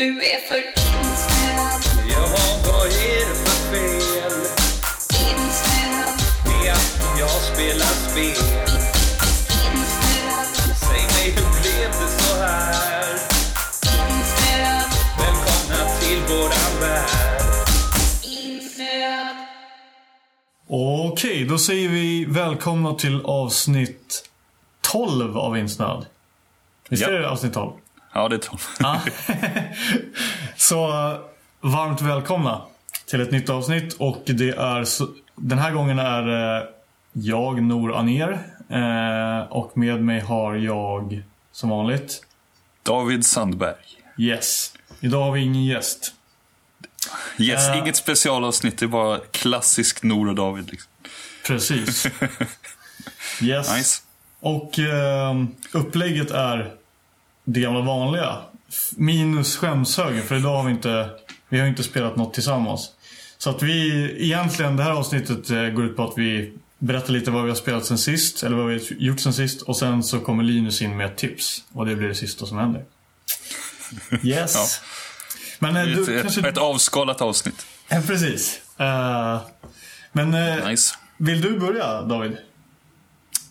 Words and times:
Du 0.00 0.06
är 0.06 0.40
för 0.48 0.56
insnöad, 0.56 1.82
Jaha, 2.10 2.58
vad 2.66 2.86
är 2.86 3.28
det 3.28 3.34
för 3.34 3.58
fel? 3.72 4.32
insnöad, 5.20 6.20
med 6.46 6.72
att 6.72 7.18
jag 7.18 7.30
spelar 7.30 7.86
spel? 7.86 8.59
Okej, 21.20 21.44
då 21.44 21.58
säger 21.58 21.88
vi 21.88 22.24
välkomna 22.24 22.94
till 22.94 23.20
avsnitt 23.24 24.30
12 24.80 25.38
av 25.38 25.58
Insnöd. 25.58 26.06
Visst 26.88 27.02
är 27.02 27.12
det 27.12 27.30
avsnitt 27.30 27.54
12? 27.54 27.72
Ja, 28.12 28.28
det 28.28 28.38
jag. 28.38 28.60
Ja. 28.78 29.00
så 30.56 30.86
varmt 31.60 32.00
välkomna 32.00 32.62
till 33.06 33.20
ett 33.20 33.30
nytt 33.30 33.50
avsnitt 33.50 33.92
och 33.98 34.22
det 34.26 34.48
är 34.50 34.84
så, 34.84 35.08
den 35.36 35.58
här 35.58 35.72
gången 35.72 35.98
är 35.98 36.56
eh, 36.58 36.64
jag 37.12 37.62
Nor 37.62 37.94
Aner 37.94 38.32
eh, 38.68 39.52
och 39.52 39.78
med 39.78 40.04
mig 40.04 40.20
har 40.20 40.54
jag 40.54 41.22
som 41.52 41.70
vanligt 41.70 42.26
David 42.82 43.26
Sandberg. 43.26 43.74
Yes. 44.18 44.72
Idag 45.00 45.24
har 45.24 45.32
vi 45.32 45.40
ingen 45.40 45.64
gäst. 45.64 46.14
Yes, 47.38 47.68
Eh. 47.68 47.78
inget 47.78 47.96
specialavsnitt, 47.96 48.78
det 48.78 48.84
är 48.84 48.88
bara 48.88 49.18
klassisk 49.30 50.02
Nor 50.02 50.28
och 50.28 50.34
David. 50.34 50.70
Liksom. 50.70 50.89
Precis. 51.50 52.06
Yes. 53.42 53.76
Nice. 53.76 54.02
Och 54.40 54.78
eh, 54.78 55.34
upplägget 55.72 56.30
är 56.30 56.74
det 57.44 57.60
gamla 57.60 57.80
vanliga. 57.80 58.36
Minus 58.96 59.56
skämshögen, 59.56 60.22
för 60.22 60.36
idag 60.36 60.56
har 60.56 60.64
vi 60.64 60.70
inte, 60.70 61.10
vi 61.48 61.60
har 61.60 61.66
inte 61.66 61.82
spelat 61.82 62.16
något 62.16 62.34
tillsammans. 62.34 62.90
Så 63.38 63.50
att 63.50 63.62
vi, 63.62 64.10
egentligen, 64.24 64.76
det 64.76 64.82
här 64.82 64.90
avsnittet 64.90 65.50
eh, 65.50 65.62
går 65.66 65.84
ut 65.84 65.96
på 65.96 66.04
att 66.04 66.12
vi 66.16 66.52
berättar 66.78 67.12
lite 67.12 67.30
vad 67.30 67.42
vi 67.42 67.48
har 67.48 67.56
spelat 67.56 67.86
sen 67.86 67.98
sist, 67.98 68.42
eller 68.42 68.56
vad 68.56 68.66
vi 68.66 68.72
har 68.72 68.80
gjort 68.98 69.20
sen 69.20 69.34
sist. 69.34 69.62
Och 69.62 69.76
sen 69.76 70.02
så 70.02 70.20
kommer 70.20 70.42
Linus 70.44 70.82
in 70.82 70.96
med 70.96 71.06
ett 71.06 71.16
tips. 71.16 71.64
Och 71.72 71.86
det 71.86 71.96
blir 71.96 72.08
det 72.08 72.14
sista 72.14 72.46
som 72.46 72.58
händer. 72.58 72.84
Yes. 74.22 74.80
Men 75.58 75.76
eh, 75.76 75.84
du 75.84 76.16
Ett, 76.16 76.22
kanske... 76.22 76.48
ett, 76.48 76.58
avskalat 76.58 77.20
avsnitt. 77.20 77.66
Eh, 77.88 78.06
precis. 78.06 78.60
Eh, 78.78 79.40
men 80.12 80.30
Nice 80.64 80.94
vill 81.20 81.40
du 81.40 81.58
börja 81.58 82.02
David? 82.02 82.36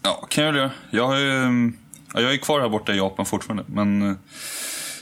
Ja, 0.02 0.28
kan 0.30 0.44
jag 0.44 0.56
göra. 0.56 0.72
Jag, 0.92 1.08
har 1.08 1.18
ju, 1.18 1.32
mm, 1.32 1.78
ja, 2.14 2.22
jag 2.22 2.34
är 2.34 2.38
kvar 2.38 2.60
här 2.60 2.70
borta 2.70 2.94
i 2.94 2.98
Japan 2.98 3.26
fortfarande. 3.26 3.64
Men, 3.68 4.10
eh, 4.10 4.16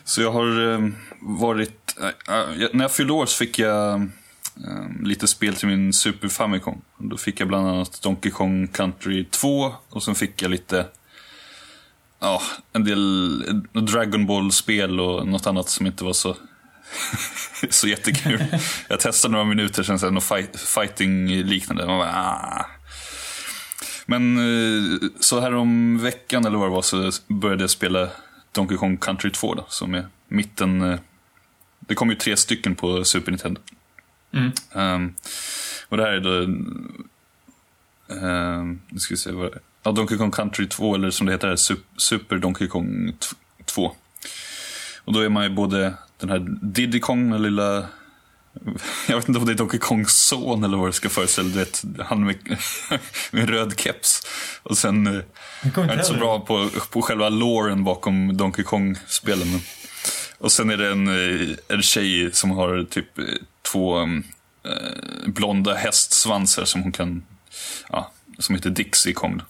så 0.03 0.21
jag 0.21 0.31
har 0.31 0.73
eh, 0.73 0.89
varit... 1.21 1.95
Eh, 2.01 2.69
när 2.73 2.83
jag 2.83 2.91
fyllde 2.91 3.13
år 3.13 3.25
så 3.25 3.37
fick 3.37 3.59
jag 3.59 4.09
lite 5.03 5.27
spel 5.27 5.55
till 5.55 5.67
min 5.67 5.93
Super 5.93 6.27
Famicom. 6.27 6.81
Då 6.97 7.17
fick 7.17 7.39
jag 7.39 7.47
bland 7.47 7.67
annat 7.67 8.01
Donkey 8.01 8.31
Kong 8.31 8.67
Country 8.67 9.25
2 9.25 9.73
och 9.89 10.03
sen 10.03 10.15
fick 10.15 10.41
jag 10.41 10.51
lite... 10.51 10.85
Ja, 12.19 12.41
en 12.73 12.83
del 12.83 13.39
Dragon 13.73 14.25
Ball-spel 14.25 14.99
och 14.99 15.27
något 15.27 15.47
annat 15.47 15.69
som 15.69 15.85
inte 15.85 16.03
var 16.03 16.13
så, 16.13 16.35
så 17.69 17.87
jättekul. 17.87 18.43
Jag 18.87 18.99
testade 18.99 19.31
några 19.31 19.45
minuter 19.45 19.83
sen, 19.83 19.99
sen 19.99 20.13
något 20.13 20.23
fight, 20.23 20.59
fighting-liknande. 20.59 21.85
Man 21.85 21.97
bara, 21.99 22.11
ah. 22.15 22.65
Men 24.05 24.37
eh, 24.37 25.09
så 25.19 25.39
här 25.39 25.55
om 25.55 25.97
veckan 26.03 26.45
eller 26.45 26.57
vad 26.57 26.67
det 26.69 26.73
var 26.73 26.81
så 26.81 27.11
började 27.27 27.63
jag 27.63 27.69
spela 27.69 28.09
Donkey 28.51 28.77
Kong 28.77 28.97
Country 28.97 29.31
2 29.31 29.53
då, 29.53 29.65
som 29.69 29.93
är 29.93 30.07
mitten. 30.27 30.81
eh, 30.81 30.99
Det 31.79 31.95
kom 31.95 32.09
ju 32.09 32.15
tre 32.15 32.37
stycken 32.37 32.75
på 32.75 33.03
Super 33.03 33.31
Nintendo. 33.31 33.61
Mm. 34.33 34.51
Ehm, 34.75 35.13
och 35.89 35.97
det 35.97 36.03
här 36.03 36.11
är 36.11 36.19
då, 36.19 36.29
um, 38.15 38.81
nu 38.89 38.99
ska 38.99 39.13
vi 39.13 39.17
se 39.17 39.31
vad 39.31 39.45
det 39.45 39.55
är. 39.55 39.61
Ja, 39.83 39.91
Donkey 39.91 40.17
Kong 40.17 40.31
Country 40.31 40.67
2 40.67 40.95
eller 40.95 41.11
som 41.11 41.25
det 41.27 41.33
heter 41.33 41.47
här, 41.47 41.55
Sup- 41.55 41.83
Super 41.97 42.37
Donkey 42.37 42.67
Kong 42.67 43.13
t- 43.19 43.35
2. 43.65 43.95
Och 45.05 45.13
då 45.13 45.19
är 45.19 45.29
man 45.29 45.43
ju 45.43 45.49
både 45.49 45.93
den 46.19 46.29
här 46.29 46.39
Diddy 46.61 46.99
Kong, 46.99 47.31
den 47.31 47.41
lilla 47.41 47.87
jag 49.07 49.15
vet 49.15 49.27
inte 49.27 49.39
om 49.39 49.45
det 49.45 49.51
är 49.51 49.55
Donkey 49.55 49.79
Kongs 49.79 50.27
son 50.27 50.63
eller 50.63 50.77
vad 50.77 50.87
det 50.87 50.93
ska 50.93 51.09
föreställa. 51.09 51.49
Du 51.49 51.55
vet, 51.59 51.83
han 51.99 52.25
med, 52.25 52.35
med 53.31 53.49
röd 53.49 53.79
keps. 53.79 54.21
Och 54.63 54.77
sen, 54.77 55.07
eh, 55.07 55.21
Jag 55.75 55.85
är 55.85 55.93
inte 55.93 56.05
så 56.05 56.13
bra 56.13 56.39
på, 56.39 56.69
på 56.91 57.01
själva 57.01 57.29
loren 57.29 57.83
bakom 57.83 58.37
Donkey 58.37 58.65
Kong-spelen. 58.65 59.59
Och 60.37 60.51
sen 60.51 60.69
är 60.69 60.77
det 60.77 60.91
en, 60.91 61.07
eh, 61.07 61.49
en 61.67 61.81
tjej 61.81 62.29
som 62.33 62.51
har 62.51 62.83
typ 62.83 63.19
eh, 63.19 63.25
två 63.71 64.01
eh, 64.01 64.07
blonda 65.25 65.73
hästsvansar 65.73 66.65
som 66.65 66.83
hon 66.83 66.91
kan, 66.91 67.23
ja, 67.89 68.11
som 68.39 68.55
heter 68.55 68.69
Dixie 68.69 69.13
Kong. 69.13 69.41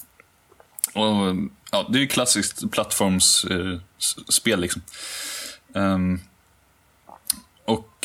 Och, 0.94 1.35
ja, 1.72 1.88
det 1.89 1.97
är 1.97 2.01
ju 2.01 2.07
klassiskt 2.07 2.72
plattformsspel 2.72 4.59
liksom. 4.59 4.81
Ehm, 5.75 6.19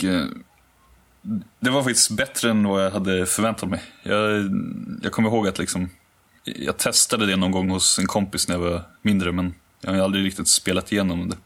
och 0.02 0.08
eh, 0.08 0.26
det 1.60 1.70
var 1.70 1.82
faktiskt 1.82 2.10
bättre 2.10 2.50
än 2.50 2.68
vad 2.68 2.84
jag 2.84 2.90
hade 2.90 3.26
förväntat 3.26 3.68
mig. 3.68 3.82
Jag, 4.02 4.50
jag 5.02 5.12
kommer 5.12 5.28
ihåg 5.28 5.48
att 5.48 5.58
liksom, 5.58 5.90
jag 6.44 6.78
testade 6.78 7.26
det 7.26 7.36
någon 7.36 7.50
gång 7.50 7.70
hos 7.70 7.98
en 7.98 8.06
kompis 8.06 8.48
när 8.48 8.54
jag 8.54 8.62
var 8.62 8.82
mindre, 9.02 9.32
men 9.32 9.54
jag 9.80 9.92
har 9.92 9.98
aldrig 9.98 10.24
riktigt 10.24 10.48
spelat 10.48 10.92
igenom 10.92 11.28
det. 11.28 11.36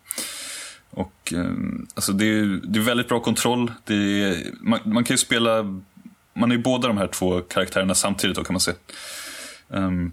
Och, 0.91 1.33
eh, 1.33 1.50
alltså 1.94 2.12
det, 2.12 2.25
är, 2.25 2.61
det 2.65 2.78
är 2.78 2.83
väldigt 2.83 3.09
bra 3.09 3.21
kontroll. 3.21 3.72
Är, 3.87 4.50
man, 4.61 4.81
man 4.84 5.05
kan 5.05 5.15
ju 5.15 5.19
spela, 5.19 5.62
man 6.34 6.50
är 6.50 6.56
ju 6.56 6.62
båda 6.62 6.88
de 6.88 6.97
här 6.97 7.09
två 7.09 7.41
karaktärerna 7.41 7.94
samtidigt 7.94 8.37
då 8.37 8.44
kan 8.44 8.55
man 8.55 8.61
säga. 8.61 8.77
Ehm, 9.71 10.12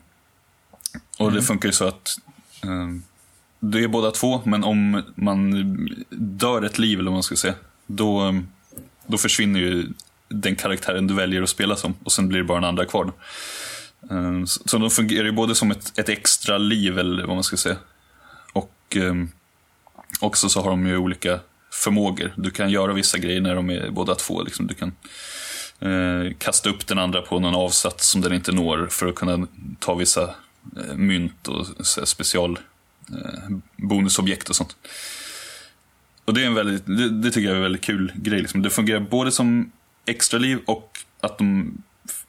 och 1.20 1.32
det 1.32 1.42
funkar 1.42 1.70
ju 1.70 1.74
så 1.74 1.88
att 1.88 2.18
um, 2.64 3.04
du 3.60 3.84
är 3.84 3.88
båda 3.88 4.12
två, 4.12 4.42
men 4.46 4.64
om 4.64 5.04
man 5.16 5.52
dör 6.10 6.62
ett 6.62 6.80
liv, 6.80 7.00
eller 7.00 7.12
vad 7.12 7.16
man 7.16 7.24
ska 7.24 7.36
säga, 7.36 7.56
då, 7.96 8.42
då 9.08 9.18
försvinner 9.18 9.60
ju 9.60 9.88
den 10.28 10.56
karaktären 10.56 11.08
du 11.08 11.14
väljer 11.14 11.42
att 11.42 11.50
spela 11.50 11.76
som 11.76 11.96
och 12.04 12.12
sen 12.12 12.28
blir 12.28 12.40
det 12.40 12.46
bara 12.46 12.58
en 12.58 12.64
andra 12.64 12.86
kvar. 12.86 13.12
Ehm, 14.12 14.48
så 14.48 14.78
de 14.78 14.90
fungerar 14.90 15.26
ju 15.26 15.32
både 15.32 15.56
som 15.56 15.72
ett, 15.72 16.00
ett 16.00 16.10
extra 16.10 16.58
liv, 16.58 17.00
eller 17.00 17.26
vad 17.26 17.36
man 17.36 17.44
ska 17.44 17.58
säga. 17.58 17.78
Och 18.54 18.74
ehm, 18.96 19.30
också 20.20 20.50
så 20.50 20.62
har 20.62 20.70
de 20.70 20.88
ju 20.88 20.98
olika 20.98 21.40
förmågor. 21.72 22.34
Du 22.38 22.52
kan 22.52 22.70
göra 22.70 22.94
vissa 22.94 23.18
grejer 23.18 23.42
när 23.42 23.56
de 23.56 23.70
är 23.70 23.90
båda 23.90 24.16
två. 24.16 24.44
Liksom. 24.44 24.68
Du 24.68 24.74
kan 24.74 24.92
eh, 25.80 26.34
kasta 26.38 26.70
upp 26.70 26.88
den 26.88 27.00
andra 27.00 27.22
på 27.22 27.40
någon 27.40 27.56
avsats 27.56 28.10
som 28.10 28.22
den 28.22 28.34
inte 28.34 28.52
når 28.52 28.88
för 28.92 29.08
att 29.08 29.16
kunna 29.16 29.48
ta 29.80 29.96
vissa 29.96 30.24
eh, 30.78 30.96
mynt 30.96 31.48
och 31.48 31.68
så 31.80 32.02
här 32.02 32.06
special 32.06 32.60
eh, 33.10 33.58
bonusobjekt 33.76 34.50
och 34.50 34.56
sånt. 34.56 34.76
Och 36.26 36.34
det, 36.34 36.42
är 36.42 36.46
en 36.46 36.54
väldigt, 36.54 36.86
det, 36.86 37.10
det 37.10 37.32
tycker 37.32 37.48
jag 37.48 37.52
är 37.52 37.56
en 37.56 37.64
väldigt 37.64 37.82
kul 37.82 38.12
grej. 38.16 38.42
Liksom. 38.42 38.62
Det 38.62 38.70
fungerar 38.70 39.00
både 39.00 39.32
som 39.32 39.72
extra 40.06 40.40
liv 40.40 40.60
och 40.66 41.00
att, 41.22 41.38
de, 41.38 41.78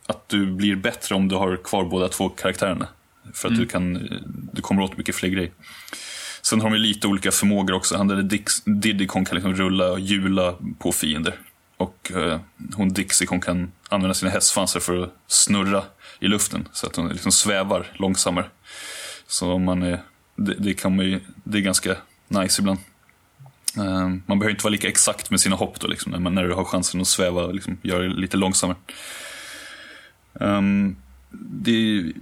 att 0.07 0.29
du 0.29 0.47
blir 0.47 0.77
bättre 0.77 1.15
om 1.15 1.29
du 1.29 1.37
har 1.37 1.57
kvar 1.57 1.85
båda 1.85 2.09
två 2.09 2.29
karaktärerna. 2.29 2.89
För 3.33 3.49
att 3.49 3.57
du, 3.57 3.67
kan, 3.67 4.09
du 4.53 4.63
kommer 4.63 4.83
åt 4.83 4.97
mycket 4.97 5.15
fler 5.15 5.29
grejer. 5.29 5.51
Sen 6.43 6.61
har 6.61 6.71
de 6.71 6.77
lite 6.77 7.07
olika 7.07 7.31
förmågor 7.31 7.75
också. 7.75 7.97
Han 7.97 8.09
där 8.09 8.23
Dix, 8.23 8.65
Diddy 8.65 9.07
Kong 9.07 9.25
kan 9.25 9.35
liksom 9.35 9.55
rulla 9.55 9.91
och 9.91 10.01
hjula 10.01 10.55
på 10.79 10.93
fiender. 10.93 11.39
Och 11.77 12.13
eh, 12.15 12.41
hon 12.75 12.89
Dixie 12.89 13.27
Kong 13.27 13.41
kan 13.41 13.73
använda 13.89 14.15
sina 14.15 14.31
hästsvansar 14.31 14.81
för 14.81 15.03
att 15.03 15.15
snurra 15.27 15.83
i 16.21 16.29
luften. 16.29 16.69
Så 16.73 16.87
att 16.87 16.97
hon 16.97 17.09
liksom 17.09 17.33
svävar 17.33 17.87
långsammare. 17.95 18.47
Så 19.27 19.59
man 19.59 19.83
är, 19.83 20.03
det, 20.37 20.55
det, 20.55 20.75
kan 20.75 20.97
man 20.97 21.05
ju, 21.05 21.21
det 21.45 21.59
är 21.59 21.63
ganska 21.63 21.97
nice 22.29 22.63
ibland. 22.63 22.79
Eh, 23.77 24.09
man 24.27 24.39
behöver 24.39 24.51
inte 24.51 24.65
vara 24.65 24.73
lika 24.73 24.89
exakt 24.89 25.31
med 25.31 25.41
sina 25.41 25.57
hopp 25.57 25.81
då, 25.81 25.87
liksom, 25.87 26.13
när, 26.13 26.19
man, 26.19 26.35
när 26.35 26.45
du 26.45 26.55
har 26.55 26.65
chansen 26.65 27.01
att 27.01 27.07
sväva 27.07 27.47
liksom, 27.47 27.79
göra 27.83 28.03
det 28.03 28.09
lite 28.09 28.37
långsammare. 28.37 28.77
Ehm, 30.41 30.97
det 31.31 31.71
är 31.71 32.13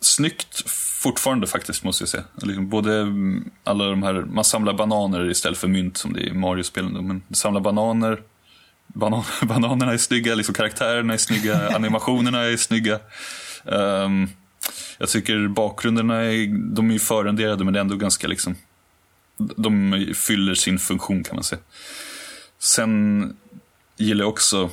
snyggt 0.00 0.70
fortfarande 1.02 1.46
faktiskt, 1.46 1.84
måste 1.84 2.02
jag 2.02 2.08
säga. 2.08 2.24
Liksom 2.42 2.68
både 2.68 3.00
mm, 3.00 3.50
alla 3.64 3.84
de 3.84 4.02
här, 4.02 4.14
man 4.14 4.44
samlar 4.44 4.72
bananer 4.72 5.30
istället 5.30 5.58
för 5.58 5.68
mynt 5.68 5.96
som 5.96 6.12
det 6.12 6.20
är 6.20 6.26
i 6.26 6.34
Mario-spelen. 6.34 7.06
Men 7.06 7.22
samlar 7.30 7.60
bananer, 7.60 8.22
banan, 8.86 9.24
bananerna 9.42 9.92
är 9.92 9.98
snygga, 9.98 10.34
liksom 10.34 10.54
karaktärerna 10.54 11.14
är 11.14 11.18
snygga, 11.18 11.68
animationerna 11.76 12.42
är 12.44 12.56
snygga. 12.56 12.98
Ehm, 13.64 14.28
jag 14.98 15.08
tycker 15.08 15.48
bakgrunderna 15.48 16.14
är, 16.24 16.74
de 16.74 16.88
är 16.88 16.92
ju 16.92 16.98
förrenderade 16.98 17.64
men 17.64 17.72
det 17.72 17.78
är 17.78 17.80
ändå 17.80 17.96
ganska 17.96 18.28
liksom 18.28 18.54
de 19.38 20.06
fyller 20.14 20.54
sin 20.54 20.78
funktion 20.78 21.24
kan 21.24 21.36
man 21.36 21.44
säga. 21.44 21.60
Sen 22.58 23.36
gillar 23.96 24.24
jag 24.24 24.28
också, 24.28 24.70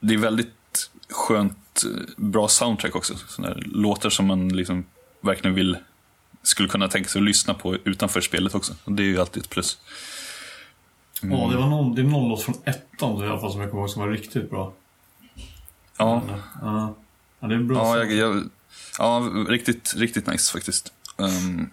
det 0.00 0.14
är 0.14 0.18
väldigt 0.18 0.90
skönt, 1.08 1.84
eh, 1.84 2.14
bra 2.16 2.48
soundtrack 2.48 2.96
också. 2.96 3.14
Sådana 3.28 3.54
låtar 3.66 4.10
som 4.10 4.26
man 4.26 4.48
liksom 4.48 4.84
verkligen 5.20 5.54
vill, 5.54 5.76
skulle 6.42 6.68
kunna 6.68 6.88
tänka 6.88 7.08
sig 7.08 7.18
att 7.18 7.24
lyssna 7.24 7.54
på 7.54 7.74
utanför 7.74 8.20
spelet 8.20 8.54
också. 8.54 8.74
Och 8.84 8.92
det 8.92 9.02
är 9.02 9.06
ju 9.06 9.20
alltid 9.20 9.42
ett 9.42 9.50
plus. 9.50 9.78
Ja, 11.22 11.48
det, 11.50 11.56
var 11.56 11.66
någon, 11.68 11.94
det 11.94 12.02
är 12.02 12.04
någon 12.04 12.28
låt 12.28 12.42
från 12.42 12.54
ettan 12.64 13.24
i 13.24 13.26
alla 13.26 13.40
fall 13.40 13.52
som 13.52 13.60
jag 13.60 13.70
kommer 13.70 13.82
ihåg 13.82 13.90
som 13.90 14.02
var 14.02 14.08
riktigt 14.08 14.50
bra. 14.50 14.72
Ja, 15.96 16.22
Ja, 16.62 16.94
ja 17.40 17.48
det 17.48 17.54
är 17.54 17.58
bra. 17.58 17.98
ja, 17.98 18.04
jag, 18.04 18.12
jag, 18.12 18.48
ja 18.98 19.30
riktigt, 19.48 19.94
riktigt 19.96 20.26
nice 20.26 20.52
faktiskt. 20.52 20.92
Ehm, 21.18 21.70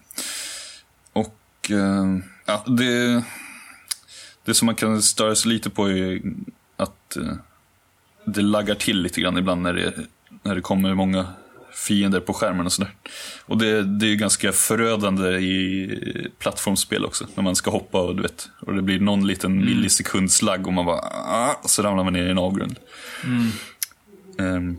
och 1.69 1.79
ehm, 1.79 2.23
ja, 2.45 2.63
det, 2.67 3.23
det 4.45 4.53
som 4.53 4.65
man 4.65 4.75
kan 4.75 5.01
störa 5.01 5.35
sig 5.35 5.51
lite 5.51 5.69
på 5.69 5.89
är 5.89 6.21
att 6.77 7.17
eh, 7.17 7.33
det 8.25 8.41
laggar 8.41 8.75
till 8.75 9.01
lite 9.01 9.21
grann 9.21 9.37
ibland 9.37 9.61
när 9.61 9.73
det, 9.73 9.93
när 10.43 10.55
det 10.55 10.61
kommer 10.61 10.93
många 10.93 11.27
fiender 11.73 12.19
på 12.19 12.33
skärmen 12.33 12.65
och 12.65 12.73
sådär. 12.73 12.91
Och 13.45 13.57
det, 13.57 13.83
det 13.83 14.05
är 14.05 14.09
ju 14.09 14.15
ganska 14.15 14.51
förödande 14.51 15.29
i 15.29 16.29
plattformsspel 16.39 17.05
också. 17.05 17.27
När 17.35 17.43
man 17.43 17.55
ska 17.55 17.71
hoppa 17.71 18.01
och 18.01 18.15
du 18.15 18.21
vet, 18.21 18.49
och 18.59 18.73
det 18.73 18.81
blir 18.81 18.99
någon 18.99 19.27
liten 19.27 19.65
millisekunds 19.65 20.41
lagg 20.41 20.67
och 20.67 20.73
man 20.73 20.85
bara 20.85 20.99
ah, 21.11 21.61
så 21.65 21.81
ramlar 21.81 22.03
man 22.03 22.13
ner 22.13 22.27
i 22.27 22.31
en 22.31 22.37
avgrund. 22.37 22.79
Ehm, 24.39 24.77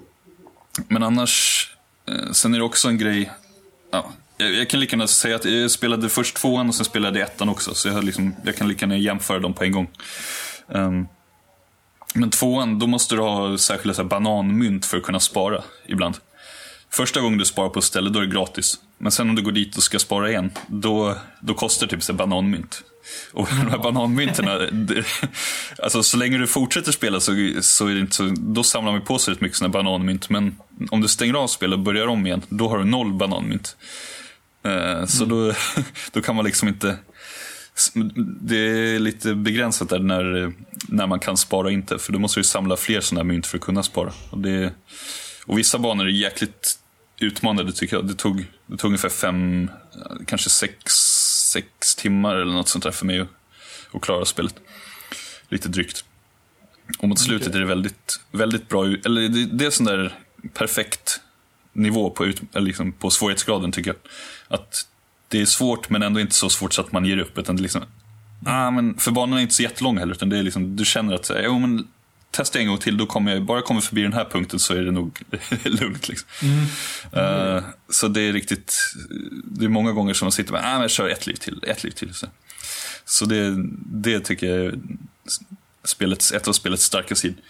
men 0.89 1.03
annars, 1.03 1.65
eh, 2.09 2.31
sen 2.33 2.55
är 2.55 2.59
det 2.59 2.65
också 2.65 2.89
en 2.89 2.99
grej, 2.99 3.31
ja, 3.91 4.13
jag, 4.39 4.71
kan 4.71 4.81
lika 4.81 4.97
gärna 4.97 5.07
säga 5.07 5.37
att 5.37 5.45
jag 5.45 5.71
spelade 5.71 6.09
först 6.09 6.37
tvåan 6.37 6.69
och 6.69 6.75
sen 6.75 6.85
spelade 6.85 7.19
jag 7.19 7.29
ettan 7.29 7.49
också. 7.49 7.75
Så 7.75 7.89
jag, 7.89 8.05
liksom, 8.05 8.35
jag 8.45 8.57
kan 8.57 8.69
lika 8.69 8.87
gärna 8.87 8.97
jämföra 8.97 9.39
dem 9.39 9.55
på 9.55 9.65
en 9.65 9.73
gång. 9.73 9.91
Ehm, 10.75 11.07
men 12.15 12.31
tvåan, 12.31 12.79
då 12.79 12.87
måste 12.87 13.15
du 13.15 13.21
ha 13.21 13.59
särskilda 13.59 13.95
så 13.95 14.03
här, 14.03 14.09
bananmynt 14.09 14.87
för 14.87 14.97
att 14.97 15.03
kunna 15.03 15.21
spara 15.21 15.63
ibland. 15.87 16.17
Första 16.91 17.21
gången 17.21 17.39
du 17.39 17.45
sparar 17.45 17.69
på 17.69 17.79
ett 17.79 17.85
ställe, 17.85 18.11
då 18.11 18.19
är 18.19 18.27
det 18.27 18.33
gratis. 18.33 18.79
Men 18.99 19.13
sen 19.13 19.29
om 19.29 19.37
du 19.37 19.43
går 19.43 19.53
dit 19.53 19.77
och 19.77 19.83
ska 19.83 19.99
spara 19.99 20.31
igen, 20.31 20.51
då, 20.67 21.17
då 21.41 21.55
kostar 21.55 21.87
det 21.87 21.91
typ 21.91 22.03
så 22.03 22.13
här, 22.13 22.19
bananmynt. 22.19 22.83
Och 23.33 23.49
de 23.49 23.71
här 23.71 23.79
bananmynterna, 23.79 24.59
det, 24.59 25.05
alltså 25.83 26.03
så 26.03 26.17
länge 26.17 26.39
du 26.39 26.47
fortsätter 26.47 26.93
spela 26.93 27.21
så, 27.21 27.33
så 27.61 27.87
är 27.87 27.95
det 27.95 28.01
inte 28.01 28.17
så, 28.17 28.35
då 28.39 28.63
samlar 28.63 28.93
man 28.93 29.05
på 29.05 29.19
sig 29.19 29.35
rätt 29.35 29.41
mycket 29.41 29.61
här 29.61 29.69
bananmynt. 29.69 30.31
Men 30.31 30.57
om 30.91 31.01
du 31.01 31.09
stänger 31.09 31.35
av 31.35 31.47
spelet 31.47 31.77
och 31.77 31.85
börjar 31.85 32.07
om 32.07 32.27
igen, 32.27 32.43
då 32.49 32.69
har 32.69 32.79
du 32.79 32.85
noll 32.85 33.13
bananmynt. 33.13 33.77
Eh, 34.63 35.07
Så 35.07 35.25
då, 35.25 35.53
då 36.13 36.21
kan 36.21 36.37
man 36.37 36.45
liksom 36.45 36.69
inte, 36.69 36.99
det 38.41 38.57
är 38.57 38.99
lite 38.99 39.35
begränsat 39.35 39.89
där 39.89 39.99
när, 39.99 40.53
när 40.89 41.07
man 41.07 41.21
kan 41.21 41.37
spara 41.37 41.71
inte. 41.71 41.99
För 41.99 42.13
då 42.13 42.19
måste 42.19 42.41
du 42.41 42.45
samla 42.45 42.77
fler 42.77 43.01
sådana 43.01 43.25
mynt 43.25 43.47
för 43.47 43.59
att 43.59 43.65
kunna 43.65 43.83
spara. 43.83 44.13
Och, 44.31 44.39
det, 44.39 44.73
och 45.47 45.59
vissa 45.59 45.79
banor 45.79 46.07
är 46.07 46.11
jäkligt 46.11 46.79
utmanande 47.21 47.73
tycker 47.73 47.97
jag. 47.97 48.07
Det 48.07 48.15
tog, 48.15 48.47
det 48.67 48.77
tog 48.77 48.89
ungefär 48.89 49.09
fem, 49.09 49.71
kanske 50.27 50.51
sex, 50.51 50.93
sex 51.53 51.95
timmar 51.97 52.35
eller 52.35 52.53
något 52.53 52.69
sånt 52.69 52.85
där 52.85 52.91
för 52.91 53.07
mig 53.07 53.21
att, 53.21 53.29
att 53.93 54.03
klara 54.03 54.25
spelet. 54.25 54.55
Lite 55.49 55.69
drygt. 55.69 56.05
Och 56.99 57.09
mot 57.09 57.19
slutet 57.19 57.55
är 57.55 57.59
det 57.59 57.67
väldigt, 57.67 58.21
väldigt 58.31 58.69
bra, 58.69 58.87
eller 58.87 59.29
det, 59.29 59.45
det 59.47 59.67
är 59.67 59.71
sån 59.71 59.87
där 59.87 60.19
perfekt 60.55 61.21
nivå 61.79 62.11
på, 62.11 62.27
ut, 62.27 62.43
liksom 62.55 62.93
på 62.93 63.11
svårighetsgraden 63.11 63.73
tycker 63.73 63.91
jag. 63.91 63.97
Att 64.59 64.87
det 65.29 65.41
är 65.41 65.47
svårt 65.47 65.91
men 65.91 66.03
ändå 66.03 66.21
inte 66.21 66.35
så 66.35 66.51
svårt 66.51 66.73
så 66.73 66.81
att 66.81 66.93
man 66.93 67.05
ger 67.05 67.19
upp. 67.19 67.39
Utan 67.39 67.57
det 67.57 67.61
är 67.61 67.63
liksom, 67.63 67.83
ah, 68.47 68.71
men 68.71 68.99
för 68.99 69.11
banan 69.11 69.39
är 69.39 69.43
inte 69.43 69.55
så 69.55 69.63
jättelång 69.63 69.99
heller. 69.99 70.15
Utan 70.15 70.29
det 70.29 70.39
är 70.39 70.43
liksom, 70.43 70.77
du 70.77 70.85
känner 70.85 71.15
att 71.15 71.31
jo, 71.45 71.59
men, 71.59 71.89
testa 72.31 72.59
en 72.59 72.69
gång 72.69 72.79
till, 72.79 72.97
då 72.97 73.07
kommer 73.07 73.33
jag, 73.33 73.45
bara 73.45 73.59
jag 73.59 73.65
kommer 73.65 73.81
förbi 73.81 74.03
den 74.03 74.13
här 74.13 74.25
punkten 74.25 74.59
så 74.59 74.75
är 74.75 74.83
det 74.83 74.91
nog 74.91 75.21
lugnt. 75.65 76.09
Liksom. 76.09 76.29
Eh, 77.13 77.63
så 77.89 78.09
det 78.09 78.21
är 78.21 78.33
riktigt, 78.33 78.75
det 79.45 79.65
är 79.65 79.69
många 79.69 79.93
gånger 79.93 80.15
som 80.15 80.27
man 80.27 80.33
sitter 80.33 80.53
med, 80.53 80.61
ah, 80.65 80.73
men 80.73 80.81
jag 80.81 80.91
kör 80.91 81.09
ett 81.09 81.27
liv 81.27 81.35
till, 81.35 81.65
ett 81.67 81.85
liv 81.85 81.91
till. 81.91 82.15
Så, 82.15 82.27
så 83.05 83.25
det, 83.25 83.55
det 83.87 84.21
tycker 84.21 84.47
jag 84.47 84.67
är 84.67 84.79
spelets, 85.85 86.33
ett 86.33 86.49
av 86.49 86.53
spelets 86.53 86.85
starka 86.85 87.15
sidor. 87.15 87.41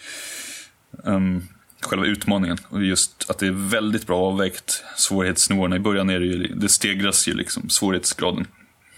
Um, 1.05 1.49
själva 1.81 2.07
utmaningen 2.07 2.59
och 2.69 2.83
just 2.85 3.31
att 3.31 3.39
det 3.39 3.47
är 3.47 3.69
väldigt 3.71 4.07
bra 4.07 4.19
avvägt 4.19 4.85
svårighetsnivåerna. 4.97 5.77
I 5.77 5.79
början 5.79 6.11
är 6.11 6.21
det 6.21 6.27
ju, 6.27 6.47
det 6.55 6.69
stegras 6.69 7.29
ju 7.29 7.35
liksom 7.35 7.69
svårighetsgraden 7.69 8.47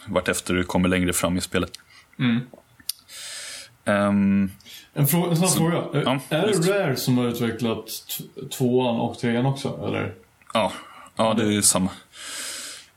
vartefter 0.06 0.54
du 0.54 0.64
kommer 0.64 0.88
längre 0.88 1.12
fram 1.12 1.36
i 1.38 1.40
spelet. 1.40 1.70
Ehm, 3.84 4.50
En, 4.94 5.06
frå- 5.06 5.30
en 5.30 5.36
snabb 5.36 5.50
fråga. 5.50 5.76
Är- 5.76 6.02
ja, 6.04 6.20
är 6.28 6.46
visst. 6.46 6.62
det 6.66 6.72
Rare 6.84 6.96
som 6.96 7.18
har 7.18 7.24
utvecklat 7.28 7.84
tvåan 8.58 8.96
och 9.00 9.18
trean 9.18 9.46
också? 9.46 9.84
Eller? 9.88 10.14
ja, 10.54 10.72
ja, 11.16 11.34
det 11.34 11.54
är 11.56 11.60
samma. 11.62 11.90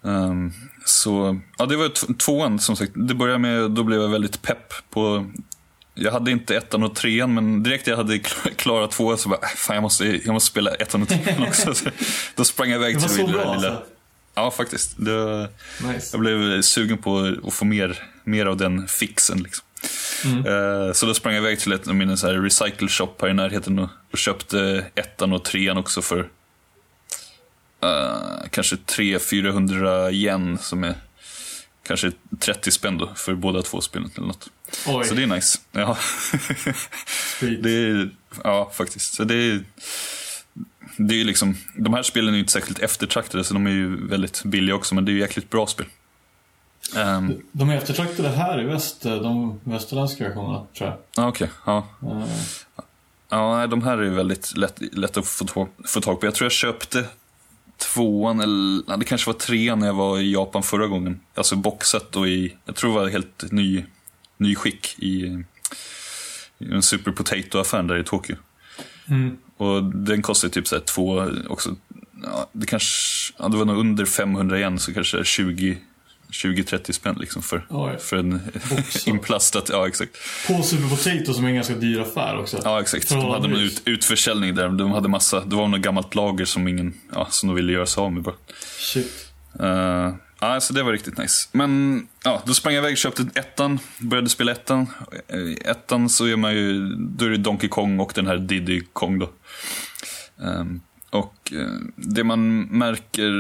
Ehm, 0.03 0.51
så, 0.85 1.39
ja, 1.57 1.65
det 1.65 1.75
var 1.75 2.13
tvåan 2.13 2.59
som 2.59 2.75
sagt. 2.75 2.91
Det 2.95 3.13
började 3.15 3.39
med, 3.39 3.71
då 3.71 3.83
blev 3.83 4.01
jag 4.01 4.09
väldigt 4.09 4.41
pepp 4.41 4.73
på 4.89 5.25
jag 5.93 6.11
hade 6.11 6.31
inte 6.31 6.55
ettan 6.55 6.83
och 6.83 6.95
trean, 6.95 7.33
men 7.33 7.63
direkt 7.63 7.87
jag 7.87 7.97
hade 7.97 8.13
kl- 8.15 8.55
klarat 8.55 8.91
tvåan 8.91 9.17
så 9.17 9.29
bara, 9.29 9.39
äh, 9.41 9.47
fan 9.55 9.75
jag 9.75 9.81
måste, 9.83 10.05
jag 10.05 10.33
måste 10.33 10.49
spela 10.51 10.71
ettan 10.71 11.01
och 11.01 11.07
trean 11.09 11.43
också. 11.47 11.73
Så, 11.73 11.89
då 12.35 12.45
sprang 12.45 12.69
jag 12.69 12.77
iväg 12.81 12.99
till 12.99 13.17
det 13.17 13.23
lilla, 13.23 13.31
bra 13.43 13.55
lilla. 13.55 13.69
alltså? 13.69 13.83
Ja, 14.35 14.51
faktiskt. 14.51 14.93
Det, 14.97 15.49
Nice. 15.93 16.09
Jag 16.11 16.19
blev 16.19 16.61
sugen 16.61 16.97
på 16.97 17.35
att 17.47 17.53
få 17.53 17.65
mer, 17.65 18.03
mer 18.23 18.45
av 18.45 18.57
den 18.57 18.87
fixen. 18.87 19.37
Liksom. 19.43 19.65
Eh, 20.45 20.93
så 20.93 21.05
då 21.05 21.13
sprang 21.13 21.33
jag 21.33 21.41
iväg 21.41 21.59
till 21.59 21.71
ett 21.71 21.87
av 21.87 21.95
mina 21.95 22.17
så 22.17 22.27
här 22.27 22.33
recycle 22.33 22.87
shop 22.87 23.13
här 23.21 23.29
i 23.29 23.33
närheten 23.33 23.79
och, 23.79 23.89
och 24.11 24.17
köpte 24.17 24.85
ettan 24.95 25.33
och 25.33 25.43
trean 25.45 25.77
också 25.77 26.01
för 26.01 26.19
eh, 27.83 28.47
kanske 28.49 28.75
300-400 28.75 30.11
yen 30.11 30.57
som 30.57 30.83
är 30.83 30.95
kanske 31.83 32.11
30 32.39 32.71
spänn 32.71 32.97
då 32.97 33.09
för 33.15 33.35
båda 33.35 33.61
två 33.61 33.81
spelen 33.81 34.11
eller 34.15 34.27
något. 34.27 34.49
Oj, 34.87 35.05
Så 35.05 35.13
det 35.15 35.23
är 35.23 35.27
nice. 35.27 35.59
Ja, 35.71 35.97
det 37.39 37.69
är, 37.69 38.09
ja 38.43 38.71
faktiskt. 38.73 39.13
Så 39.13 39.23
det 39.23 39.35
är, 39.35 39.63
det 40.97 41.21
är 41.21 41.25
liksom, 41.25 41.55
de 41.77 41.93
här 41.93 42.03
spelen 42.03 42.29
är 42.29 42.33
ju 42.33 42.39
inte 42.39 42.51
särskilt 42.51 42.79
eftertraktade 42.79 43.43
så 43.43 43.53
de 43.53 43.67
är 43.67 43.71
ju 43.71 44.07
väldigt 44.07 44.43
billiga 44.43 44.75
också 44.75 44.95
men 44.95 45.05
det 45.05 45.11
är 45.11 45.13
ju 45.13 45.19
jäkligt 45.19 45.49
bra 45.49 45.67
spel. 45.67 45.85
Ehm, 46.95 47.41
De 47.51 47.69
är 47.69 47.77
eftertraktade 47.77 48.29
här 48.29 48.61
i 48.61 48.63
väst, 48.63 49.01
de 49.01 49.59
västerländska 49.63 50.23
versionerna, 50.27 50.65
tror 50.77 50.89
jag. 50.89 50.97
Ja, 51.15 51.27
okej. 51.27 51.49
Ja. 51.65 51.87
Eh, 52.01 52.27
Ja, 53.29 53.67
de 53.67 53.83
här 53.83 53.97
är 53.97 54.03
ju 54.03 54.09
väldigt 54.09 54.57
lätt, 54.57 54.81
lätt 54.95 55.17
att 55.17 55.27
få 55.27 56.01
tag 56.01 56.19
på. 56.19 56.25
Jag 56.27 56.35
tror 56.35 56.45
jag 56.45 56.51
köpte 56.51 57.05
tvåan, 57.77 58.39
eller 58.39 58.83
ja, 58.87 58.97
det 58.97 59.05
kanske 59.05 59.29
var 59.29 59.39
trean 59.39 59.79
när 59.79 59.87
jag 59.87 59.93
var 59.93 60.19
i 60.19 60.33
Japan 60.33 60.63
förra 60.63 60.87
gången. 60.87 61.19
Alltså 61.35 61.55
boxat 61.55 62.15
och 62.15 62.27
i, 62.27 62.55
jag 62.65 62.75
tror 62.75 62.93
det 62.93 62.99
var 62.99 63.09
helt 63.09 63.51
ny, 63.51 63.85
ny 64.37 64.55
skick 64.55 64.95
i, 64.99 65.43
i 66.57 66.71
en 66.71 66.83
Super 66.83 67.11
Potato-affären 67.11 67.87
där 67.87 67.97
i 67.97 68.03
Tokyo. 68.03 68.35
Mm. 69.05 69.37
Och 69.57 69.83
den 69.83 70.21
kostade 70.21 70.53
typ 70.53 70.67
så 70.67 70.79
två, 70.79 71.29
också, 71.49 71.75
ja, 72.23 72.49
det 72.51 72.65
kanske, 72.65 73.33
ja, 73.39 73.47
det 73.47 73.57
var 73.57 73.65
nog 73.65 73.77
under 73.77 74.05
500 74.05 74.57
igen, 74.57 74.79
så 74.79 74.93
kanske 74.93 75.23
20 75.23 75.77
20-30 76.33 76.91
spänn 76.91 77.15
liksom 77.19 77.41
för, 77.41 77.65
Oj. 77.69 77.97
för 77.99 78.17
en 78.17 78.41
Boxat. 78.69 79.07
inplastat, 79.07 79.69
ja 79.69 79.87
exakt. 79.87 80.11
På 80.47 80.63
Super 80.63 80.89
Potato 80.89 81.33
som 81.33 81.45
är 81.45 81.49
en 81.49 81.55
ganska 81.55 81.75
dyr 81.75 81.99
affär 81.99 82.37
också. 82.39 82.61
Ja, 82.63 82.81
exakt. 82.81 83.09
De 83.09 83.15
hade 83.15 83.27
Förhållandevis. 83.27 83.71
ut, 83.79 83.81
utförsäljning 83.85 84.55
där. 84.55 84.69
De 84.69 84.91
hade 84.91 85.09
massa, 85.09 85.39
det 85.45 85.55
var 85.55 85.67
något 85.67 85.81
gammalt 85.81 86.15
lager 86.15 86.45
som 86.45 86.67
ingen, 86.67 86.93
ja, 87.13 87.27
som 87.29 87.49
de 87.49 87.55
ville 87.55 87.73
göra 87.73 87.85
sig 87.85 88.01
av 88.01 88.13
med 88.13 88.23
bara. 88.23 88.35
Shit. 88.77 89.27
Uh, 89.61 90.13
ja, 90.39 90.59
så 90.61 90.73
det 90.73 90.83
var 90.83 90.91
riktigt 90.91 91.17
nice. 91.17 91.49
Men, 91.51 92.01
ja, 92.23 92.41
då 92.45 92.53
sprang 92.53 92.73
jag 92.73 92.81
iväg 92.81 92.91
och 92.91 92.97
köpte 92.97 93.25
ettan, 93.35 93.79
började 93.99 94.29
spela 94.29 94.51
ettan. 94.51 94.87
Eh, 95.27 95.69
Ettan 95.71 96.09
så 96.09 96.25
är 96.25 96.35
man 96.35 96.53
ju, 96.53 96.95
då 96.95 97.25
är 97.25 97.29
det 97.29 97.37
Donkey 97.37 97.69
Kong 97.69 97.99
och 97.99 98.11
den 98.15 98.27
här 98.27 98.37
Diddy 98.37 98.81
Kong 98.93 99.19
då. 99.19 99.29
Ehm, 100.43 100.81
och 101.09 101.53
eh, 101.55 101.67
det 101.95 102.23
man 102.23 102.61
märker 102.61 103.31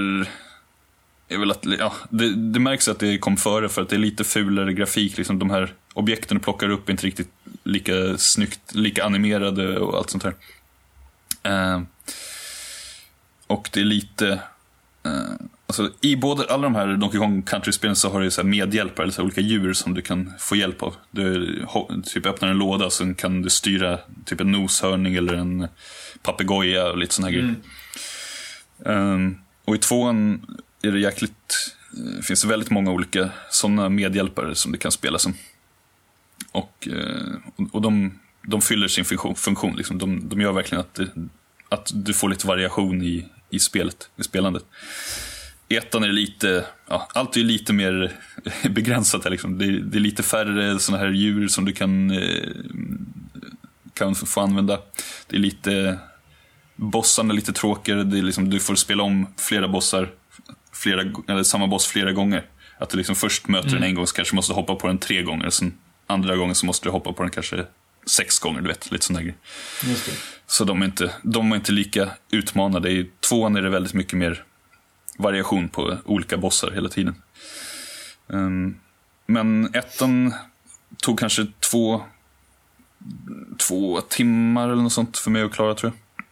är 1.33 1.37
väl 1.39 1.51
att, 1.51 1.65
ja, 1.79 1.93
det, 2.09 2.35
det 2.35 2.59
märks 2.59 2.87
att 2.87 2.99
det 2.99 3.17
kom 3.17 3.37
före 3.37 3.69
för 3.69 3.81
att 3.81 3.89
det 3.89 3.95
är 3.95 3.99
lite 3.99 4.23
fulare 4.23 4.73
grafik. 4.73 5.17
Liksom 5.17 5.39
de 5.39 5.49
här 5.49 5.73
objekten 5.93 6.37
du 6.37 6.43
plockar 6.43 6.69
upp 6.69 6.89
är 6.89 6.91
inte 6.91 7.07
riktigt 7.07 7.29
lika 7.63 8.17
snyggt, 8.17 8.75
lika 8.75 9.05
animerade 9.05 9.79
och 9.79 9.97
allt 9.97 10.09
sånt 10.09 10.23
här. 10.23 10.33
Ehm, 11.43 11.87
och 13.47 13.69
det 13.73 13.79
är 13.79 13.85
lite, 13.85 14.31
eh, 15.05 15.33
alltså 15.67 15.91
i 16.01 16.15
både, 16.15 16.53
alla 16.53 16.63
de 16.63 16.75
här 16.75 16.87
Donkey 16.87 17.19
Kong 17.19 17.41
Country-spelen 17.41 17.95
så 17.95 18.09
har 18.09 18.21
du 18.21 18.31
så 18.31 18.43
medhjälpare, 18.43 19.03
eller 19.03 19.13
så 19.13 19.23
olika 19.23 19.41
djur 19.41 19.73
som 19.73 19.93
du 19.93 20.01
kan 20.01 20.33
få 20.39 20.55
hjälp 20.55 20.83
av. 20.83 20.95
Du 21.11 21.65
typ 22.05 22.25
öppnar 22.25 22.49
en 22.49 22.57
låda 22.57 22.89
så 22.89 23.13
kan 23.13 23.41
du 23.41 23.49
styra 23.49 23.99
typ 24.25 24.41
en 24.41 24.51
noshörning 24.51 25.15
eller 25.15 25.33
en 25.33 25.67
papegoja 26.21 26.91
och 26.91 26.97
lite 26.97 27.13
såna 27.13 27.27
här 27.27 27.33
grejer. 27.33 27.55
Ehm, 28.85 29.37
och 29.65 29.75
i 29.75 29.77
tvåan 29.77 30.45
är 30.83 30.91
det 30.91 30.99
jäkligt 30.99 31.75
det 31.91 32.23
finns 32.23 32.41
det 32.41 32.47
väldigt 32.47 32.69
många 32.69 32.91
olika 32.91 33.29
sådana 33.49 33.89
medhjälpare 33.89 34.55
som 34.55 34.71
det 34.71 34.77
kan 34.77 34.91
spela 34.91 35.19
som. 35.19 35.33
Och, 36.51 36.87
eh, 36.91 37.65
och 37.71 37.81
de, 37.81 38.19
de 38.47 38.61
fyller 38.61 38.87
sin 38.87 39.05
funktion. 39.05 39.35
funktion 39.35 39.75
liksom. 39.75 39.97
de, 39.97 40.29
de 40.29 40.41
gör 40.41 40.51
verkligen 40.51 40.79
att, 40.79 40.93
det, 40.93 41.07
att 41.69 41.91
du 41.93 42.13
får 42.13 42.29
lite 42.29 42.47
variation 42.47 43.01
i, 43.03 43.25
i 43.49 43.59
spelet, 43.59 44.09
i 44.17 44.23
spelandet. 44.23 44.65
I 45.67 45.75
ettan 45.77 46.03
är 46.03 46.07
det 46.07 46.13
lite, 46.13 46.65
ja, 46.89 47.07
allt 47.13 47.37
är 47.37 47.43
lite 47.43 47.73
mer 47.73 48.17
begränsat 48.69 49.23
här 49.23 49.31
liksom. 49.31 49.57
det, 49.57 49.65
är- 49.65 49.79
det 49.79 49.97
är 49.97 49.99
lite 49.99 50.23
färre 50.23 50.79
sådana 50.79 51.03
här 51.03 51.11
djur 51.11 51.47
som 51.47 51.65
du 51.65 51.73
kan, 51.73 52.11
eh, 52.11 52.49
kan 53.93 54.15
få 54.15 54.41
använda. 54.41 54.79
Det 55.27 55.35
är 55.35 55.39
lite, 55.39 55.99
bossarna 56.75 57.31
är 57.31 57.35
lite 57.35 57.53
tråkigare, 57.53 58.03
det 58.03 58.17
är 58.17 58.23
liksom, 58.23 58.49
du 58.49 58.59
får 58.59 58.75
spela 58.75 59.03
om 59.03 59.27
flera 59.37 59.67
bossar, 59.67 60.09
flera, 60.83 61.01
eller 61.27 61.43
samma 61.43 61.67
boss 61.67 61.87
flera 61.87 62.11
gånger. 62.11 62.45
Att 62.77 62.89
du 62.89 62.97
liksom 62.97 63.15
först 63.15 63.47
möter 63.47 63.69
den 63.69 63.83
en 63.83 63.95
gång 63.95 64.07
så 64.07 64.15
kanske 64.15 64.35
måste 64.35 64.53
hoppa 64.53 64.75
på 64.75 64.87
den 64.87 64.97
tre 64.97 65.21
gånger, 65.21 65.49
sen 65.49 65.77
andra 66.07 66.35
gången 66.35 66.55
så 66.55 66.65
måste 66.65 66.87
du 66.87 66.91
hoppa 66.91 67.13
på 67.13 67.23
den 67.23 67.31
kanske 67.31 67.65
sex 68.05 68.39
gånger, 68.39 68.61
du 68.61 68.67
vet, 68.67 68.91
lite 68.91 69.13
grejer. 69.13 69.35
Just 69.83 70.05
det. 70.05 70.11
Så 70.47 70.63
de 70.63 70.81
är 70.81 70.85
inte, 70.85 71.13
de 71.23 71.51
är 71.51 71.55
inte 71.55 71.71
lika 71.71 72.09
utmanade. 72.31 72.89
I 72.91 73.09
tvåan 73.19 73.55
är 73.55 73.61
det 73.61 73.69
väldigt 73.69 73.93
mycket 73.93 74.13
mer 74.13 74.43
variation 75.17 75.69
på 75.69 75.97
olika 76.05 76.37
bossar 76.37 76.71
hela 76.71 76.89
tiden. 76.89 77.15
Ehm, 78.33 78.75
men 79.25 79.75
ettan 79.75 80.33
tog 80.97 81.19
kanske 81.19 81.47
två, 81.71 82.03
två 83.67 84.01
timmar 84.01 84.69
eller 84.69 84.83
något 84.83 84.93
sånt 84.93 85.17
för 85.17 85.31
mig 85.31 85.41
att 85.41 85.53
klara 85.53 85.75
tror 85.75 85.91
jag. 85.91 86.25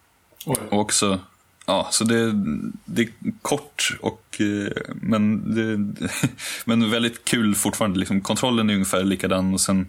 Oj. 0.45 0.67
Och 0.69 0.79
också, 0.79 1.19
ja, 1.65 1.87
så 1.91 2.03
det, 2.03 2.31
det 2.85 3.01
är 3.01 3.09
kort 3.41 3.97
och, 3.99 4.41
eh, 4.41 4.71
men, 4.95 5.53
det, 5.55 5.95
men 6.65 6.91
väldigt 6.91 7.25
kul 7.25 7.55
fortfarande. 7.55 7.99
Liksom, 7.99 8.21
kontrollen 8.21 8.69
är 8.69 8.73
ungefär 8.73 9.03
likadan 9.03 9.53
och 9.53 9.61
sen, 9.61 9.87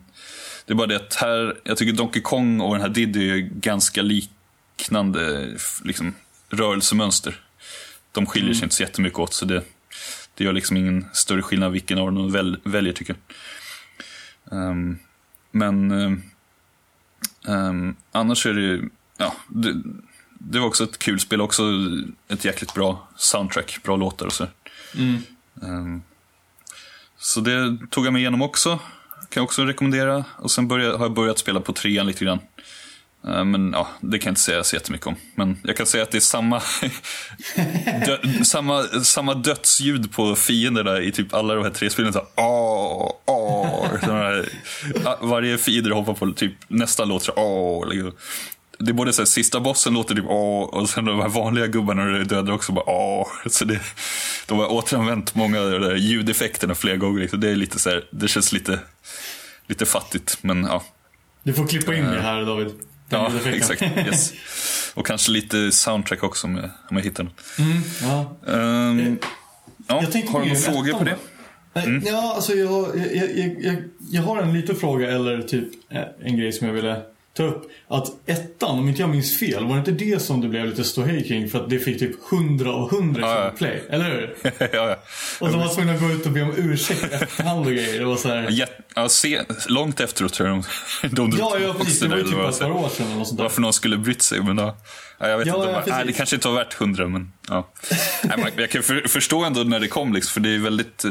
det 0.67 0.73
är 0.73 0.77
bara 0.77 0.87
det 0.87 0.97
att 0.97 1.15
här, 1.15 1.61
jag 1.65 1.77
tycker 1.77 1.93
Donkey 1.93 2.23
Kong 2.23 2.61
och 2.61 2.75
den 2.75 2.83
här 2.83 2.89
Diddy 2.89 3.31
är 3.31 3.39
ganska 3.39 4.03
liknande 4.03 5.55
liksom, 5.85 6.15
rörelsemönster. 6.51 7.41
De 8.13 8.27
skiljer 8.27 8.55
sig 8.55 8.65
inte 8.65 8.77
så 8.77 8.83
jättemycket 8.83 9.19
åt 9.19 9.35
så 9.35 9.45
det, 9.45 9.63
det 10.35 10.45
gör 10.45 10.53
liksom 10.53 10.77
ingen 10.77 11.07
större 11.13 11.43
skillnad 11.43 11.73
vilken 11.73 11.99
av 11.99 12.07
dem 12.07 12.15
de 12.15 12.33
väl, 12.33 12.61
väljer 12.65 12.93
tycker 12.93 13.15
jag. 13.15 13.37
Ehm, 14.53 14.99
men 15.51 15.91
ehm, 17.49 17.97
annars 18.13 18.47
är 18.47 18.55
det 18.55 18.61
ju, 18.61 18.89
ja, 19.17 19.35
det, 19.49 19.83
det 20.51 20.59
var 20.59 20.67
också 20.67 20.85
ett 20.85 20.99
kul 20.99 21.21
spel, 21.21 21.41
också 21.41 21.63
ett 22.29 22.45
jäkligt 22.45 22.75
bra 22.75 23.09
soundtrack, 23.17 23.79
bra 23.83 23.97
låtar 23.97 24.27
och 24.27 24.33
så. 24.33 24.47
Mm. 24.95 25.23
Ehm, 25.63 26.03
så 27.19 27.41
det 27.41 27.79
tog 27.91 28.07
jag 28.07 28.13
mig 28.13 28.23
igenom 28.23 28.43
också, 28.43 28.79
kan 29.19 29.41
jag 29.41 29.45
också 29.45 29.65
rekommendera. 29.65 30.25
Och 30.39 30.51
sen 30.51 30.69
började, 30.69 30.97
har 30.97 31.05
jag 31.05 31.15
börjat 31.15 31.39
spela 31.39 31.61
på 31.61 31.73
trean 31.73 32.07
lite 32.07 32.25
grann. 32.25 32.39
Ehm, 33.29 33.51
Men 33.51 33.73
ja, 33.73 33.89
det 34.01 34.19
kan 34.19 34.29
jag 34.29 34.33
inte 34.33 34.41
säga 34.41 34.65
så 34.65 34.77
jättemycket 34.77 35.07
om. 35.07 35.17
Men 35.35 35.59
jag 35.65 35.77
kan 35.77 35.87
säga 35.87 36.03
att 36.03 36.11
det 36.11 36.19
är 36.19 36.21
samma, 36.21 36.63
dö, 38.07 38.19
samma, 38.45 38.83
samma 38.83 39.35
dödsljud 39.35 40.13
på 40.13 40.35
fienderna 40.35 41.01
i 41.01 41.13
typ 41.13 41.35
alla 41.35 41.55
de 41.55 41.65
här 41.65 41.71
tre 41.71 41.91
spelen. 41.91 42.13
Så 42.13 42.27
åh, 42.37 43.13
åh, 43.27 43.87
varje 45.21 45.59
fiende 45.59 45.95
hoppar 45.95 46.15
på, 46.15 46.33
typ 46.33 46.55
nästa 46.69 47.05
låt 47.05 47.23
så 47.23 47.33
åh. 47.33 47.89
Liksom. 47.89 48.13
Det 48.85 48.91
är 48.91 48.93
både 48.93 49.13
så 49.13 49.23
här, 49.23 49.27
sista 49.27 49.61
bossen 49.61 49.95
låter 49.95 50.15
typ 50.15 50.25
åh 50.29 50.63
och 50.63 50.89
sen 50.89 51.05
de 51.05 51.21
här 51.21 51.29
vanliga 51.29 51.67
gubbarna 51.67 52.05
när 52.05 52.19
du 52.19 52.25
dödar 52.25 52.53
också 52.53 52.73
bara 52.73 52.91
åh. 52.91 53.27
Så 53.47 53.65
det, 53.65 53.81
de 54.47 54.59
har 54.59 54.73
återanvänt 54.73 55.35
många 55.35 55.61
av 55.61 55.71
de 55.71 55.79
där 55.79 55.97
ljudeffekterna 55.97 56.75
flera 56.75 56.97
gånger. 56.97 57.21
Liksom. 57.21 57.41
Det 57.41 57.49
är 57.51 57.57
lite 57.57 57.79
så 57.79 57.91
här, 57.91 58.05
det 58.11 58.29
känns 58.29 58.53
lite, 58.53 58.79
lite 59.67 59.87
fattigt 59.87 60.39
men 60.41 60.65
ja. 60.65 60.83
Du 61.43 61.53
får 61.53 61.67
klippa 61.67 61.95
in 61.95 62.05
det 62.05 62.21
här 62.21 62.45
David. 62.45 62.67
Den 63.09 63.21
Ja, 63.45 63.51
exakt. 63.51 63.83
Yes. 63.83 64.33
Och 64.95 65.07
kanske 65.07 65.33
lite 65.33 65.73
soundtrack 65.73 66.23
också 66.23 66.47
om 66.47 66.57
jag, 66.57 66.71
om 66.91 66.97
jag 66.97 67.05
hittar 67.05 67.25
något. 67.25 67.41
Mm, 67.59 67.83
ja. 68.03 68.37
Ehm, 68.53 69.19
ja, 69.87 69.95
har 69.95 70.41
du 70.41 70.47
några 70.47 70.55
frågor 70.55 70.93
på 70.93 71.05
det? 71.05 71.17
Nej, 71.75 72.03
Ja, 72.05 72.33
alltså 72.35 72.53
jag, 72.53 72.97
jag, 72.97 73.37
jag, 73.37 73.57
jag, 73.61 73.77
jag 74.11 74.23
har 74.23 74.43
en 74.43 74.53
liten 74.53 74.77
fråga 74.77 75.11
eller 75.11 75.43
typ 75.43 75.69
eh, 75.91 76.03
en 76.21 76.37
grej 76.37 76.53
som 76.53 76.67
jag 76.67 76.75
ville 76.75 77.03
ta 77.37 77.43
upp. 77.43 77.71
Att 77.89 78.07
ettan, 78.27 78.79
om 78.79 78.89
inte 78.89 79.01
jag 79.01 79.11
minns 79.11 79.39
fel, 79.39 79.65
var 79.65 79.73
det 79.73 79.79
inte 79.79 80.05
det 80.05 80.23
som 80.23 80.41
det 80.41 80.49
blev 80.49 80.67
lite 80.67 80.85
ståhej 80.85 81.29
kring 81.29 81.49
för 81.51 81.61
att 81.65 81.71
det 81.71 81.79
fick 81.79 81.99
typ 81.99 82.33
100 82.33 82.71
av 82.71 82.93
100 82.95 83.21
i 83.21 83.25
Ja, 83.25 83.45
ja. 83.45 83.51
play? 83.51 83.83
Eller 83.91 84.05
hur? 84.05 84.37
ja, 84.59 84.67
ja. 84.73 84.97
Och 85.41 85.49
de 85.49 85.61
var 85.61 85.75
tvungna 85.75 85.93
att 85.93 86.01
gå 86.01 86.11
ut 86.11 86.27
och 86.27 86.33
be 86.33 86.43
om 86.43 86.53
ursäkt 86.57 87.05
efterhand 87.13 87.67
och 87.67 87.73
grejer. 87.73 87.99
Det 87.99 88.05
var 88.05 88.17
så 88.17 88.29
här... 88.29 88.67
Ja, 88.95 89.09
se, 89.09 89.43
långt 89.69 90.01
efteråt 90.01 90.33
tror 90.33 90.49
jag 90.49 90.65
de, 91.03 91.31
de 91.31 91.39
Ja, 91.39 91.59
ja 91.59 91.75
precis. 91.79 92.01
Det 92.01 92.09
var 92.09 92.17
ju 92.17 92.23
typ 92.23 92.33
ett 92.33 92.59
par 92.61 92.71
år 92.71 92.89
sedan 92.89 93.07
eller 93.07 93.17
något 93.17 93.29
sånt 93.29 93.39
där. 93.39 93.45
Varför 93.45 93.61
någon 93.61 93.73
skulle 93.73 93.97
brytt 93.97 94.23
sig, 94.23 94.43
men 94.43 94.59
ja. 94.59 94.77
ja 95.19 95.29
jag 95.29 95.39
vet 95.39 95.47
Ja, 95.47 95.79
inte. 95.79 95.91
ja, 95.91 95.97
nej, 95.97 96.07
det 96.07 96.13
kanske 96.13 96.37
inte 96.37 96.49
var 96.49 96.55
värt 96.55 96.75
hundra, 96.75 97.09
men 97.09 97.33
ja. 97.49 97.69
nej, 98.25 98.39
man, 98.39 98.51
jag 98.57 98.71
kan 98.71 98.83
för, 98.83 99.09
förstå 99.09 99.45
ändå 99.45 99.61
när 99.63 99.81
det 99.81 99.89
kom, 99.89 100.13
liksom, 100.13 100.33
för 100.33 100.41
det 100.41 100.55
är 100.55 100.59
väldigt... 100.59 101.05
Eh, 101.05 101.11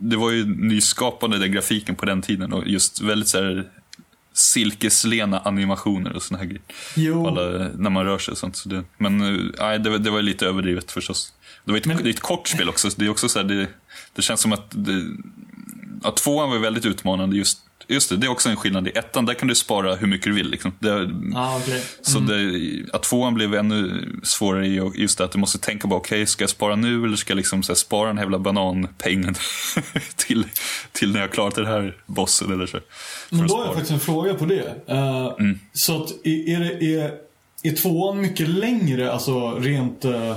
det 0.00 0.16
var 0.16 0.30
ju 0.30 0.44
nyskapande, 0.46 1.38
den 1.38 1.52
grafiken 1.52 1.94
på 1.94 2.06
den 2.06 2.22
tiden 2.22 2.52
och 2.52 2.66
just 2.66 3.00
väldigt 3.00 3.28
så 3.28 3.38
här 3.38 3.64
silkeslena 4.38 5.38
animationer 5.40 6.12
och 6.12 6.22
såna 6.22 6.38
här 6.38 6.46
grejer. 6.46 6.62
Jo. 6.96 7.26
Alla, 7.26 7.68
när 7.78 7.90
man 7.90 8.04
rör 8.04 8.18
sig 8.18 8.32
och 8.32 8.38
sånt. 8.38 8.56
Så 8.56 8.68
det, 8.68 8.84
men 8.98 9.20
eh, 9.20 9.50
nej, 9.58 9.78
det, 9.78 9.90
var- 9.90 9.98
det 9.98 10.10
var 10.10 10.22
lite 10.22 10.46
överdrivet 10.46 10.92
förstås. 10.92 11.32
Det 11.64 11.70
var 11.72 11.78
ett, 11.78 11.86
Men- 11.86 11.96
det 11.96 12.08
är 12.08 12.10
ett 12.10 12.20
kort 12.20 12.48
spel 12.48 12.68
också. 12.68 12.90
så 12.90 13.00
Det, 13.00 13.06
är 13.06 13.10
också 13.10 13.28
så 13.28 13.38
här, 13.38 13.46
det, 13.46 13.68
det 14.14 14.22
känns 14.22 14.40
som 14.40 14.52
att 14.52 14.66
det, 14.70 15.06
ja, 16.02 16.10
tvåan 16.10 16.50
var 16.50 16.58
väldigt 16.58 16.86
utmanande. 16.86 17.36
Just, 17.36 17.58
just 17.88 18.08
det, 18.10 18.16
det 18.16 18.26
är 18.26 18.30
också 18.30 18.48
en 18.48 18.56
skillnad. 18.56 18.88
I 18.88 18.90
ettan 18.90 19.26
där 19.26 19.34
kan 19.34 19.48
du 19.48 19.54
spara 19.54 19.94
hur 19.94 20.06
mycket 20.06 20.24
du 20.24 20.32
vill. 20.32 20.50
Liksom. 20.50 20.72
Det, 20.78 21.10
Ah, 21.36 21.56
okej. 21.56 21.82
så 22.02 22.18
det, 22.18 22.60
att 22.92 23.02
tvåan 23.02 23.34
blev 23.34 23.54
ännu 23.54 24.08
svårare 24.22 24.66
i 24.66 24.82
just 24.94 25.18
det 25.18 25.24
att 25.24 25.32
du 25.32 25.38
måste 25.38 25.58
tänka 25.58 25.88
på, 25.88 25.96
okej, 25.96 26.26
ska 26.26 26.42
jag 26.42 26.50
spara 26.50 26.76
nu 26.76 27.04
eller 27.04 27.16
ska 27.16 27.30
jag 27.30 27.36
liksom 27.36 27.62
här, 27.68 27.74
spara 27.74 28.08
den 28.08 28.18
här 28.18 28.24
jävla 28.24 28.38
bananpengen 28.38 29.34
till, 30.16 30.44
till 30.92 31.12
när 31.12 31.20
jag 31.20 31.32
klarat 31.32 31.54
den 31.54 31.66
här 31.66 31.96
bossen 32.06 32.52
eller 32.52 32.66
så. 32.66 32.78
Men 33.30 33.46
då 33.46 33.56
har 33.56 33.64
jag 33.64 33.72
faktiskt 33.74 33.92
en 33.92 34.00
fråga 34.00 34.34
på 34.34 34.44
det. 34.44 34.74
Eh, 34.86 35.34
Mm. 35.38 35.58
Så 35.72 36.02
att 36.02 36.10
är, 36.26 36.48
är, 36.48 36.60
det, 36.80 36.94
är, 37.00 37.12
är 37.62 37.76
tvåan 37.76 38.20
mycket 38.20 38.48
längre, 38.48 39.12
alltså 39.12 39.50
rent 39.54 40.04
eh, 40.04 40.36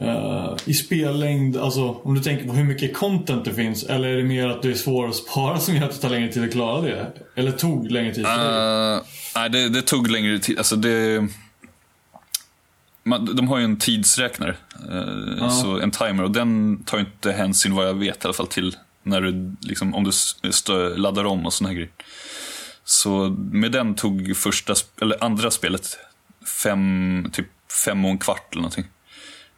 eh, 0.00 0.56
i 0.64 0.74
spellängd, 0.74 1.56
alltså 1.56 1.90
om 1.90 2.14
du 2.14 2.20
tänker 2.20 2.46
på 2.46 2.52
hur 2.52 2.64
mycket 2.64 2.94
content 2.94 3.44
det 3.44 3.54
finns, 3.54 3.84
eller 3.84 4.08
är 4.08 4.16
det 4.16 4.24
mer 4.24 4.48
att 4.48 4.62
det 4.62 4.70
är 4.70 4.74
svårare 4.74 5.10
att 5.10 5.16
spara 5.16 5.58
som 5.60 5.76
gör 5.76 5.84
att 5.84 5.92
det 5.92 5.98
tar 5.98 6.10
längre 6.10 6.32
tid 6.32 6.44
att 6.44 6.52
klara 6.52 6.80
det? 6.80 7.12
Eller 7.34 7.52
tog 7.52 7.90
längre 7.90 8.14
tid? 8.14 8.24
Uh, 8.24 9.02
nej, 9.34 9.50
det, 9.50 9.68
det 9.68 9.82
tog 9.82 10.10
längre 10.10 10.38
tid. 10.38 10.58
Alltså 10.58 10.76
det, 10.76 11.28
man, 13.04 13.36
de 13.36 13.48
har 13.48 13.58
ju 13.58 13.64
en 13.64 13.78
tidsräknare, 13.78 14.56
eh, 14.90 15.50
så 15.50 15.80
en 15.80 15.90
timer, 15.90 16.22
och 16.22 16.30
den 16.30 16.82
tar 16.84 16.98
ju 16.98 17.04
inte 17.04 17.32
hänsyn 17.32 17.74
vad 17.74 17.88
jag 17.88 17.94
vet 17.94 18.24
i 18.24 18.26
alla 18.26 18.34
fall 18.34 18.46
till 18.46 18.76
när 19.02 19.20
du, 19.20 19.56
liksom, 19.60 19.94
om 19.94 20.04
du 20.04 20.12
stö, 20.52 20.96
laddar 20.96 21.24
om 21.24 21.46
och 21.46 21.52
såna 21.52 21.68
här 21.68 21.74
grejer. 21.74 21.90
Så 22.84 23.36
med 23.38 23.72
den 23.72 23.94
tog 23.94 24.36
första, 24.36 24.74
eller 25.00 25.24
andra 25.24 25.50
spelet 25.50 25.98
fem, 26.62 27.30
typ 27.32 27.46
fem 27.84 28.04
och 28.04 28.10
en 28.10 28.18
kvart 28.18 28.48
eller 28.52 28.62
någonting. 28.62 28.84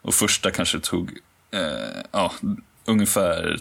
Och 0.04 0.14
första 0.14 0.50
kanske 0.50 0.80
tog, 0.80 1.11
eh, 1.50 2.02
ja, 2.12 2.32
ungefär, 2.84 3.58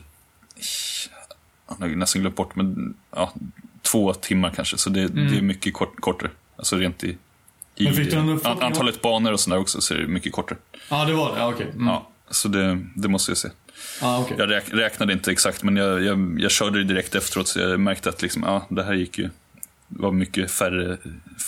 jag 1.67 1.87
har 1.87 1.95
nästan 1.95 2.21
glömt 2.21 2.35
bort, 2.35 2.55
men 2.55 2.93
ja, 3.15 3.33
två 3.81 4.13
timmar 4.13 4.51
kanske. 4.55 4.77
Så 4.77 4.89
det, 4.89 5.07
det 5.07 5.37
är 5.37 5.41
mycket 5.41 5.73
kort, 5.73 6.01
kortare. 6.01 6.31
Alltså 6.55 6.75
rent 6.75 7.03
i, 7.03 7.17
i 7.75 7.87
Mm. 7.87 8.39
Antalet 8.43 9.01
banor 9.01 9.31
och 9.31 9.39
sådär 9.39 9.57
också 9.57 9.81
så 9.81 9.93
är 9.93 9.97
det 9.97 10.07
mycket 10.07 10.31
kortare. 10.33 10.57
Ja, 10.89 11.05
det 11.05 11.13
var 11.13 11.33
det. 11.33 11.39
Ja, 11.39 11.53
okej. 11.53 11.69
Mm. 11.73 11.87
Ja, 11.87 12.09
så 12.29 12.47
det, 12.47 12.79
det 12.95 13.07
måste 13.07 13.31
jag 13.31 13.37
se. 13.37 13.49
Ah, 14.01 14.19
okej. 14.19 14.35
Jag 14.39 14.51
räk, 14.51 14.63
räknade 14.67 15.13
inte 15.13 15.31
exakt, 15.31 15.63
men 15.63 15.75
jag, 15.75 16.03
jag, 16.03 16.39
jag 16.39 16.51
körde 16.51 16.77
det 16.77 16.83
direkt 16.83 17.15
efteråt 17.15 17.47
så 17.47 17.59
jag 17.59 17.79
märkte 17.79 18.09
att 18.09 18.21
liksom, 18.21 18.43
ja, 18.43 18.65
det 18.69 18.83
här 18.83 18.93
gick 18.93 19.17
ju, 19.17 19.29
det 19.87 20.01
var 20.01 20.11
mycket 20.11 20.51
färre, 20.51 20.97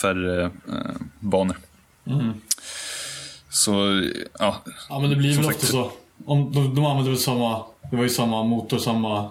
färre 0.02 0.44
eh, 0.44 0.96
banor. 1.20 1.56
Mm. 2.08 2.34
Så, 3.56 4.02
ja, 4.40 4.62
Ja, 4.90 5.00
men 5.00 5.10
det 5.10 5.16
blir 5.16 5.36
väl 5.36 5.46
sagt- 5.46 5.56
ofta 5.56 5.68
så. 5.68 5.92
Om, 6.26 6.52
de, 6.52 6.76
de 6.76 6.86
använde 6.86 7.12
väl 7.12 7.20
samma, 7.20 7.64
det 7.92 7.96
var 7.96 8.04
ju 8.04 8.10
samma 8.10 8.44
motor, 8.44 8.78
samma... 8.78 9.30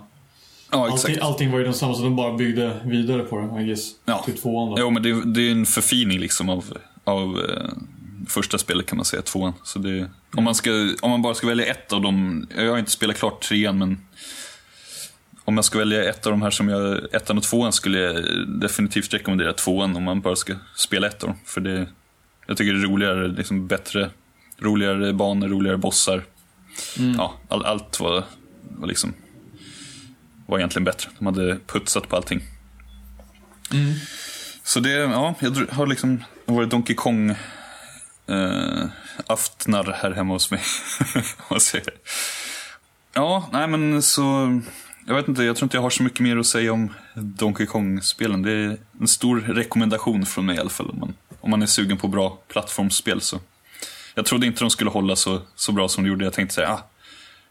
ja 0.72 0.78
Allting, 0.82 0.94
exakt. 0.94 1.20
allting 1.22 1.50
var 1.50 1.58
ju 1.58 1.64
densamma 1.64 1.94
så 1.94 2.02
de 2.02 2.16
bara 2.16 2.32
byggde 2.32 2.80
vidare 2.84 3.22
på 3.22 3.38
det, 3.40 3.62
I 3.62 3.66
guess. 3.66 3.90
Ja. 4.04 4.22
Till 4.24 4.38
tvåan 4.38 4.70
då. 4.70 4.76
Jo, 4.78 4.90
men 4.90 5.02
det, 5.02 5.24
det 5.34 5.40
är 5.48 5.52
en 5.52 5.66
förfining 5.66 6.18
liksom 6.18 6.48
av, 6.48 6.64
av 7.04 7.38
eh, 7.50 7.70
första 8.28 8.58
spelet 8.58 8.86
kan 8.86 8.96
man 8.98 9.04
säga, 9.04 9.22
tvåan. 9.22 9.52
Så 9.62 9.78
det, 9.78 10.10
om, 10.36 10.44
man 10.44 10.54
ska, 10.54 10.70
om 11.02 11.10
man 11.10 11.22
bara 11.22 11.34
ska 11.34 11.46
välja 11.46 11.66
ett 11.66 11.92
av 11.92 12.00
dem, 12.02 12.46
jag 12.56 12.70
har 12.70 12.78
inte 12.78 12.90
spelat 12.90 13.16
klart 13.18 13.40
trean, 13.42 13.78
men 13.78 14.00
om 15.44 15.54
jag 15.56 15.64
ska 15.64 15.78
välja 15.78 16.10
ett 16.10 16.26
av 16.26 16.32
de 16.32 16.42
här 16.42 16.50
som 16.50 16.68
jag, 16.68 17.14
ettan 17.14 17.36
och 17.38 17.42
tvåan 17.44 17.72
skulle 17.72 17.98
jag 17.98 18.24
definitivt 18.60 19.14
rekommendera 19.14 19.52
tvåan 19.52 19.96
om 19.96 20.02
man 20.02 20.20
bara 20.20 20.36
ska 20.36 20.54
spela 20.76 21.06
ett 21.06 21.22
av 21.22 21.28
dem. 21.28 21.38
För 21.44 21.60
det, 21.60 21.86
jag 22.46 22.56
tycker 22.56 22.72
det 22.72 22.80
är 22.80 22.82
roligare, 22.82 23.28
liksom 23.28 23.66
bättre, 23.66 24.10
roligare 24.58 25.12
banor, 25.12 25.48
roligare 25.48 25.76
bossar. 25.76 26.22
ja, 27.16 27.34
all, 27.48 27.64
allt 27.64 28.00
var, 28.00 28.24
var 28.62 28.88
liksom 28.88 29.14
var 30.46 30.58
egentligen 30.58 30.84
bättre. 30.84 31.10
De 31.18 31.26
hade 31.26 31.58
putsat 31.66 32.08
på 32.08 32.16
allting. 32.16 32.42
Så 34.62 34.80
det, 34.80 34.90
ja, 34.90 35.34
jag 35.40 35.66
har 35.70 35.86
liksom 35.86 36.24
varit 36.44 36.70
Donkey 36.70 36.96
Kong 36.96 37.30
eh, 38.26 38.84
aftnar 39.26 39.92
här 39.92 40.10
hemma 40.10 40.32
hos 40.32 40.50
mig. 40.50 40.60
säger. 41.60 41.92
Ja, 43.14 43.48
nej 43.52 43.68
men 43.68 44.02
så, 44.02 44.60
jag 45.06 45.14
vet 45.14 45.28
inte, 45.28 45.42
jag 45.42 45.56
tror 45.56 45.66
inte 45.66 45.76
jag 45.76 45.82
har 45.82 45.90
så 45.90 46.02
mycket 46.02 46.20
mer 46.20 46.36
att 46.36 46.46
säga 46.46 46.72
om 46.72 46.94
Donkey 47.14 47.66
Kong-spelen. 47.66 48.42
Det 48.42 48.52
är 48.52 48.76
en 49.00 49.08
stor 49.08 49.40
rekommendation 49.40 50.26
från 50.26 50.46
mig 50.46 50.56
i 50.56 50.58
alla 50.58 50.70
fall. 50.70 50.90
Om 50.90 50.98
man, 50.98 51.14
om 51.44 51.50
man 51.50 51.62
är 51.62 51.66
sugen 51.66 51.98
på 51.98 52.08
bra 52.08 52.38
plattformsspel 52.48 53.20
så. 53.20 53.40
Jag 54.14 54.26
trodde 54.26 54.46
inte 54.46 54.60
de 54.60 54.70
skulle 54.70 54.90
hålla 54.90 55.16
så, 55.16 55.40
så 55.54 55.72
bra 55.72 55.88
som 55.88 56.04
de 56.04 56.10
gjorde. 56.10 56.24
Jag 56.24 56.32
tänkte 56.32 56.54
säga, 56.54 56.68
ah, 56.68 56.80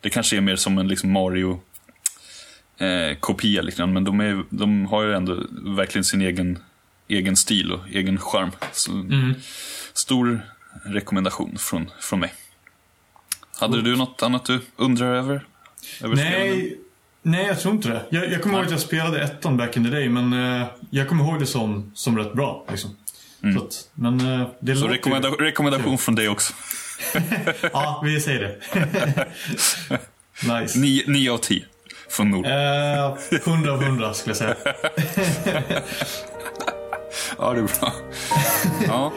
det 0.02 0.10
kanske 0.10 0.38
är 0.38 0.42
mer 0.42 0.56
som 0.56 0.78
en 0.78 0.88
liksom 0.88 1.12
Mario 1.12 1.62
eh, 2.78 3.18
kopia 3.20 3.64
grann, 3.64 3.94
men 3.94 4.04
de, 4.04 4.20
är, 4.20 4.44
de 4.50 4.86
har 4.86 5.04
ju 5.04 5.14
ändå 5.14 5.44
verkligen 5.52 6.04
sin 6.04 6.22
egen, 6.22 6.60
egen 7.08 7.36
stil 7.36 7.72
och 7.72 7.90
egen 7.90 8.18
charm. 8.18 8.52
Så, 8.72 8.92
Stor 9.94 10.42
rekommendation 10.84 11.58
från, 11.58 11.90
från 12.00 12.20
mig. 12.20 12.34
Hade 13.60 13.82
du 13.82 13.96
något 13.96 14.24
annat 14.24 14.46
du 14.46 14.62
undrar 14.76 15.16
över? 15.16 15.46
över 16.02 16.16
spelen? 16.16 16.48
Nej, 16.48 16.80
nej, 17.22 17.48
jag 17.48 17.60
tror 17.60 17.74
inte 17.74 17.90
det. 17.90 18.06
Jag, 18.10 18.32
jag 18.32 18.42
kommer 18.42 18.56
ihåg 18.56 18.66
att 18.66 18.72
jag 18.72 18.80
spelade 18.80 19.24
ettan 19.24 19.58
back 19.58 19.78
in 19.78 19.84
the 19.84 19.90
day, 19.90 20.10
men 20.10 20.34
eh, 20.34 20.68
jag 20.90 21.10
kommer 21.10 21.24
ihåg 21.24 21.40
det 21.40 21.46
som, 21.46 21.92
som 21.96 22.18
rätt 22.18 22.34
bra. 22.34 22.66
Liksom. 22.70 22.96
Så 23.44 23.64
att, 23.66 23.90
men 23.94 24.20
eh, 24.20 24.26
det 24.26 24.32
Mm. 24.32 24.48
Så 24.60 24.70
låter 24.72 24.88
ju- 24.88 24.94
rekommenda 24.94 25.30
rekommendation 25.30 25.98
från 25.98 26.16
dig 26.16 26.30
också. 26.30 26.54
Ja, 27.74 28.02
vi 28.06 28.22
säger 28.22 28.40
det. 28.40 28.58
nice. 30.62 30.80
9 31.08 31.32
av 31.32 31.38
10 31.38 31.66
från 32.10 32.30
Nord. 32.32 32.46
Eh, 32.46 33.14
100 33.46 33.74
av 33.74 33.84
100 33.84 34.14
skulle 34.14 34.32
jag 34.32 34.38
säga. 34.38 34.56
Ja, 37.38 37.54
det 37.54 37.60
är 37.60 37.80
bra. 37.80 37.94
Ja. 38.88 39.14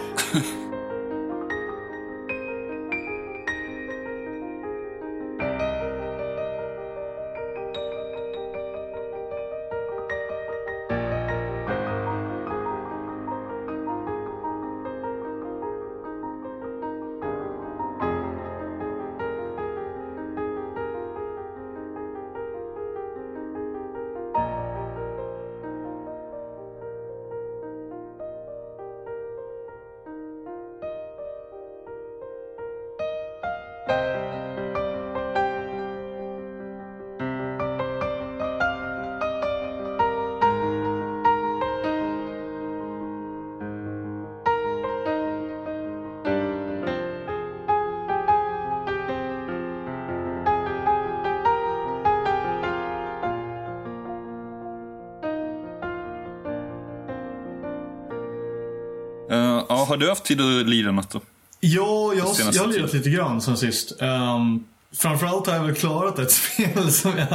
Har 59.87 59.97
du 59.97 60.09
haft 60.09 60.25
tid 60.25 60.41
att 60.41 60.67
lira 60.69 60.93
något 60.93 61.11
då? 61.11 61.21
Ja, 61.61 62.13
jag, 62.17 62.29
Senaste 62.29 62.57
jag 62.59 62.63
har 62.67 62.73
lirat 62.73 62.93
lite 62.93 63.11
grann 63.11 63.41
sen 63.41 63.57
sist. 63.57 64.03
Um, 64.03 64.65
framförallt 64.97 65.47
har 65.47 65.55
jag 65.55 65.63
väl 65.63 65.75
klarat 65.75 66.19
ett 66.19 66.31
spel 66.43 66.93
som 66.93 67.13
jag, 67.19 67.29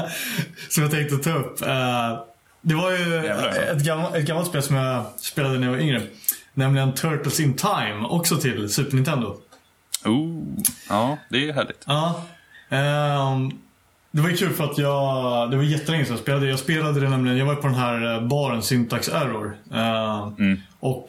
som 0.69 0.83
jag 0.83 0.91
tänkte 0.91 1.17
ta 1.17 1.33
upp. 1.37 1.61
Eh, 1.61 2.19
det 2.61 2.75
var 2.75 2.91
ju 2.91 2.97
Jävlar. 3.13 3.49
ett 3.75 3.83
gammalt, 3.83 4.15
ett 4.15 4.25
gammalt 4.25 4.47
spel 4.47 4.63
som 4.63 4.75
jag 4.75 5.05
spelade 5.17 5.59
när 5.59 5.67
jag 5.67 5.71
var 5.73 5.79
yngre. 5.81 6.01
Nämligen 6.53 6.93
Turtles 6.93 7.39
in 7.39 7.53
Time, 7.53 8.05
också 8.09 8.37
till 8.37 8.69
Super 8.73 8.95
Nintendo. 8.95 9.37
Oh, 10.05 10.43
ja, 10.89 11.17
det 11.29 11.49
är 11.49 11.53
härligt. 11.53 11.83
Ja. 11.87 12.23
ehm, 12.69 13.51
det 14.11 14.21
var 14.21 14.29
ju 14.29 14.37
kul 14.37 14.53
för 14.53 14.63
att 14.63 14.77
jag, 14.77 15.51
det 15.51 15.57
var 15.57 15.63
jättelänge 15.63 16.05
sedan 16.05 16.13
jag 16.13 16.21
spelade. 16.23 16.47
Jag 16.47 16.59
spelade 16.59 16.99
det 16.99 17.09
nämligen, 17.09 17.37
jag 17.37 17.45
var 17.45 17.55
på 17.55 17.67
den 17.67 17.75
här 17.75 18.13
eh, 18.15 18.21
baren 18.27 18.61
Syntax 18.63 19.09
Error. 19.09 19.57
Eh, 19.73 20.27
Mm. 20.37 20.61
Och 20.79 21.05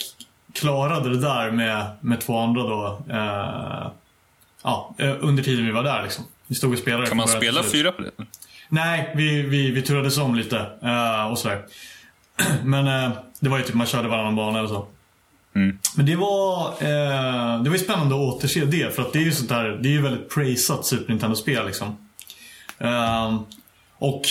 klarade 0.55 1.09
det 1.11 1.21
där 1.21 1.51
med, 1.51 1.87
med 2.01 2.21
två 2.21 2.39
andra 2.39 2.63
då. 2.63 3.03
eh, 3.11 3.91
ja, 4.63 4.95
eh, 4.99 5.15
under 5.21 5.43
tiden 5.43 5.67
vi 5.67 5.73
var 5.73 5.83
där 5.83 6.03
liksom. 6.03 6.25
Vi 6.47 6.55
stod 6.55 6.73
och 6.73 6.79
spelade. 6.79 7.07
Kan 7.07 7.17
man 7.17 7.29
spela 7.29 7.63
fyra 7.63 7.93
på 7.93 8.03
det? 8.03 8.11
Nej, 8.69 9.13
vi, 9.17 9.43
vi, 9.43 9.71
vi 9.71 9.83
turades 9.83 10.19
om 10.19 10.35
lite 10.35 10.67
eh, 10.83 11.27
och 11.31 11.39
sådär. 11.39 11.65
Men 12.65 12.87
eh, 12.87 13.13
det 13.41 13.49
var 13.49 13.59
ju 13.59 13.65
typ 13.65 13.75
man 13.75 13.87
körde 13.87 14.09
varannan 14.09 14.37
bana 14.37 14.59
eller 14.59 14.69
så. 14.69 14.87
Mm. 15.55 15.79
Men 15.97 16.07
det 16.07 16.17
var, 16.17 16.69
eh, 16.69 17.63
det 17.63 17.71
var 17.71 17.77
ju 17.77 17.85
spännande 17.85 18.15
att 18.15 18.21
återse 18.21 18.65
det. 18.65 18.95
För 18.95 19.03
att 19.03 19.13
det 19.13 19.19
är 19.19 19.23
ju 19.23 19.33
sånt 19.33 19.49
där, 19.49 19.69
det 19.83 19.89
är 19.89 19.93
ju 19.93 20.03
väldigt 20.03 20.35
praisat 20.35 20.87
Super 20.87 21.09
Nintendo-spel 21.09 21.67
liksom. 21.67 21.97
Ehm, 22.79 23.39
och 23.99 24.23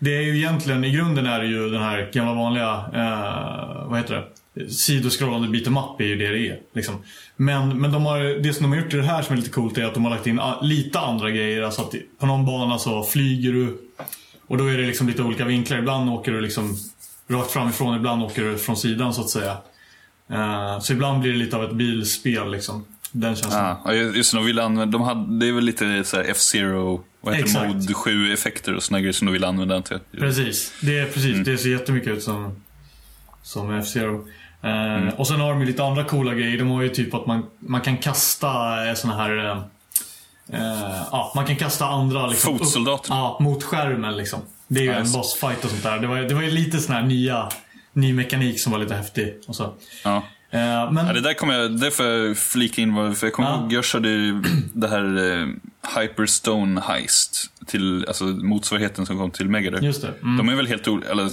det 0.00 0.16
är 0.16 0.20
ju 0.22 0.36
egentligen, 0.36 0.84
i 0.84 0.90
grunden 0.90 1.26
är 1.26 1.40
det 1.40 1.46
ju 1.46 1.70
den 1.70 1.82
här 1.82 2.10
gamla 2.12 2.34
vanliga, 2.34 2.84
eh, 2.94 3.86
vad 3.86 3.98
heter 3.98 4.14
det? 4.14 4.24
Sidoskrollande 4.70 5.48
beat'em 5.48 5.94
up 5.94 6.00
är 6.00 6.04
ju 6.04 6.16
det 6.16 6.28
det 6.28 6.48
är. 6.48 6.58
Liksom. 6.74 6.94
Men, 7.36 7.80
men 7.80 7.92
de 7.92 8.06
har, 8.06 8.42
det 8.42 8.52
som 8.52 8.62
de 8.62 8.76
har 8.76 8.84
gjort 8.84 8.94
i 8.94 8.96
det 8.96 9.02
här 9.02 9.22
som 9.22 9.32
är 9.32 9.36
lite 9.36 9.50
coolt 9.50 9.78
är 9.78 9.84
att 9.84 9.94
de 9.94 10.04
har 10.04 10.10
lagt 10.10 10.26
in 10.26 10.40
a- 10.40 10.58
lite 10.62 10.98
andra 11.00 11.30
grejer. 11.30 11.62
Alltså 11.62 11.82
att 11.82 11.94
på 12.18 12.26
någon 12.26 12.46
bana 12.46 12.78
så 12.78 13.02
flyger 13.04 13.52
du 13.52 13.78
och 14.46 14.58
då 14.58 14.66
är 14.66 14.76
det 14.78 14.86
liksom 14.86 15.08
lite 15.08 15.22
olika 15.22 15.44
vinklar. 15.44 15.78
Ibland 15.78 16.10
åker 16.10 16.32
du 16.32 16.40
liksom 16.40 16.76
rakt 17.28 17.50
framifrån, 17.50 17.96
ibland 17.96 18.22
åker 18.22 18.42
du 18.42 18.58
från 18.58 18.76
sidan 18.76 19.14
så 19.14 19.20
att 19.20 19.30
säga. 19.30 19.56
Eh, 20.30 20.78
så 20.80 20.92
ibland 20.92 21.20
blir 21.20 21.32
det 21.32 21.38
lite 21.38 21.56
av 21.56 21.64
ett 21.64 21.72
bilspel 21.74 22.50
liksom. 22.50 22.84
Den 23.12 23.36
känslan. 23.36 23.76
Ja, 23.84 23.92
just 23.94 24.32
det, 24.32 24.38
de 24.38 24.44
ville 24.46 24.62
använda, 24.62 24.98
de 24.98 25.02
hade, 25.06 25.38
det 25.38 25.48
är 25.48 25.52
väl 25.52 25.64
lite 25.64 25.86
F-Zero, 26.28 27.04
vad 27.20 27.34
heter 27.34 27.46
Exakt. 27.48 27.66
det, 27.66 27.74
Mode 27.74 27.92
7-effekter 27.92 28.74
och 28.74 28.82
såna 28.82 29.00
grejer 29.00 29.12
som 29.12 29.26
de 29.26 29.32
ville 29.32 29.46
använda 29.46 29.76
antar 29.76 30.00
jag. 30.10 30.20
Precis. 30.20 30.72
Det, 30.80 30.98
är, 30.98 31.04
precis. 31.06 31.32
Mm. 31.32 31.44
det 31.44 31.58
ser 31.58 31.68
jättemycket 31.70 32.08
ut 32.12 32.22
som, 32.22 32.62
som 33.42 33.74
F-Zero. 33.74 34.26
Eh, 34.66 34.96
Mm. 34.96 35.08
Och 35.14 35.26
sen 35.28 35.40
har 35.40 35.50
de 35.50 35.60
ju 35.60 35.66
lite 35.66 35.84
andra 35.84 36.04
coola 36.04 36.34
grejer. 36.34 36.58
De 36.58 36.68
har 36.70 36.82
ju 36.82 36.88
typ 36.88 37.14
att 37.14 37.26
man, 37.26 37.46
man 37.58 37.80
kan 37.80 37.96
kasta 37.96 38.48
eh, 38.88 38.94
såna 38.94 39.16
här... 39.16 39.36
Eh, 39.46 39.58
eh, 40.52 41.02
ja, 41.12 41.32
man 41.36 41.46
kan 41.46 41.56
kasta 41.56 41.86
andra 41.86 42.26
liksom, 42.26 42.58
Fotsoldater. 42.58 43.04
upp- 43.04 43.08
Ja, 43.08 43.36
mot 43.40 43.62
skärmen 43.62 44.16
liksom. 44.16 44.40
Det 44.68 44.80
är 44.80 44.84
ju 44.84 44.90
Ja, 44.90 44.96
en 44.96 45.12
bossfight 45.12 45.64
och 45.64 45.70
sånt 45.70 45.82
där. 45.82 45.98
Det 45.98 46.06
var, 46.06 46.16
det 46.18 46.34
var 46.34 46.42
ju 46.42 46.50
lite 46.50 46.78
sån 46.78 46.94
här 46.94 47.02
nya, 47.02 47.48
ny 47.92 48.12
mekanik 48.12 48.60
som 48.60 48.72
var 48.72 48.78
lite 48.78 48.94
häftig. 48.94 49.34
Och 49.48 49.56
så. 49.56 49.74
Ja. 50.04 50.16
Eh, 50.50 50.92
men, 50.92 51.06
Ja, 51.06 51.12
det 51.12 51.20
där 51.20 51.34
kommer 51.34 51.54
jag, 51.54 51.80
det 51.80 51.90
får 51.90 52.06
jag 52.06 52.36
flika 52.38 52.82
in, 52.82 53.14
för 53.14 53.26
jag 53.26 53.32
kommer 53.34 53.48
Ja. 53.50 53.56
ihåg, 53.60 53.72
jag 53.72 53.84
körde 53.84 54.08
det 54.74 54.88
här 54.88 55.32
eh, 55.40 55.46
Hyperstone 56.00 56.80
Heist, 56.80 57.50
till, 57.66 58.04
alltså 58.08 58.24
motsvarigheten 58.24 59.06
som 59.06 59.18
kom 59.18 59.30
till 59.30 59.48
Mega 59.48 59.70
Drive. 59.70 59.86
Just 59.86 60.02
det. 60.02 60.12
Mm. 60.22 60.36
De 60.36 60.48
är 60.48 60.54
väl 60.56 60.66
helt 60.66 60.88
olika, 60.88 61.08
eller 61.10 61.30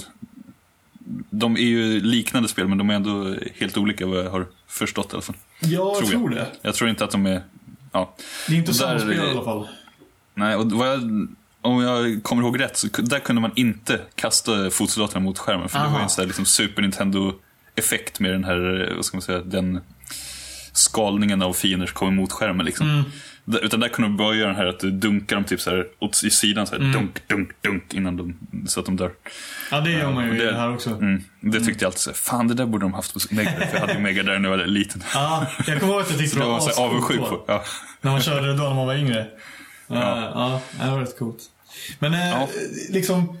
de 1.30 1.56
är 1.56 1.60
ju 1.60 2.00
liknande 2.00 2.48
spel 2.48 2.68
men 2.68 2.78
de 2.78 2.90
är 2.90 2.94
ändå 2.94 3.34
helt 3.54 3.76
olika 3.76 4.06
vad 4.06 4.18
jag 4.18 4.30
har 4.30 4.46
förstått 4.68 5.12
i 5.12 5.12
alla 5.12 5.22
fall. 5.22 5.36
ja, 5.60 5.68
jag 5.68 5.96
tror 5.96 6.08
tror, 6.08 6.34
jag. 6.34 6.44
det. 6.44 6.52
Jag 6.62 6.74
tror 6.74 6.90
inte 6.90 7.04
att 7.04 7.10
de 7.10 7.26
är, 7.26 7.42
ja. 7.92 8.14
Det 8.48 8.54
är 8.54 8.58
inte 8.58 8.74
samma 8.74 8.98
spel 8.98 9.12
i 9.12 9.20
alla 9.20 9.44
fall. 9.44 9.68
Nej, 10.34 10.56
och 10.56 10.72
vad 10.72 10.88
jag, 10.88 11.28
om 11.60 11.82
jag 11.82 12.22
kommer 12.22 12.42
ihåg 12.42 12.60
rätt 12.60 12.76
så 12.76 12.86
där 12.98 13.18
kunde 13.18 13.42
man 13.42 13.52
inte 13.54 14.00
kasta 14.14 14.70
fotsoldaterna 14.70 15.20
mot 15.20 15.38
skärmen. 15.38 15.68
För 15.68 15.78
det 15.78 15.84
var 15.84 15.90
ju 15.90 15.94
Aha. 15.94 16.04
en 16.04 16.10
sån 16.10 16.22
här 16.22 16.26
liksom 16.26 16.44
Super 16.44 16.82
Nintendo-effekt 16.82 18.20
med 18.20 18.30
den 18.30 18.44
här, 18.44 18.90
eh, 18.90 18.96
vad 18.96 19.04
ska 19.04 19.16
man 19.16 19.22
säga, 19.22 19.40
den 19.40 19.80
skalningen 20.72 21.42
av 21.42 21.52
fiender 21.52 21.86
som 21.86 21.94
kommer 21.94 22.12
mot 22.12 22.32
skärmen. 22.32 22.66
Liksom. 22.66 22.90
Mm. 22.90 23.04
Där- 23.44 23.64
Utan 23.64 23.80
där 23.80 23.88
kunde 23.88 24.08
de 24.08 24.16
bara 24.16 24.34
göra 24.34 24.46
den 24.46 24.56
här 24.56 24.66
att 24.66 24.80
du 24.80 24.90
dunkar 24.90 25.36
dem 25.36 25.44
typ 25.44 25.60
så 25.60 25.70
här 25.70 25.86
åt 25.98 26.24
i 26.24 26.30
sidan, 26.30 26.66
så 26.66 26.72
här, 26.74 26.80
Mm. 26.80 26.92
dunk, 26.92 27.28
dunk, 27.28 27.50
dunk 27.62 27.94
innan 27.94 28.16
de, 28.16 28.38
så 28.68 28.80
att 28.80 28.86
de 28.86 28.96
dör. 28.96 29.12
Ja, 29.70 29.80
det 29.80 29.90
gör 29.90 30.12
man 30.12 30.24
ju 30.24 30.30
och 30.30 30.36
i 30.36 30.38
det- 30.38 30.50
det 30.50 30.56
här 30.56 30.72
också. 30.74 30.90
Mm. 30.90 31.22
Det 31.40 31.60
tyckte 31.60 31.84
jag 31.84 31.88
alltid 31.88 32.00
så 32.00 32.10
här, 32.10 32.14
fan 32.16 32.48
det 32.48 32.54
där 32.54 32.66
borde 32.66 32.84
de 32.84 32.94
haft 32.94 33.12
på 33.14 33.20
Mega 33.34 33.50
för 33.50 33.68
jag 33.72 33.80
hade 33.80 33.92
ju 33.92 33.98
Mega 33.98 34.22
Drive 34.22 34.38
när 34.38 34.50
jag 34.50 34.56
var 34.58 34.66
liten. 34.66 35.02
Ja, 35.14 35.46
jag 35.66 35.80
kommer 35.80 35.92
ihåg 35.92 36.02
att 36.02 36.10
jag 36.10 36.18
tyckte 36.18 36.36
det 36.38 36.42
det 36.44 36.48
var 36.48 36.56
ascoolt 36.58 36.78
avundsjuk 36.78 37.18
då. 37.20 37.26
på. 37.26 37.44
Ja. 37.46 37.64
När 38.00 38.10
man 38.10 38.20
körde 38.20 38.46
det 38.46 38.56
då 38.56 38.62
när 38.62 38.74
man 38.74 38.86
var 38.86 38.94
yngre. 38.94 39.26
Ja, 39.86 40.60
ja 40.78 40.84
det 40.84 40.90
var 40.90 41.00
rätt 41.00 41.18
coolt. 41.18 41.38
Men 41.98 42.14
eh, 42.14 42.28
Ja. 42.28 42.48
liksom, 42.90 43.38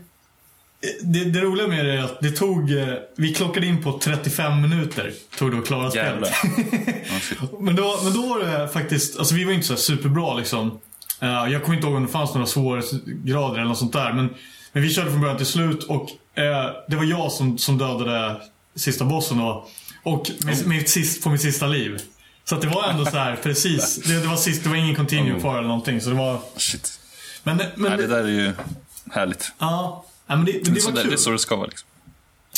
det, 1.02 1.24
det 1.24 1.40
roliga 1.40 1.66
med 1.66 1.86
det 1.86 1.92
är 1.92 2.02
att 2.02 2.20
det 2.20 2.30
tog, 2.30 2.72
eh, 2.72 2.94
vi 3.16 3.34
klockade 3.34 3.66
in 3.66 3.82
på 3.82 3.98
35 3.98 4.60
minuter. 4.60 5.12
Tog 5.38 5.52
det 5.52 5.58
att 5.58 5.66
klara 5.66 5.90
spelet. 5.90 6.32
Men, 7.60 7.76
då, 7.76 8.00
men 8.04 8.12
då 8.12 8.26
var 8.26 8.38
det 8.38 8.68
faktiskt, 8.68 9.18
alltså 9.18 9.34
vi 9.34 9.44
var 9.44 9.52
inte 9.52 9.66
så 9.66 9.76
superbra 9.76 10.34
liksom. 10.34 10.78
Eh, 11.20 11.28
jag 11.28 11.62
kommer 11.62 11.76
inte 11.76 11.86
ihåg 11.88 11.96
om 11.96 12.06
det 12.06 12.12
fanns 12.12 12.34
några 12.34 12.46
svårighetsgrader 12.46 13.54
eller 13.54 13.68
något 13.68 13.78
sånt 13.78 13.92
där. 13.92 14.12
Men, 14.12 14.34
men 14.72 14.82
vi 14.82 14.90
körde 14.90 15.10
från 15.10 15.20
början 15.20 15.36
till 15.36 15.46
slut 15.46 15.84
och 15.84 16.10
eh, 16.38 16.70
det 16.88 16.96
var 16.96 17.04
jag 17.04 17.32
som, 17.32 17.58
som 17.58 17.78
dödade 17.78 18.36
sista 18.76 19.04
bossen 19.04 19.38
då. 19.38 19.66
Och 20.02 20.30
med, 20.44 20.66
med 20.66 20.88
sist, 20.88 21.24
på 21.24 21.30
mitt 21.30 21.42
sista 21.42 21.66
liv. 21.66 21.98
Så 22.44 22.56
det 22.56 22.66
var 22.66 22.88
ändå 22.88 23.04
så 23.04 23.16
här 23.16 23.36
precis. 23.42 23.96
Det, 24.06 24.20
det 24.20 24.26
var 24.26 24.36
sist, 24.36 24.62
det 24.64 24.68
var 24.68 24.76
ingen 24.76 24.94
continue 24.94 25.34
Oh. 25.34 25.40
kvar 25.40 25.58
eller 25.58 25.68
någonting. 25.68 26.00
Så 26.00 26.10
det 26.10 26.16
var... 26.16 26.38
Shit. 26.56 27.00
Men, 27.42 27.56
men, 27.56 27.72
Nej, 27.76 27.96
det 27.96 28.06
där 28.06 28.24
är 28.24 28.28
ju 28.28 28.52
härligt. 29.12 29.52
Ja, 29.58 30.04
ja, 30.26 30.36
men 30.36 30.44
det, 30.44 30.52
men 30.64 30.74
det 30.74 30.80
så 30.80 30.90
var 30.90 31.00
kul. 31.02 31.10
det 31.10 31.14
är 31.14 31.16
så 31.16 31.30
det 31.30 31.38
ska 31.38 31.56
vara 31.56 31.66
liksom. 31.66 31.88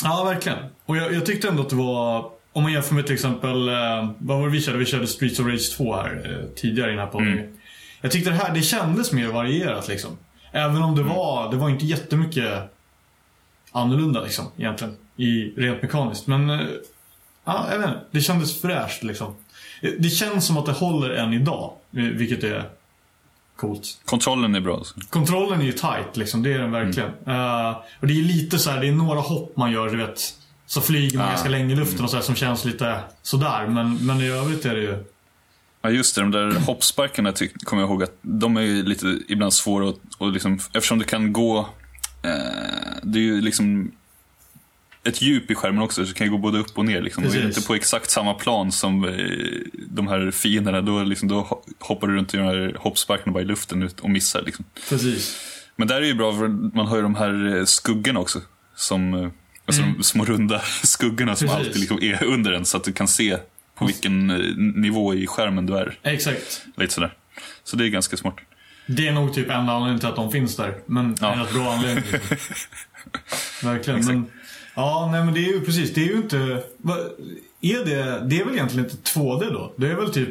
Ja, 0.03 0.23
verkligen. 0.23 0.57
Och 0.85 0.97
jag, 0.97 1.13
jag 1.13 1.25
tyckte 1.25 1.47
ändå 1.47 1.61
att 1.61 1.69
det 1.69 1.75
var, 1.75 2.31
om 2.53 2.63
man 2.63 2.71
jämför 2.73 2.95
med 2.95 3.05
till 3.05 3.13
exempel, 3.15 3.67
eh, 3.69 4.09
vad 4.17 4.37
var 4.39 4.45
det 4.45 4.51
vi 4.51 4.61
körde? 4.61 4.77
Vi 4.77 4.85
körde 4.85 5.07
Streets 5.07 5.39
of 5.39 5.45
Rage 5.47 5.75
2 5.77 5.95
här 5.95 6.39
eh, 6.43 6.55
tidigare 6.55 6.87
i 6.89 6.93
den 6.95 6.99
här 7.05 7.11
podden. 7.11 7.33
Mm. 7.33 7.57
Jag 8.01 8.11
tyckte 8.11 8.29
det 8.29 8.35
här, 8.35 8.53
det 8.53 8.61
kändes 8.61 9.11
mer 9.11 9.27
varierat 9.27 9.87
liksom. 9.87 10.17
Även 10.51 10.81
om 10.83 10.95
det 10.95 11.01
Mm. 11.01 11.13
var, 11.15 11.51
det 11.51 11.57
var 11.57 11.69
inte 11.69 11.85
jättemycket 11.85 12.63
annorlunda 13.71 14.23
liksom, 14.23 14.45
egentligen. 14.57 14.97
I, 15.17 15.53
rent 15.57 15.81
mekaniskt. 15.81 16.27
Men, 16.27 16.49
eh, 16.49 16.59
ja, 17.45 17.67
jag 17.71 17.79
vet 17.79 17.87
inte. 17.87 17.99
Det 18.11 18.21
kändes 18.21 18.61
fräscht 18.61 19.03
liksom. 19.03 19.35
Eh, 19.81 19.91
Det 19.99 20.09
känns 20.09 20.45
som 20.47 20.57
att 20.57 20.65
det 20.65 20.71
håller 20.71 21.09
än 21.09 21.33
idag, 21.33 21.73
eh, 21.91 22.03
vilket 22.03 22.43
är 22.43 22.69
coolt. 23.57 23.99
Kontrollen 24.05 24.55
är 24.55 24.59
bra. 24.59 24.77
Alltså. 24.77 24.95
Kontrollen 25.09 25.61
är 25.61 25.65
ju 25.65 25.71
tight 25.71 26.17
liksom, 26.17 26.43
det 26.43 26.53
är 26.53 26.59
den 26.59 26.71
verkligen. 26.71 27.09
Eh, 27.09 27.69
och 27.99 28.07
det 28.07 28.19
är 28.19 28.23
lite 28.23 28.59
så 28.59 28.69
här, 28.69 28.81
det 28.81 28.87
är 28.87 28.91
några 28.91 29.19
hopp 29.19 29.57
man 29.57 29.71
gör, 29.71 29.89
du 29.89 29.97
vet. 29.97 30.19
Så 30.65 30.81
flyger 30.81 31.17
man 31.17 31.27
Ah. 31.27 31.29
ganska 31.29 31.49
länge 31.49 31.73
i 31.73 31.75
luften 31.75 32.03
och 32.03 32.09
så 32.09 32.15
här, 32.17 32.23
som 32.23 32.35
känns 32.35 32.65
lite 32.65 32.99
sådär. 33.21 33.67
Men, 33.67 33.97
men 34.05 34.21
i 34.21 34.27
övrigt 34.29 34.65
är 34.65 34.75
det 34.75 34.81
ju... 34.81 35.03
Ja, 35.81 35.89
just 35.89 36.15
det. 36.15 36.21
De 36.21 36.31
där 36.31 36.51
hoppsparkarna 36.51 37.33
kommer 37.63 37.81
jag 37.83 37.89
ihåg 37.89 38.03
att 38.03 38.17
de 38.21 38.57
är 38.57 38.61
ju 38.61 38.83
lite 38.83 39.19
ibland 39.27 39.53
svåra 39.53 39.89
att, 39.89 39.95
och 40.17 40.31
liksom, 40.31 40.59
eftersom 40.73 40.99
det 40.99 41.05
kan 41.05 41.33
gå, 41.33 41.59
eh, 42.23 42.31
det 43.03 43.19
är 43.19 43.23
ju 43.23 43.41
liksom 43.41 43.91
ett 45.07 45.21
djup 45.21 45.51
i 45.51 45.55
skärmen 45.55 45.81
också, 45.83 46.05
så 46.05 46.11
det 46.11 46.17
kan 46.17 46.27
ju 46.27 46.31
gå 46.31 46.37
både 46.37 46.57
upp 46.59 46.77
och 46.77 46.85
ner. 46.85 47.01
Liksom. 47.01 47.23
Och 47.23 47.29
är 47.29 47.33
det 47.35 47.41
Precis. 47.41 47.57
inte 47.57 47.67
på 47.67 47.75
exakt 47.75 48.09
samma 48.09 48.33
plan 48.33 48.71
som 48.71 49.03
eh, 49.05 49.11
de 49.89 50.07
här 50.07 50.31
fienderna, 50.31 50.81
då, 50.81 51.03
liksom, 51.03 51.27
då 51.27 51.41
ho- 51.41 51.73
hoppar 51.79 52.07
du 52.07 52.15
runt 52.15 52.31
de 52.31 52.37
här 52.37 52.75
hoppsparkarna 52.79 53.31
bara 53.31 53.43
i 53.43 53.45
luften 53.45 53.89
och 54.01 54.09
missar. 54.09 54.41
Liksom. 54.41 54.65
Precis. 54.89 55.37
Men 55.75 55.87
där 55.87 56.01
är 56.01 56.05
ju 56.05 56.13
bra, 56.13 56.33
för 56.33 56.47
man 56.47 56.87
har 56.87 56.95
ju 56.95 57.01
de 57.01 57.15
här 57.15 57.57
eh, 57.57 57.65
skuggorna 57.65 58.19
också. 58.19 58.41
Som, 58.75 59.13
eh, 59.13 59.29
alltså 59.65 59.81
de 59.81 60.03
små 60.03 60.25
runda 60.25 60.59
skuggorna 60.83 61.35
som 61.35 61.47
Mm. 61.47 61.57
Precis. 61.57 61.67
alltid 61.67 61.79
liksom 61.99 62.03
är 62.03 62.33
under 62.33 62.51
en, 62.51 62.65
så 62.65 62.77
att 62.77 62.83
du 62.83 62.93
kan 62.93 63.07
se 63.07 63.37
på 63.77 63.85
vilken 63.85 64.27
nivå 64.75 65.13
i 65.13 65.27
skärmen 65.27 65.65
du 65.65 65.77
är. 65.77 65.99
Exakt. 66.03 66.65
Lite 66.77 66.93
sådär. 66.93 67.13
Så 67.63 67.75
det 67.77 67.85
är 67.85 67.89
ganska 67.89 68.17
smart. 68.17 68.35
Det 68.89 69.07
är 69.07 69.11
nog 69.11 69.33
typ 69.33 69.49
enda 69.49 69.73
anledningen 69.73 69.99
till 69.99 70.09
att 70.09 70.15
de 70.15 70.31
finns 70.31 70.55
där. 70.55 70.77
Men 70.85 71.15
Ja. 71.21 71.33
en 71.33 71.39
rätt 71.39 71.53
bra 71.53 71.73
anledning. 71.73 72.03
Verkligen. 73.63 73.99
Exakt. 73.99 74.15
Men, 74.15 74.25
ja, 74.77 75.09
nej 75.11 75.25
men 75.25 75.33
det 75.33 75.39
är 75.39 75.53
ju 75.53 75.61
precis. 75.65 75.93
Det 75.93 76.01
är 76.01 76.05
ju 76.07 76.17
inte... 76.17 76.37
Är 77.61 77.85
det, 77.85 78.27
det 78.27 78.39
är 78.41 78.45
väl 78.45 78.53
egentligen 78.53 78.85
inte 78.89 78.97
2D 79.19 79.53
då? 79.53 79.73
Det 79.77 79.87
är 79.91 79.95
väl 79.95 80.13
typ 80.13 80.29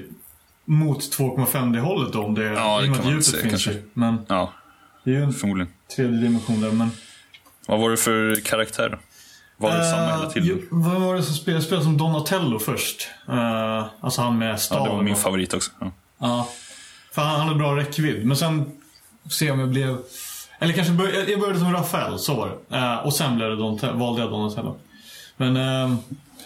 mot 0.65 0.99
2,5D 1.19 1.79
hållet 1.81 2.13
då 2.13 2.23
om 2.25 2.35
det, 2.35 2.45
Ja, 2.45 2.81
det 2.81 2.87
kan 2.87 2.97
man 2.97 3.09
djupet 3.09 3.25
säga, 3.27 3.43
finns 3.43 3.53
kanske. 3.53 3.73
ju. 3.73 3.83
Men 3.93 4.19
Ja, 4.29 4.53
det 5.05 5.11
är 5.11 5.15
ju 5.15 5.23
en 5.23 5.33
förmodligen. 5.33 5.73
tredje 5.97 6.21
dimension 6.21 6.61
där. 6.61 6.71
Men... 6.71 6.91
Vad 7.69 7.81
var 7.81 7.91
det 7.91 7.97
för 7.97 8.41
karaktär 8.45 8.89
då? 8.89 8.99
Var 9.59 9.79
det 9.79 9.91
samma 9.91 10.07
hela 10.13 10.23
Eh, 10.25 10.31
tiden? 10.31 10.63
vad 10.71 11.01
var 11.01 11.15
det 11.15 11.23
som 11.23 11.35
spelade? 11.35 11.57
Jag 11.57 11.65
spelade 11.65 11.85
som 11.85 11.97
Donatello 11.97 12.59
först. 12.59 13.09
Uh, 13.29 13.85
alltså 14.01 14.21
han 14.23 14.39
med 14.39 14.53
ja, 14.53 14.57
staven. 14.57 14.85
det 14.85 14.91
var 14.97 15.03
min 15.03 15.17
favorit 15.17 15.55
också. 15.55 15.71
Ja. 15.81 15.93
Ja. 16.19 16.49
För 17.13 17.23
han 17.23 17.41
hade 17.41 17.55
bra 17.59 17.77
räckvidd. 17.77 18.27
Men 18.27 18.37
sen, 18.37 18.65
se 19.31 19.51
om 19.51 19.61
jag 19.61 19.69
blev... 19.69 19.99
Eller 20.59 20.73
kanske 20.73 20.93
bör, 20.93 21.29
jag- 21.31 21.41
började 21.41 21.59
som 21.59 21.73
Rafael, 21.73 22.19
så 22.19 22.35
var 22.35 22.49
det. 22.69 22.77
Eh, 22.77 22.97
och 22.97 23.15
sen 23.15 23.37
blev 23.37 23.51
det 23.51 23.93
valde 23.93 24.23
jag 24.23 24.31
Donatello. 24.31 24.77
Men, 25.37 25.57
ehm, 25.57 25.97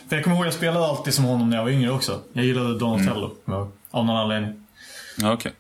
för 0.09 0.17
jag 0.17 0.25
kommer 0.25 0.37
ihåg 0.37 0.47
jag 0.47 0.55
spelade 0.55 0.87
alltid 0.87 1.15
som 1.15 1.25
honom 1.25 1.51
när 1.51 1.57
jag 1.57 1.65
var 1.65 1.71
yngre 1.71 1.91
också. 1.91 2.21
Jag 2.33 2.45
gillade 2.45 2.79
Donatello, 2.79 3.31
mm. 3.49 3.69
av 3.91 4.05
någon 4.05 4.17
anledning. 4.17 4.67
Ja, 5.17 5.33
okej. 5.33 5.53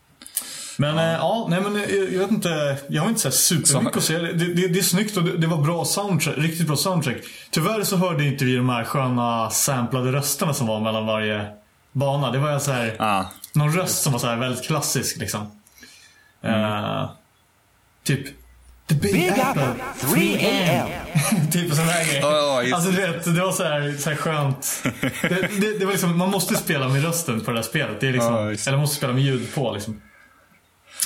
Men 0.81 0.97
ja, 0.97 1.13
ja 1.13 1.47
nej 1.51 1.61
men 1.61 1.75
jag, 1.75 1.91
jag 1.91 2.19
vet 2.19 2.31
inte. 2.31 2.77
Jag 2.89 3.03
har 3.03 3.09
inte 3.09 3.21
så 3.21 3.31
supermycket 3.31 3.97
att 3.97 4.05
säga. 4.05 4.19
Det, 4.19 4.33
det, 4.33 4.69
det 4.69 4.79
är 4.79 4.83
snyggt 4.83 5.17
och 5.17 5.25
det, 5.25 5.37
det 5.37 5.47
var 5.47 5.57
bra 5.57 5.85
soundtrack, 5.85 6.35
riktigt 6.39 6.67
bra 6.67 6.77
soundtrack. 6.77 7.17
Tyvärr 7.51 7.83
så 7.83 7.97
hörde 7.97 8.25
inte 8.25 8.45
vi 8.45 8.57
de 8.57 8.69
här 8.69 8.85
sköna 8.85 9.51
samplade 9.51 10.13
rösterna 10.13 10.55
som 10.55 10.67
var 10.67 10.81
mellan 10.81 11.07
varje 11.07 11.47
bana. 11.93 12.31
Det 12.31 12.39
var 12.39 12.59
så 12.59 12.73
här 12.73 12.97
Ah, 12.99 13.25
någon 13.53 13.73
röst 13.73 14.03
som 14.03 14.13
var 14.13 14.19
så 14.21 14.27
här 14.27 14.37
väldigt 14.37 14.65
klassisk 14.65 15.17
liksom. 15.17 15.41
Eh, 16.43 17.11
typ 18.05 18.27
The 18.91 18.95
Big, 18.95 19.13
Big 19.13 19.29
Apple. 19.29 19.63
Apple 19.63 20.09
3 20.15 20.37
a.m. 20.37 20.89
typ 21.53 21.75
sån 21.75 21.85
här 21.85 22.05
grej. 22.05 22.19
Ja, 22.23 22.63
just 22.63 22.75
alltså 22.75 22.91
du 22.91 22.97
vet, 22.97 23.25
det 23.25 23.41
var 23.41 23.53
så 23.53 23.65
här, 23.65 23.97
så 23.99 24.11
här 24.11 24.17
skönt. 24.17 24.83
Det, 25.23 25.61
det, 25.61 25.79
det 25.79 25.85
var 25.85 25.93
liksom, 25.93 26.19
man 26.19 26.31
måste 26.31 26.57
spela 26.57 26.89
med 26.89 27.05
rösten 27.05 27.41
på 27.41 27.51
det 27.51 27.57
där 27.57 27.63
spelet. 27.63 28.01
Det 28.01 28.09
är 28.09 28.13
liksom, 28.13 28.35
det. 28.35 28.67
eller 28.67 28.73
man 28.73 28.81
måste 28.81 28.97
spela 28.97 29.13
med 29.13 29.23
ljud 29.23 29.55
på 29.55 29.73
liksom. 29.73 30.01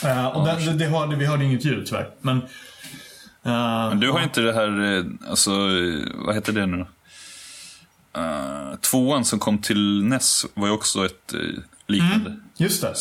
Eh, 0.04 0.26
och 0.26 0.46
det, 0.46 0.56
det, 0.64 0.72
det 0.72 0.86
hörde, 0.86 1.16
vi 1.16 1.26
hörde 1.26 1.44
inget 1.44 1.64
ljud 1.64 1.86
tyvärr. 1.86 2.10
Men, 2.20 2.36
eh, 2.36 3.88
men 3.88 4.00
du 4.00 4.10
har 4.10 4.22
inte 4.22 4.40
det 4.40 4.52
här, 4.52 4.96
eh, 4.96 5.04
alltså, 5.30 5.50
vad 6.14 6.34
heter 6.34 6.52
det 6.52 6.66
nu 6.66 6.76
då? 6.76 6.86
Uh, 8.20 8.76
tvåan 8.76 9.24
som 9.24 9.38
kom 9.38 9.58
till 9.58 10.04
NES 10.04 10.46
var 10.54 10.66
ju 10.66 10.72
också 10.72 11.06
ett 11.06 11.34
uh, 11.34 11.58
liknande 11.86 12.36
Just 12.56 12.82
det. 12.82 12.94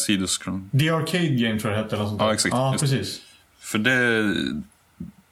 The 0.80 0.90
Arcade 0.90 1.28
Game 1.28 1.60
tror 1.60 1.74
jag 1.74 1.80
det 1.80 1.84
hette. 1.84 1.96
Eller 1.96 2.04
något 2.04 2.10
sånt 2.10 2.20
där. 2.20 2.26
Ja, 2.26 2.34
exakt. 2.34 2.54
Ja, 2.54 2.76
precis. 2.80 3.22
För 3.64 3.78
det, 3.78 4.34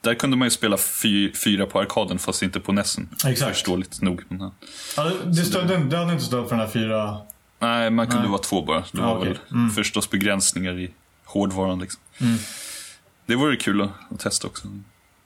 där 0.02 0.14
kunde 0.16 0.38
man 0.38 0.46
ju 0.46 0.50
spela 0.50 0.78
fy, 0.78 1.34
fyra 1.34 1.66
på 1.66 1.80
arkaden 1.80 2.20
fast 2.20 2.44
inte 2.44 2.60
på 2.60 2.72
NESen. 2.72 3.10
Exakt. 3.28 3.52
Förståeligt 3.54 4.02
nog. 4.02 4.22
Men, 4.28 4.52
ja. 4.98 5.04
Det, 5.04 5.30
det, 5.30 5.36
stödde, 5.46 5.78
det 5.78 5.98
hade 5.98 6.12
inte 6.14 6.26
stöd 6.26 6.44
för 6.50 6.56
den 6.56 6.66
här 6.66 6.72
fyra... 6.74 7.18
Nej, 7.60 7.90
man 7.90 8.08
kunde 8.08 8.22
Nej. 8.22 8.30
vara 8.32 8.42
två 8.42 8.62
bara. 8.62 8.84
Det 8.92 9.02
var 9.02 9.18
okej. 9.18 9.28
väl 9.30 9.38
Mm. 9.52 9.70
förstås 9.72 10.10
begränsningar 10.10 10.80
i 10.80 10.92
hårdvaran. 11.26 11.80
Liksom. 11.80 12.02
Det 13.26 13.36
vore 13.36 13.56
kul 13.56 13.82
att, 13.82 13.90
att 14.10 14.20
testa 14.20 14.48
också. 14.48 14.68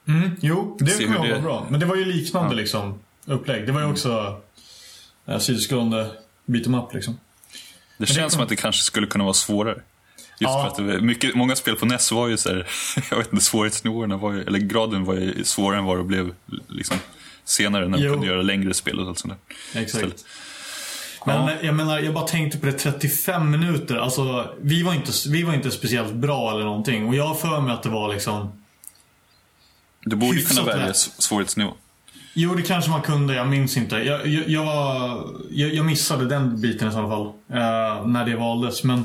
Mm, 0.08 0.32
jo, 0.42 0.78
det 0.80 0.92
kommer 1.06 1.16
jag 1.16 1.26
ihåg 1.28 1.36
det- 1.38 1.42
bra. 1.42 1.68
Men 1.70 1.80
det 1.80 1.86
var 1.86 1.96
ju 1.96 2.06
liknande 2.06 2.46
Ja. 2.48 2.52
Mm. 2.52 2.58
liksom, 2.58 3.00
upplägg. 3.26 3.66
Det 3.66 3.72
var 3.72 3.82
ju 3.82 3.88
också 3.92 4.42
äh, 5.26 5.38
sidoskrollande 5.40 6.12
beat 6.46 6.68
em 6.68 6.76
up 6.76 6.94
liksom. 6.94 7.14
Det 7.98 8.06
det 8.06 8.14
känns 8.14 8.34
som 8.34 8.40
kom- 8.40 8.44
att 8.44 8.50
det 8.50 8.56
kanske 8.56 8.82
skulle 8.84 9.08
kunna 9.08 9.24
vara 9.24 9.34
svårare. 9.34 9.82
Just 10.40 10.54
Ja. 10.54 10.74
för 10.78 10.96
att 10.96 11.04
mycket, 11.04 11.36
många 11.36 11.56
spel 11.56 11.76
på 11.76 11.86
NES 11.86 12.12
var 12.12 12.28
ju 12.28 12.38
så 12.38 12.50
här, 12.50 12.68
jag 13.12 13.18
vet 13.18 13.34
inte, 13.34 13.46
svårighetsnivåerna 13.46 14.18
var 14.18 14.34
ju, 14.34 14.42
eller 14.44 14.60
graden 14.60 15.06
var 15.06 15.14
ju 15.14 15.44
svårare 15.44 15.80
än 15.80 15.86
vad 15.86 15.98
det 15.98 16.04
blev 16.04 16.34
liksom, 16.68 16.98
senare 17.46 17.88
när 17.88 17.90
man 17.98 18.12
kunde 18.12 18.28
göra 18.28 18.42
längre 18.42 18.74
spel 18.74 19.00
och 19.00 19.08
allt 19.08 19.20
sånt 19.20 19.34
där. 19.74 19.82
Exakt. 19.82 19.96
Istället. 20.06 20.26
Men 21.26 21.36
Ja. 21.48 21.52
jag 21.62 21.76
menar, 21.76 22.00
jag 22.00 22.14
bara 22.14 22.28
tänkte 22.28 22.58
på 22.58 22.66
det 22.66 22.72
35 22.74 23.52
minuter. 23.52 23.96
Alltså, 23.96 24.50
vi 24.62 24.84
var, 24.84 24.94
inte, 24.94 25.12
vi 25.30 25.44
var 25.44 25.54
inte 25.54 25.72
speciellt 25.72 26.14
bra 26.14 26.52
eller 26.52 26.64
någonting. 26.64 27.08
Och 27.08 27.16
jag 27.16 27.28
har 27.28 27.36
för 27.36 27.62
mig 27.62 27.74
att 27.74 27.84
det 27.84 27.90
var 27.90 28.14
liksom... 28.14 28.64
Du 30.02 30.16
borde 30.16 30.42
kunna 30.42 30.64
välja 30.64 30.94
svårighetsnivå. 30.94 31.74
Jo, 32.34 32.56
det 32.56 32.62
kanske 32.62 32.92
man 32.92 33.02
kunde. 33.02 33.36
Jag 33.36 33.48
minns 33.48 33.78
inte. 33.78 33.96
Jag, 33.96 34.28
jag, 34.28 34.50
jag, 34.50 34.66
var, 34.66 35.26
jag, 35.52 35.86
missade 35.86 36.26
den 36.26 36.62
biten 36.62 36.92
i 36.92 36.96
alla 36.96 37.10
fall. 37.10 37.26
eh, 37.50 38.08
när 38.08 38.26
det 38.26 38.36
valdes. 38.36 38.84
Men, 38.84 39.04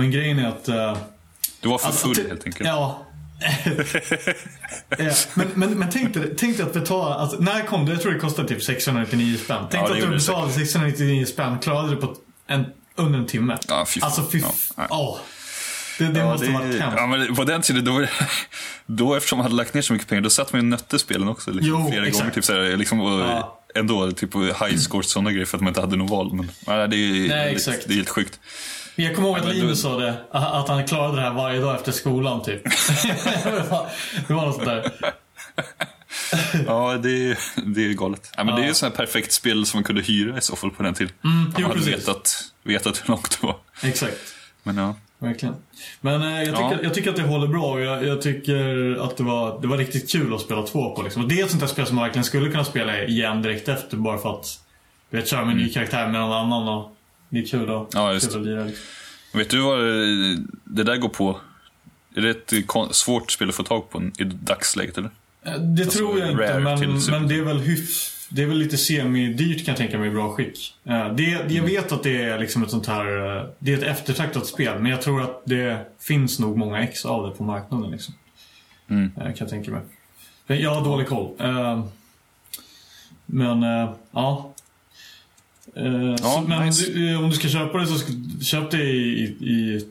men 0.00 0.10
grejen 0.10 0.38
är 0.38 0.48
att... 0.48 0.68
eh, 0.68 0.96
Du 1.60 1.68
var 1.68 1.78
för 1.78 1.86
Alltså, 1.86 2.06
full 2.06 2.16
ty- 2.16 2.28
helt 2.28 2.44
enkelt. 2.46 2.66
Ja. 2.68 3.06
Ja, 4.98 5.12
men, 5.34 5.48
men, 5.54 5.78
men 5.78 5.90
tänk 5.90 6.14
dig, 6.14 6.34
tänk 6.38 6.56
dig 6.56 6.66
att 6.66 6.72
betala, 6.72 7.14
alltså, 7.14 7.36
när 7.40 7.66
kom 7.66 7.86
det? 7.86 7.92
Jag 7.92 8.02
tror 8.02 8.12
det 8.12 8.18
kostade 8.20 8.48
typ 8.48 8.62
699 8.62 9.36
spänn. 9.44 9.64
Tänk 9.70 9.82
Ja, 9.84 9.88
det 9.88 9.94
dig 9.94 10.02
att 10.02 10.08
du 10.08 10.14
det 10.14 10.18
betalade 10.18 10.52
699 10.52 11.24
spänn, 11.26 11.58
klarade 11.58 11.90
det 11.90 11.96
på 11.96 12.14
en, 12.46 12.64
under 12.96 13.18
en 13.18 13.26
timme. 13.26 13.58
Ja, 13.68 13.84
fy. 13.88 14.00
Alltså 14.00 14.24
fy 14.32 14.38
Ja, 14.38 14.52
nej. 14.76 14.86
åh. 14.90 15.18
Det, 15.98 16.04
det 16.04 16.20
Ja, 16.20 16.26
måste 16.30 16.46
det- 16.46 16.52
varit 16.52 16.80
hemskt. 16.80 16.96
ja, 16.98 17.06
men 17.06 17.36
På 17.36 17.44
den 17.44 17.62
tiden, 17.62 17.84
då, 17.84 18.06
då 18.86 19.14
eftersom 19.14 19.36
man 19.38 19.44
hade 19.44 19.54
lagt 19.56 19.74
ner 19.74 19.82
så 19.82 19.92
mycket 19.92 20.08
pengar, 20.08 20.22
då 20.22 20.30
satt 20.30 20.52
man 20.52 20.62
ju 20.62 20.68
nötte 20.68 20.98
spelen 20.98 21.28
också. 21.28 21.50
Liksom, 21.50 21.68
Jo, 21.82 21.90
flera 21.90 22.06
exakt. 22.06 22.20
gånger. 22.22 22.34
Typ, 22.34 22.44
så 22.44 22.52
här, 22.52 22.76
liksom, 22.76 23.00
och, 23.00 23.20
Ja. 23.20 23.56
Ändå 23.74 24.12
typ 24.12 24.34
high 24.34 24.76
scores 24.76 25.10
sådana 25.10 25.32
grejer 25.32 25.46
för 25.46 25.56
att 25.56 25.60
man 25.62 25.68
inte 25.70 25.80
hade 25.80 25.96
något 25.96 26.10
val. 26.10 26.32
Men, 26.34 26.50
ja, 26.66 26.86
det, 26.86 26.96
är, 26.96 27.28
Nej, 27.28 27.54
exakt. 27.54 27.84
det 27.86 27.92
är 27.92 27.96
helt 27.96 28.08
sjukt. 28.08 28.40
Jag 28.96 29.14
kommer 29.14 29.28
ihåg 29.28 29.38
att 29.38 29.54
Linus 29.54 29.82
sa 29.82 29.96
det, 29.96 30.14
att 30.30 30.68
han 30.68 30.86
klarade 30.86 31.16
det 31.16 31.22
här 31.22 31.32
varje 31.32 31.60
dag 31.60 31.74
efter 31.76 31.92
skolan 31.92 32.42
typ. 32.42 32.62
det, 33.44 34.34
var, 34.34 34.46
något 34.46 34.54
sånt 34.54 34.66
där. 34.66 34.92
Ja, 36.66 36.98
det, 37.02 37.38
det 37.66 37.86
är 37.86 37.92
galet. 37.94 38.32
Ja, 38.36 38.44
men 38.44 38.54
Det 38.56 38.62
är 38.62 38.66
ju 38.66 38.74
så 38.74 38.86
här 38.86 38.92
perfekt 38.92 39.32
spel 39.32 39.66
som 39.66 39.78
man 39.78 39.84
kunde 39.84 40.02
hyra 40.02 40.38
i 40.38 40.40
så 40.40 40.56
fall 40.56 40.70
på 40.70 40.82
den 40.82 40.94
tiden. 40.94 41.12
Mm, 41.24 41.36
man 41.42 41.54
jo, 41.58 41.66
hade 41.66 41.78
precis. 41.78 41.94
vetat, 41.94 42.32
vetat 42.62 43.02
hur 43.02 43.08
långt 43.08 43.40
det 43.40 43.46
var. 43.46 43.56
Exakt. 43.82 44.16
Men 44.62 44.76
ja. 44.76 44.94
Verkligen. 45.18 45.54
Men 46.00 46.22
eh, 46.22 46.42
jag, 46.42 46.56
tycker, 46.56 46.72
Ja. 46.72 46.78
jag 46.82 46.94
tycker 46.94 47.10
att 47.10 47.16
det 47.16 47.22
håller 47.22 47.46
bra 47.46 47.80
jag, 47.80 48.06
jag 48.06 48.22
tycker 48.22 48.96
att 49.04 49.16
det 49.16 49.22
var, 49.22 49.60
det 49.60 49.66
var 49.66 49.76
riktigt 49.76 50.12
kul 50.12 50.34
att 50.34 50.40
spela 50.40 50.62
två 50.62 50.94
på. 50.96 51.02
Liksom. 51.02 51.22
Och 51.22 51.28
det 51.28 51.40
är 51.40 51.44
ett 51.44 51.50
sånt 51.50 51.60
där 51.60 51.68
spel 51.68 51.86
som 51.86 51.96
man 51.96 52.04
verkligen 52.04 52.24
skulle 52.24 52.50
kunna 52.50 52.64
spela 52.64 53.04
igen 53.04 53.42
direkt 53.42 53.68
efter 53.68 53.96
bara 53.96 54.18
för 54.18 54.38
att 54.38 54.60
du 55.10 55.16
vet, 55.16 55.28
köra 55.28 55.44
med 55.44 55.52
en 55.52 55.58
ny 55.58 55.72
karaktär 55.72 56.08
med 56.08 56.20
någon 56.20 56.32
annan 56.32 56.68
och 56.68 56.96
det 57.30 57.38
är 57.38 57.46
kul 57.46 57.62
att, 57.62 57.68
Mm. 57.68 57.86
Ja, 57.92 58.12
just 58.12 58.32
kul 58.32 58.40
att 58.40 58.46
lira. 58.46 58.64
Liksom. 58.64 58.86
Vet 59.38 59.50
du 59.50 59.60
vad 59.60 59.78
det- 59.78 60.44
det 60.64 60.82
där 60.84 60.96
går 60.96 61.08
på? 61.08 61.40
Är 62.16 62.20
det 62.20 62.30
ett 62.52 62.94
svårt 62.96 63.30
spel 63.30 63.48
att 63.48 63.54
få 63.54 63.62
tag 63.62 63.90
på 63.90 64.02
i 64.18 64.24
dagsläget 64.24 64.98
eller? 64.98 65.10
Eh, 65.42 65.52
Det 65.52 65.82
Alltså, 65.82 65.98
tror 65.98 66.18
jag 66.18 66.30
inte, 66.30 66.58
men, 66.60 67.00
men 67.10 67.28
det 67.28 67.34
är 67.34 67.42
väl 67.42 67.58
hyfs... 67.58 68.16
Det 68.32 68.42
är 68.42 68.46
väl 68.46 68.58
lite 68.58 68.76
semi-dyrt 68.76 69.56
kan 69.64 69.72
jag 69.72 69.76
tänka 69.76 69.98
mig 69.98 70.08
i 70.08 70.10
bra 70.10 70.32
skick. 70.32 70.74
Eh, 70.84 71.14
Det, 71.14 71.32
Mm. 71.32 71.54
jag 71.56 71.62
vet 71.62 71.92
att 71.92 72.02
det 72.02 72.22
är 72.22 72.38
liksom 72.38 72.62
ett 72.62 72.70
sånt 72.70 72.86
här... 72.86 73.36
eh, 73.36 73.44
Det 73.58 73.72
är 73.72 73.76
ett 73.78 73.82
eftertraktat 73.84 74.46
spel, 74.46 74.78
men 74.80 74.90
jag 74.90 75.02
tror 75.02 75.22
att 75.22 75.42
det 75.44 75.86
finns 76.00 76.38
nog 76.38 76.56
många 76.58 76.80
ex 76.82 77.04
av 77.04 77.26
det 77.30 77.36
på 77.36 77.44
marknaden. 77.44 77.90
Liksom. 77.90 78.14
Mm. 78.90 79.10
Kan 79.14 79.32
jag 79.38 79.48
tänka 79.48 79.70
mig. 79.70 79.80
Men 80.46 80.60
Jag 80.60 80.74
har 80.74 80.84
dålig 80.84 81.08
koll. 81.08 81.34
Men, 83.26 83.52
eh, 85.76 86.10
ja. 86.10 86.16
Så, 86.18 86.40
men 86.48 86.66
nice. 86.66 86.90
du, 86.90 87.10
eh, 87.12 87.18
om 87.24 87.30
du 87.30 87.36
ska 87.36 87.48
köpa 87.48 87.78
det 87.78 87.86
så 87.86 87.94
ska, 87.98 88.12
köp 88.42 88.70
det 88.70 88.82
i, 88.82 89.22
i, 89.40 89.50
i 89.50 89.86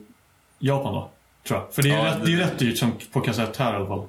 Japan 0.58 0.94
då. 0.94 1.10
Tror 1.48 1.58
jag. 1.60 1.74
För 1.74 1.82
det 1.82 1.90
är, 1.90 1.96
Ja, 1.98 2.04
rätt, 2.04 2.18
det- 2.20 2.26
det 2.26 2.32
är 2.42 2.46
rätt 2.46 2.58
dyrt 2.58 2.78
som 2.78 2.92
på 3.12 3.20
kassett 3.20 3.56
här 3.56 3.72
i 3.72 3.76
alla 3.76 3.86
fall. 3.86 4.06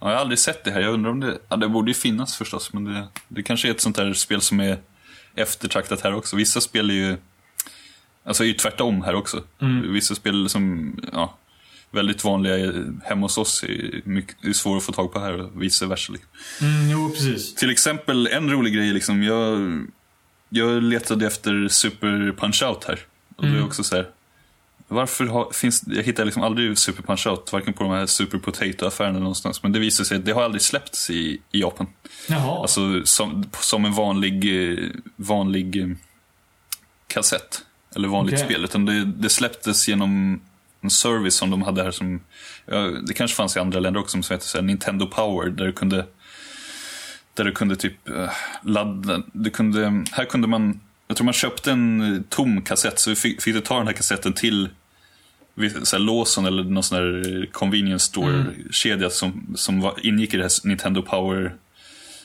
Ja, 0.00 0.08
jag 0.08 0.16
har 0.16 0.20
aldrig 0.20 0.38
sett 0.38 0.64
det 0.64 0.70
här. 0.70 0.80
Jag 0.80 0.94
undrar 0.94 1.10
om 1.10 1.20
det... 1.20 1.38
Ja, 1.48 1.56
det 1.56 1.68
borde 1.68 1.90
ju 1.90 1.94
finnas 1.94 2.36
förstås, 2.36 2.72
men 2.72 2.84
det, 2.84 3.08
det 3.28 3.42
kanske 3.42 3.68
är 3.68 3.70
ett 3.70 3.80
sånt 3.80 3.96
där 3.96 4.12
spel 4.14 4.40
som 4.40 4.60
är 4.60 4.78
eftertraktat 5.34 6.00
här 6.00 6.14
också. 6.14 6.36
Vissa 6.36 6.60
spel 6.60 6.90
är 6.90 6.94
ju... 6.94 7.16
Alltså 8.24 8.42
är 8.44 8.48
ju 8.48 8.54
tvärtom 8.54 9.02
här 9.02 9.14
också. 9.14 9.42
Vissa 9.84 10.14
spel 10.14 10.48
som, 10.48 10.94
ja, 11.12 11.34
väldigt 11.90 12.24
vanliga 12.24 12.72
hemma 13.04 13.20
hos 13.24 13.38
oss 13.38 13.62
är, 13.64 14.00
mycket, 14.04 14.44
är 14.44 14.52
svåra 14.52 14.76
att 14.78 14.84
få 14.84 14.92
tag 14.92 15.12
på 15.12 15.18
här 15.20 15.40
och 15.40 15.62
vice 15.62 15.86
versa. 15.86 16.12
liksom. 16.12 16.30
Mm, 16.68 16.90
jo, 16.90 17.10
precis. 17.10 17.54
Till 17.54 17.70
exempel, 17.70 18.26
en 18.26 18.50
rolig 18.50 18.74
grej 18.74 18.92
liksom, 18.92 19.22
jag, 19.22 19.58
jag 20.52 20.82
letade 20.82 21.26
efter 21.26 21.68
Super 21.68 22.32
Punch-Out 22.38 22.84
här. 22.86 23.00
Och 23.36 23.46
det 23.46 23.58
är 23.58 23.64
också 23.64 23.84
så 23.84 23.96
här. 23.96 24.08
Varför 24.88 25.26
har, 25.26 25.50
finns, 25.52 25.82
jag 25.86 26.02
hittar 26.02 26.24
liksom 26.24 26.42
aldrig 26.42 26.78
Super 26.78 27.02
Punch-Out, 27.02 27.52
varken 27.52 27.74
på 27.74 27.84
de 27.84 27.92
här 27.92 28.06
Super 28.06 28.38
Potato-affärerna 28.38 29.18
någonstans. 29.18 29.62
Men 29.62 29.72
det 29.72 29.78
visar 29.78 30.04
sig 30.04 30.16
att 30.16 30.24
det 30.24 30.32
har 30.32 30.42
aldrig 30.42 30.62
släppts 30.62 31.10
i, 31.10 31.40
i 31.52 31.60
Japan. 31.60 31.86
Jaha. 32.28 32.62
Alltså 32.62 33.04
som, 33.04 33.44
som 33.60 33.84
en 33.84 33.92
vanlig, 33.92 34.72
eh, 34.72 34.88
vanlig 35.16 35.82
eh, 35.82 35.88
kassett. 37.06 37.64
Eller 37.96 38.08
vanligt 38.08 38.34
Okej. 38.34 38.44
spel. 38.46 38.64
Utan 38.64 38.84
det, 38.84 39.04
det 39.04 39.28
släpptes 39.28 39.88
genom 39.88 40.40
en 40.80 40.90
service 40.90 41.34
som 41.34 41.50
de 41.50 41.62
hade 41.62 41.82
här 41.82 41.90
som, 41.90 42.20
ja, 42.66 42.76
det 42.78 43.14
kanske 43.14 43.36
fanns 43.36 43.56
i 43.56 43.60
andra 43.60 43.80
länder 43.80 44.00
också, 44.00 44.22
som 44.22 44.34
heter 44.34 44.46
så 44.46 44.58
här, 44.58 44.62
Nintendo 44.64 45.06
Power. 45.06 45.50
Där 45.50 45.66
du 45.66 45.72
kunde, 45.72 46.06
där 47.34 47.44
du 47.44 47.52
kunde 47.52 47.76
typ 47.76 48.08
eh, 48.08 48.30
ladda, 48.62 49.22
du 49.32 49.50
kunde, 49.50 50.04
här 50.12 50.24
kunde 50.24 50.48
man, 50.48 50.80
jag 51.08 51.16
tror 51.16 51.24
man 51.24 51.34
köpte 51.34 51.72
en 51.72 52.14
eh, 52.14 52.22
tom 52.28 52.62
kassett 52.62 53.00
så 53.00 53.14
fick, 53.14 53.42
fick 53.42 53.54
du 53.54 53.60
ta 53.60 53.78
den 53.78 53.86
här 53.86 53.94
kassetten 53.94 54.32
till 54.32 54.68
så 55.82 55.96
här, 55.96 56.04
Lawson 56.04 56.46
eller 56.46 56.64
någon 56.64 56.82
sån 56.82 56.98
här 56.98 57.46
convenience 57.52 58.06
store-kedja 58.06 59.10
som, 59.10 59.52
som 59.54 59.80
var, 59.80 59.94
ingick 60.02 60.34
i 60.34 60.36
det 60.36 60.42
här 60.42 60.68
Nintendo 60.68 61.02
Power 61.02 61.54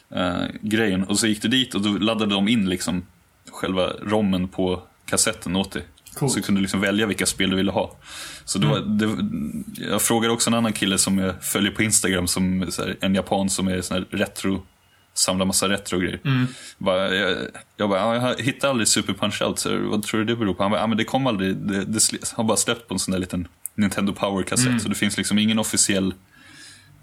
eh. 0.10 1.02
Och 1.08 1.20
så 1.20 1.28
gick 1.28 1.42
du 1.42 1.48
dit 1.48 1.76
och 1.76 1.82
då 1.82 1.90
laddade 1.90 2.36
de 2.36 2.48
in 2.48 2.70
liksom 2.70 3.06
själva 3.52 3.90
rommen 4.02 4.48
på 4.48 4.84
kassetten 5.06 5.56
åt 5.56 5.72
dig. 5.72 5.86
Coolt. 6.14 6.34
Så 6.34 6.42
kunde 6.42 6.60
du 6.60 6.62
liksom 6.62 6.82
välja 6.82 7.06
vilka 7.06 7.26
spel 7.26 7.50
du 7.50 7.56
ville 7.56 7.72
ha. 7.72 7.96
Så 8.46 8.60
det 8.60 8.68
var, 8.68 8.80
det, 8.80 9.18
jag 9.92 10.02
frågade 10.02 10.34
också 10.34 10.50
en 10.50 10.54
annan 10.54 10.74
kille 10.74 10.98
som 10.98 11.18
jag 11.18 11.44
följer 11.44 11.72
på 11.72 11.84
Instagram, 11.84 12.28
som 12.28 12.62
här, 12.62 12.98
en 13.02 13.16
japan 13.16 13.50
som 13.50 13.68
är 13.68 13.82
sån 13.82 13.98
här 13.98 14.06
retro, 14.10 14.64
samlar 15.18 15.46
massa 15.46 15.70
retro-grejer. 15.70 16.20
Bara, 16.78 17.16
jag, 17.16 17.38
jag 17.78 17.90
bara, 17.90 18.00
ja, 18.00 18.16
jag 18.16 18.44
hittar 18.44 18.70
aldrig 18.70 18.88
Super 18.88 19.14
Punch-Out, 19.14 19.56
så 19.56 19.78
vad 19.78 20.04
tror 20.04 20.20
du 20.20 20.26
det 20.26 20.36
beror 20.36 20.54
på? 20.54 20.64
Han 20.64 20.72
bara, 20.72 20.82
ja, 20.82 20.88
men 20.88 20.98
det 20.98 21.04
kom 21.04 21.28
aldrig, 21.28 21.56
det, 21.56 21.86
det 21.86 22.00
har 22.34 22.44
bara 22.44 22.58
släppt 22.58 22.88
på 22.88 22.94
en 22.94 23.00
sån 23.00 23.12
där 23.12 23.20
liten 23.20 23.48
Nintendo 23.76 24.14
Power-kassett. 24.14 24.82
Så 24.82 24.90
det 24.90 24.96
finns 24.96 25.18
liksom 25.18 25.40
ingen 25.40 25.60
officiell 25.60 26.14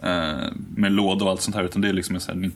eh, 0.03 0.53
med 0.77 0.93
låda 0.93 1.25
och 1.25 1.31
allt 1.31 1.43
sånt 1.43 1.57
här, 1.57 1.65
utan 1.65 1.83
det 1.83 1.89
är 1.89 1.93
liksom 1.93 2.15
en, 2.15 2.21
här, 2.29 2.51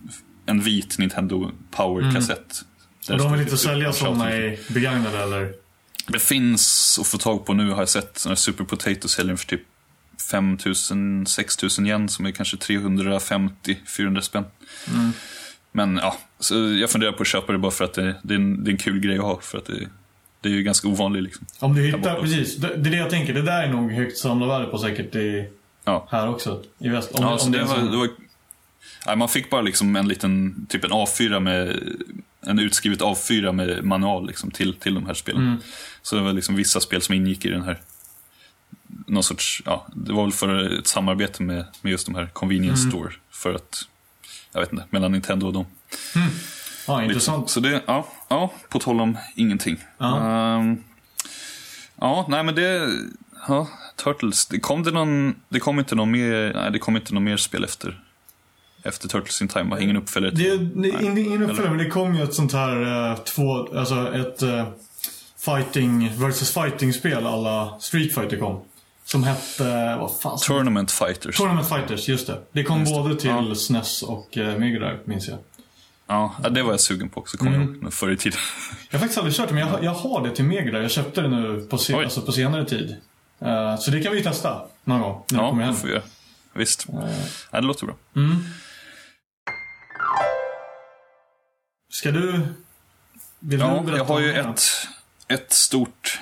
en 0.46 0.60
vit 0.60 0.98
Nintendo 0.98 1.50
Power-kassett. 1.70 2.62
Där 3.06 3.14
Och 3.14 3.20
de 3.20 3.32
vill 3.32 3.40
inte 3.40 3.56
sälja 3.56 3.88
Punch-Out 3.88 3.92
sådana 3.92 4.36
i 4.36 4.58
begagnade 4.68 5.18
eller? 5.22 5.52
Det 6.06 6.18
finns 6.18 6.98
att 7.00 7.06
få 7.06 7.18
tag 7.18 7.46
på 7.46 7.54
nu 7.54 7.70
har 7.70 7.78
jag 7.78 7.88
sett. 7.88 8.26
Super 8.34 8.64
Potato 8.64 9.08
säljer 9.08 9.36
för 9.36 9.46
typ 9.46 9.62
5000, 10.30 11.26
6000 11.26 11.86
yen 11.86 12.08
som 12.08 12.26
är 12.26 12.30
kanske 12.30 12.56
350-400 12.56 14.20
spänn. 14.20 14.44
Men 15.78 15.96
ja, 16.02 16.16
så 16.38 16.54
jag 16.72 16.90
funderar 16.90 17.12
på 17.12 17.22
att 17.22 17.26
köpa 17.28 17.52
det 17.52 17.58
bara 17.58 17.72
för 17.72 17.84
att 17.84 17.94
det, 17.94 18.14
det, 18.22 18.34
är, 18.34 18.38
en, 18.38 18.64
det 18.64 18.70
är 18.70 18.72
en 18.72 18.78
kul 18.78 19.00
grej 19.00 19.18
att 19.18 19.24
ha. 19.24 19.40
För 19.40 19.58
att 19.58 19.64
det, 19.66 19.88
det 20.40 20.48
är 20.48 20.52
ju 20.52 20.62
ganska 20.62 20.88
ovanligt 20.88 21.22
liksom. 21.24 21.46
Om 21.58 21.74
du 21.74 21.82
hittar, 21.86 22.20
precis. 22.20 22.56
Det, 22.56 22.68
det 22.76 22.88
är 22.88 22.90
det 22.90 22.96
jag 22.96 23.10
tänker. 23.10 23.34
Det 23.34 23.42
där 23.42 23.62
är 23.62 23.68
nog 23.72 23.92
högt 23.92 24.18
samlarvärde 24.18 24.64
på 24.66 24.78
säkert 24.78 25.14
i, 25.14 25.48
Ja. 25.84 26.08
här 26.10 26.28
också. 26.28 26.62
I 26.78 26.88
väst. 26.88 27.10
Om, 27.14 27.22
Ja, 27.24 27.32
om 27.32 27.38
så 27.38 27.48
det 27.48 27.64
var, 27.64 27.76
det 27.90 27.96
var, 27.96 28.08
nej, 29.06 29.16
man 29.16 29.28
fick 29.28 29.50
bara 29.50 29.62
liksom 29.62 29.96
en 29.96 30.08
liten, 30.08 30.66
typ 30.68 30.84
en 30.84 30.90
A4 30.90 31.40
med, 31.40 31.76
en 32.46 32.58
utskrivet 32.58 33.00
A4 33.00 33.52
med 33.52 33.84
manual 33.84 34.26
liksom 34.26 34.50
till, 34.50 34.74
till 34.74 34.94
de 34.94 35.06
här 35.06 35.14
spelen. 35.14 35.42
Mm. 35.42 35.56
Så 36.02 36.16
det 36.16 36.22
var 36.22 36.32
liksom 36.32 36.54
vissa 36.56 36.80
spel 36.80 37.02
som 37.02 37.14
ingick 37.14 37.44
i 37.44 37.48
den 37.48 37.62
här, 37.62 37.78
någon 39.06 39.22
sorts, 39.22 39.62
ja, 39.66 39.86
det 39.94 40.12
var 40.12 40.22
väl 40.22 40.32
för 40.32 40.78
ett 40.78 40.86
samarbete 40.86 41.42
med, 41.42 41.64
med 41.82 41.90
just 41.90 42.06
de 42.06 42.14
här 42.14 42.26
convenience 42.26 42.82
Mm. 42.82 42.90
store. 42.92 43.12
För 43.30 43.54
att, 43.54 43.82
jag 44.58 44.66
vet 44.66 44.72
inte, 44.72 44.84
mellan 44.90 45.12
Nintendo 45.12 45.46
och 45.46 45.52
dem. 45.52 45.66
Ja, 46.86 47.02
intressant. 47.02 47.50
Så 47.50 47.60
det, 47.60 47.82
ja, 47.86 48.06
ja 48.28 48.52
på 48.68 48.78
tal 48.78 49.00
om 49.00 49.18
ingenting. 49.34 49.84
Ja. 49.98 50.20
Ehm, 50.56 50.82
ja, 52.00 52.26
nej 52.28 52.42
men 52.44 52.54
det, 52.54 52.88
ja, 53.48 53.68
Turtles, 53.96 54.46
det 54.46 54.60
kom 54.60 54.82
det 54.82 54.90
någon, 54.90 55.34
det 55.48 55.60
kom 55.60 55.78
inte 55.78 55.94
någon 55.94 56.10
mer, 56.10 56.52
nej 56.54 56.70
det 56.72 56.78
kom 56.78 56.96
inte 56.96 57.14
någon 57.14 57.24
mer 57.24 57.36
spel 57.36 57.64
efter, 57.64 58.00
efter 58.82 59.08
Turtles 59.08 59.42
in 59.42 59.48
Time, 59.48 59.80
ingen 59.80 59.96
uppföljare 59.96 60.36
till. 60.36 60.82
det, 60.82 60.88
ingen 60.88 61.18
ingen 61.18 61.42
uppföljare, 61.42 61.74
men 61.74 61.84
det 61.84 61.90
kom 61.90 62.14
ju 62.14 62.22
ett 62.22 62.34
sånt 62.34 62.52
här 62.52 63.10
eh, 63.10 63.16
två, 63.16 63.78
alltså 63.78 64.14
ett 64.14 64.42
eh, 64.42 64.68
fighting 65.38 66.12
versus 66.16 66.54
fighting-spel 66.54 67.26
alla 67.26 67.80
Street 67.80 68.14
Fighter 68.14 68.36
kom. 68.36 68.60
Som 69.10 69.24
hette, 69.24 69.96
vad 70.00 70.20
fan? 70.20 70.38
Tournament 70.38 70.90
Fighters. 70.92 71.36
Tournament 71.36 71.68
Fighters, 71.68 72.08
just 72.08 72.26
det. 72.26 72.38
Det 72.52 72.62
kom 72.64 72.80
Just 72.80 72.92
både 72.94 73.16
till 73.16 73.30
Ja. 73.30 73.54
SNES 73.54 74.02
och 74.02 74.38
eh, 74.38 74.58
Mega 74.58 74.78
Drive, 74.78 74.98
minns 75.04 75.28
jag. 75.28 75.38
ja, 76.06 76.34
ja, 76.42 76.48
det 76.48 76.62
var 76.62 76.70
jag 76.70 76.80
sugen 76.80 77.08
på 77.08 77.20
också, 77.20 77.36
kommer 77.38 77.54
Mm. 77.56 77.68
jag 77.74 77.82
ihåg, 77.82 77.92
förr 77.92 78.10
i 78.10 78.16
tiden. 78.16 78.38
Jag 78.90 78.98
har 78.98 79.00
faktiskt 79.00 79.18
aldrig 79.18 79.34
kört 79.36 79.48
det, 79.48 79.54
men 79.54 79.68
jag, 79.68 79.84
jag 79.84 79.90
har 79.94 80.22
det 80.28 80.34
till 80.36 80.44
Mega 80.44 80.62
Drive. 80.62 80.82
Jag 80.82 80.90
köpte 80.90 81.20
det 81.20 81.28
nu 81.28 81.66
på, 81.70 81.78
se, 81.78 81.94
alltså 81.94 82.20
på 82.22 82.32
senare 82.32 82.64
tid. 82.64 82.96
Eh, 83.40 83.76
så 83.78 83.90
det 83.90 84.00
kan 84.02 84.12
vi 84.12 84.22
testa 84.22 84.62
någon 84.84 85.00
gång, 85.00 85.24
när 85.30 85.38
Ja, 85.42 85.48
kommer 85.48 85.62
det 85.62 85.66
hem. 85.66 85.76
får 85.76 85.86
vi 85.88 85.92
göra. 85.94 86.02
Visst. 86.52 86.88
Eh, 86.88 86.94
Ja, 87.50 87.60
det 87.60 87.66
låter 87.66 87.86
bra. 87.86 87.94
mm. 88.16 88.36
Ska 91.92 92.10
du... 92.10 92.40
Vill 93.40 93.60
Ja, 93.60 93.82
du 93.86 93.96
jag 93.96 94.04
har 94.04 94.20
ju 94.20 94.32
ett, 94.34 94.60
ett 95.28 95.52
stort 95.52 96.20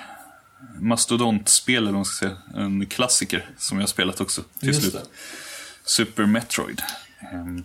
mastodontspel, 0.81 1.77
eller 1.77 1.87
vad 1.87 1.95
man 1.95 2.05
ska 2.05 2.27
säga. 2.27 2.37
En 2.55 2.87
klassiker 2.87 3.51
som 3.59 3.79
jag 3.79 3.83
har 3.83 3.89
spelat 3.89 4.21
också 4.21 4.43
till 4.59 4.69
Just 4.69 4.81
slut. 4.81 4.95
det. 4.95 5.01
Super 5.85 6.27
Metroid. 6.27 6.83
Ehm. 7.33 7.63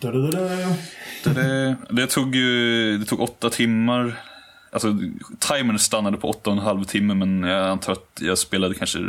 Det, 1.23 1.75
det, 1.89 2.08
tog 2.08 2.36
ju 2.36 2.97
det 2.97 3.06
tog 3.06 3.19
åtta 3.19 3.49
timmar. 3.49 4.21
Alltså, 4.71 4.97
timern 5.39 5.80
stannade 5.80 6.17
på 6.17 6.30
åtta 6.30 6.49
och 6.49 6.56
en 6.56 6.63
halv 6.63 6.84
timme, 6.84 7.13
men 7.13 7.43
jag 7.43 7.69
antar 7.69 7.91
att 7.93 8.19
jag 8.21 8.38
spelade 8.38 8.75
kanske 8.75 8.99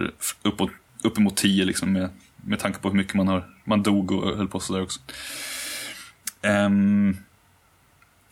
uppåt, 0.42 0.70
uppemot 1.02 1.36
tio 1.36 1.64
liksom, 1.64 1.92
med, 1.92 2.08
med 2.36 2.58
tanke 2.58 2.78
på 2.78 2.88
hur 2.88 2.96
mycket 2.96 3.14
man 3.14 3.28
har. 3.28 3.48
Man 3.64 3.82
dog 3.82 4.12
och 4.12 4.36
höll 4.36 4.48
på 4.48 4.60
sådär 4.60 4.82
också. 4.82 5.00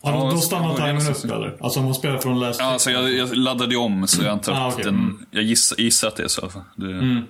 Ehm, 0.03 0.13
Ja, 0.13 0.19
då, 0.21 0.27
är 0.57 0.75
timern 0.75 1.07
upp 1.11 1.15
så. 1.17 1.33
eller? 1.35 1.57
Alltså 1.61 1.79
om 1.79 1.85
man 1.85 1.95
spelar 1.95 2.17
från 2.17 2.39
last 2.39 2.59
ja, 2.59 2.65
alltså, 2.65 2.91
jag, 2.91 3.13
jag 3.13 3.35
laddade 3.35 3.75
om, 3.77 4.07
så 4.07 4.23
jag 4.23 4.31
antar 4.31 4.53
Ah, 4.53 4.67
att 4.67 4.73
okej. 4.73 4.85
den... 4.85 4.95
Mm. 4.95 5.25
Jag 5.31 5.43
gissar, 5.43 5.77
gissar 5.81 6.07
att 6.07 6.15
det 6.15 6.23
är 6.23 6.27
så. 6.27 6.49
fall. 6.49 6.61
Det, 6.75 6.85
Mm. 6.85 7.21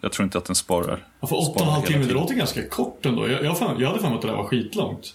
Jag 0.00 0.12
tror 0.12 0.24
inte 0.24 0.38
att 0.38 0.44
den 0.44 0.56
sparar. 0.56 1.06
Ja, 1.20 1.26
för 1.26 1.36
åtta 1.36 1.44
och 1.44 1.46
en 1.48 1.52
sparar 1.54 1.70
halv 1.72 1.84
hela 1.84 1.92
timme, 1.92 2.06
det 2.06 2.14
låter 2.14 2.34
ganska 2.34 2.68
kort 2.68 3.06
ändå. 3.06 3.28
Jag, 3.28 3.44
jag, 3.44 3.58
fan, 3.58 3.80
jag 3.80 3.88
hade 3.88 4.00
för 4.00 4.08
mig 4.08 4.16
att 4.16 4.22
det 4.22 4.28
där 4.28 4.34
var 4.34 4.44
skitlångt. 4.44 5.14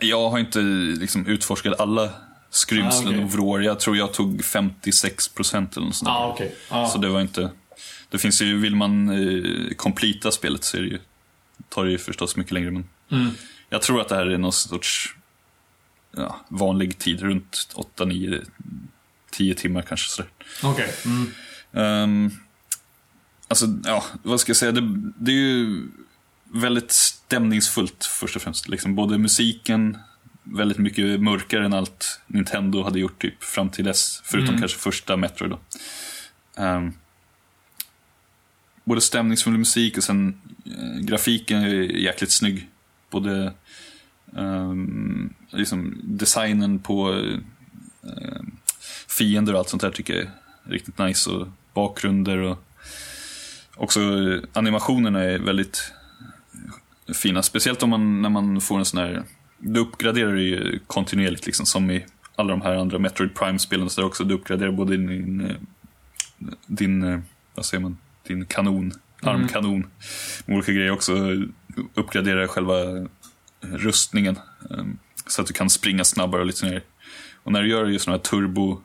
Jag 0.00 0.30
har 0.30 0.38
inte 0.38 0.58
liksom, 1.00 1.26
utforskat 1.26 1.80
alla 1.80 2.10
skrymslen 2.50 3.08
Ah, 3.08 3.10
okej. 3.16 3.24
och 3.24 3.30
vrår. 3.32 3.62
Jag 3.64 3.80
tror 3.80 3.96
jag 3.96 4.12
tog 4.12 4.44
56 4.44 5.28
procent 5.28 5.76
eller 5.76 5.86
något 5.86 5.94
sånt. 5.96 6.08
Ah, 6.08 6.28
okej. 6.34 6.54
Ah. 6.68 6.86
Så 6.86 6.98
det 6.98 7.08
var 7.08 7.20
inte... 7.20 7.50
Det 8.10 8.18
finns 8.18 8.42
ju, 8.42 8.58
vill 8.60 8.76
man 8.76 9.08
eh, 9.08 9.74
completa 9.76 10.30
spelet 10.30 10.64
så 10.64 10.76
är 10.76 10.80
det 10.80 10.88
ju, 10.88 10.98
tar 11.68 11.84
det 11.84 11.90
ju 11.90 11.98
förstås 11.98 12.36
mycket 12.36 12.52
längre. 12.52 12.70
Men 12.70 12.84
Mm. 13.12 13.30
jag 13.68 13.82
tror 13.82 14.00
att 14.00 14.08
det 14.08 14.14
här 14.16 14.26
är 14.26 14.38
någon 14.38 14.52
sorts 14.52 15.16
ja, 16.16 16.40
vanlig 16.48 16.98
tid, 16.98 17.20
runt 17.20 17.68
8, 17.74 18.04
9, 18.04 18.40
10 19.30 19.54
timmar 19.54 19.82
kanske. 19.82 20.08
Sådär. 20.10 20.30
Okej. 20.62 20.94
Mm. 21.04 21.32
Um, 21.72 22.30
alltså, 23.48 23.66
ja, 23.84 24.04
vad 24.22 24.40
ska 24.40 24.50
jag 24.50 24.56
säga? 24.56 24.72
Det, 24.72 25.12
det 25.18 25.30
är 25.30 25.36
ju 25.36 25.88
väldigt 26.44 26.92
stämningsfullt 26.92 28.04
först 28.04 28.36
och 28.36 28.42
främst. 28.42 28.68
Liksom, 28.68 28.94
både 28.94 29.18
musiken, 29.18 29.98
väldigt 30.42 30.78
mycket 30.78 31.20
mörkare 31.20 31.64
än 31.64 31.72
allt 31.72 32.20
Nintendo 32.26 32.82
hade 32.82 32.98
gjort 33.00 33.22
typ 33.22 33.44
fram 33.44 33.70
till 33.70 33.84
dess. 33.84 34.20
Förutom 34.24 34.48
Mm. 34.48 34.60
kanske 34.60 34.78
första 34.78 35.16
Metroid 35.16 35.50
då. 35.50 35.58
Ehm, 36.62 36.92
både 38.84 39.00
stämningsfull 39.00 39.58
musik 39.58 39.96
och 39.96 40.04
sen 40.04 40.40
eh, 40.66 41.00
grafiken 41.00 41.62
är 41.62 41.72
jäkligt 41.96 42.30
snygg. 42.32 42.68
Både 43.10 43.52
ehm, 44.36 45.34
liksom 45.50 46.00
designen 46.02 46.78
på 46.78 47.12
eh, 48.02 48.42
fiender 49.08 49.52
och 49.52 49.58
allt 49.58 49.68
sånt 49.68 49.82
där 49.82 49.90
tycker 49.90 50.14
jag 50.14 50.22
är 50.22 50.30
riktigt 50.64 50.98
nice. 50.98 51.30
Och 51.30 51.48
bakgrunder 51.74 52.38
och 52.38 52.58
också 53.76 54.00
animationerna 54.52 55.22
är 55.22 55.38
väldigt 55.38 55.92
fina. 57.14 57.42
Speciellt 57.42 57.82
om 57.82 57.90
man, 57.90 58.22
när 58.22 58.30
man 58.30 58.60
får 58.60 58.78
en 58.78 58.84
sån 58.84 59.00
här, 59.00 59.22
du 59.58 59.80
uppgraderar 59.80 60.36
ju 60.36 60.78
kontinuerligt 60.86 61.46
liksom 61.46 61.66
som 61.66 61.90
i 61.90 62.06
alla 62.36 62.50
de 62.50 62.60
här 62.60 62.74
andra 62.74 62.98
Metroid 62.98 63.34
Prime-spelen 63.34 63.90
så 63.90 64.00
där 64.00 64.08
också. 64.08 64.24
Du 64.24 64.34
uppgraderar 64.34 64.72
både 64.72 64.96
din, 64.96 65.40
eh, 65.40 65.56
din, 66.66 67.02
eh, 67.02 67.20
vad 67.54 67.64
säger 67.64 67.82
man, 67.82 67.98
din 68.26 68.46
kanon, 68.46 68.92
armkanon 69.22 69.86
med 70.46 70.56
olika 70.56 70.72
grejer 70.72 70.90
också. 70.90 71.12
Uppgraderar 71.94 72.46
själva 72.46 72.74
rustningen 73.60 74.38
eh, 74.70 74.84
så 75.26 75.40
att 75.40 75.46
du 75.46 75.52
kan 75.52 75.70
springa 75.70 76.04
snabbare 76.04 76.40
och 76.40 76.46
lite 76.46 76.58
sådär. 76.58 76.82
Och 77.42 77.52
när 77.52 77.62
du 77.62 77.68
gör 77.68 77.86
just 77.86 78.04
den 78.04 78.12
här 78.12 78.18
turbo 78.18 78.82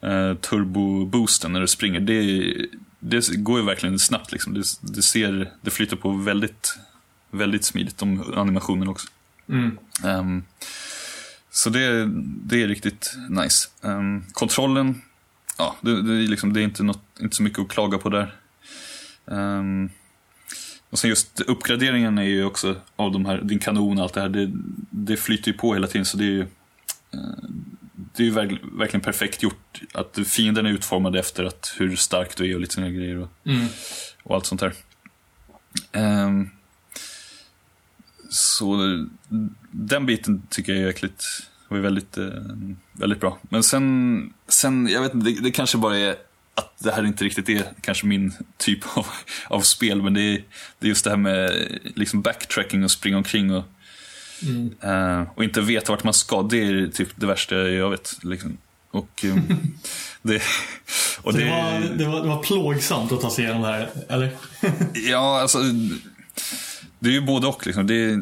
eh, 0.00 0.34
turbo-boosten 0.34 1.52
när 1.52 1.60
du 1.60 1.66
springer, 1.66 2.00
det, 2.00 2.54
det 3.00 3.36
går 3.36 3.58
ju 3.60 3.66
verkligen 3.66 3.98
snabbt. 3.98 4.32
Liksom. 4.32 4.54
Det, 4.54 4.62
det, 4.80 5.02
ser, 5.02 5.52
det 5.60 5.70
flyter 5.70 5.96
på 5.96 6.10
väldigt, 6.10 6.78
väldigt 7.30 7.64
smidigt, 7.64 7.98
de 7.98 8.34
animationerna 8.36 8.90
också. 8.90 9.08
Mm. 9.48 9.78
Ehm, 10.04 10.44
så 11.50 11.70
det, 11.70 12.10
det 12.24 12.62
är 12.62 12.68
riktigt 12.68 13.16
nice. 13.28 13.68
Ehm, 13.82 14.24
kontrollen, 14.32 15.02
ja, 15.58 15.76
det, 15.80 16.02
det, 16.02 16.12
är 16.12 16.28
liksom, 16.28 16.52
det 16.52 16.60
är 16.60 16.64
inte, 16.64 16.82
något, 16.82 17.04
inte 17.20 17.36
så 17.36 17.42
mycket 17.42 17.58
att 17.58 17.68
klaga 17.68 17.98
på 17.98 18.08
där. 18.08 18.34
Ehm, 19.30 19.90
och 20.90 20.98
sen 20.98 21.10
just 21.10 21.40
uppgraderingen 21.40 22.18
är 22.18 22.22
ju 22.22 22.44
också 22.44 22.76
av 22.96 23.12
de 23.12 23.26
här, 23.26 23.40
din 23.42 23.58
kanon 23.58 23.98
och 23.98 24.04
allt 24.04 24.14
det 24.14 24.20
här, 24.20 24.28
det, 24.28 24.50
det 24.90 25.16
flyter 25.16 25.52
ju 25.52 25.58
på 25.58 25.74
hela 25.74 25.86
tiden 25.86 26.04
så 26.04 26.16
det 26.16 26.24
är 26.24 26.28
ju 26.28 26.40
eh, 27.10 27.48
det 27.94 28.22
är 28.22 28.24
ju 28.24 28.30
verk, 28.32 28.60
verkligen 28.72 29.00
perfekt 29.04 29.42
gjort. 29.42 29.80
Att 29.94 30.18
fienden 30.26 30.66
är 30.66 30.70
utformad 30.70 31.16
efter 31.16 31.44
att 31.44 31.74
hur 31.78 31.96
stark 31.96 32.36
du 32.36 32.50
är 32.50 32.54
och 32.54 32.60
lite 32.60 32.74
sådana 32.74 32.90
grejer. 32.92 33.18
Och, 33.18 33.28
Mm. 33.44 33.66
och 34.22 34.34
allt 34.34 34.46
sånt 34.46 34.60
där. 34.60 34.72
Ehm, 35.92 36.50
så 38.30 38.78
den 39.70 40.06
biten 40.06 40.42
tycker 40.50 40.72
jag 40.72 40.82
är 40.82 40.86
jäkligt, 40.86 41.24
var 41.68 41.78
väldigt, 41.78 42.16
eh, 42.18 42.24
väldigt 42.92 43.20
bra. 43.20 43.38
Men 43.42 43.62
sen, 43.62 44.32
sen 44.48 44.88
jag 44.88 45.02
vet 45.02 45.14
inte, 45.14 45.30
det, 45.30 45.40
det 45.42 45.50
kanske 45.50 45.78
bara 45.78 45.96
är 45.98 46.16
att 46.58 46.78
det 46.78 46.92
här 46.92 47.06
inte 47.06 47.24
riktigt 47.24 47.48
är 47.48 47.64
kanske 47.80 48.06
min 48.06 48.32
typ 48.56 48.96
av, 48.96 49.06
av 49.48 49.60
spel, 49.60 50.02
men 50.02 50.14
det 50.14 50.20
är, 50.20 50.44
det 50.78 50.86
är 50.86 50.88
just 50.88 51.04
det 51.04 51.10
här 51.10 51.16
med 51.16 51.68
liksom 51.94 52.22
backtracking 52.22 52.84
och 52.84 52.90
springa 52.90 53.16
omkring 53.16 53.54
och, 53.54 53.64
eh, 54.84 55.22
och 55.34 55.44
inte 55.44 55.60
veta 55.60 55.92
vart 55.92 56.04
man 56.04 56.14
ska. 56.14 56.42
Det 56.42 56.58
är 56.58 56.86
typ 56.86 57.08
det 57.16 57.26
värsta 57.26 57.54
jag 57.54 57.90
vet. 57.90 58.18
Liksom. 58.22 58.58
Och, 58.90 59.24
eh, 59.24 59.36
det, 60.22 60.42
och 61.22 61.32
Så 61.32 61.38
det, 61.38 61.50
var, 61.50 61.96
det, 61.98 62.04
var, 62.04 62.22
det 62.22 62.28
var 62.28 62.42
plågsamt 62.42 63.12
att 63.12 63.20
ta 63.20 63.30
sig 63.30 63.44
igenom 63.44 63.62
det 63.62 63.68
här, 63.68 63.90
eller? 64.08 64.30
Ja, 64.94 65.40
alltså. 65.40 65.58
Det 66.98 67.08
är 67.08 67.12
ju 67.12 67.20
både 67.20 67.46
och. 67.46 67.66
Liksom. 67.66 67.86
Det 67.86 67.94
är, 67.94 68.20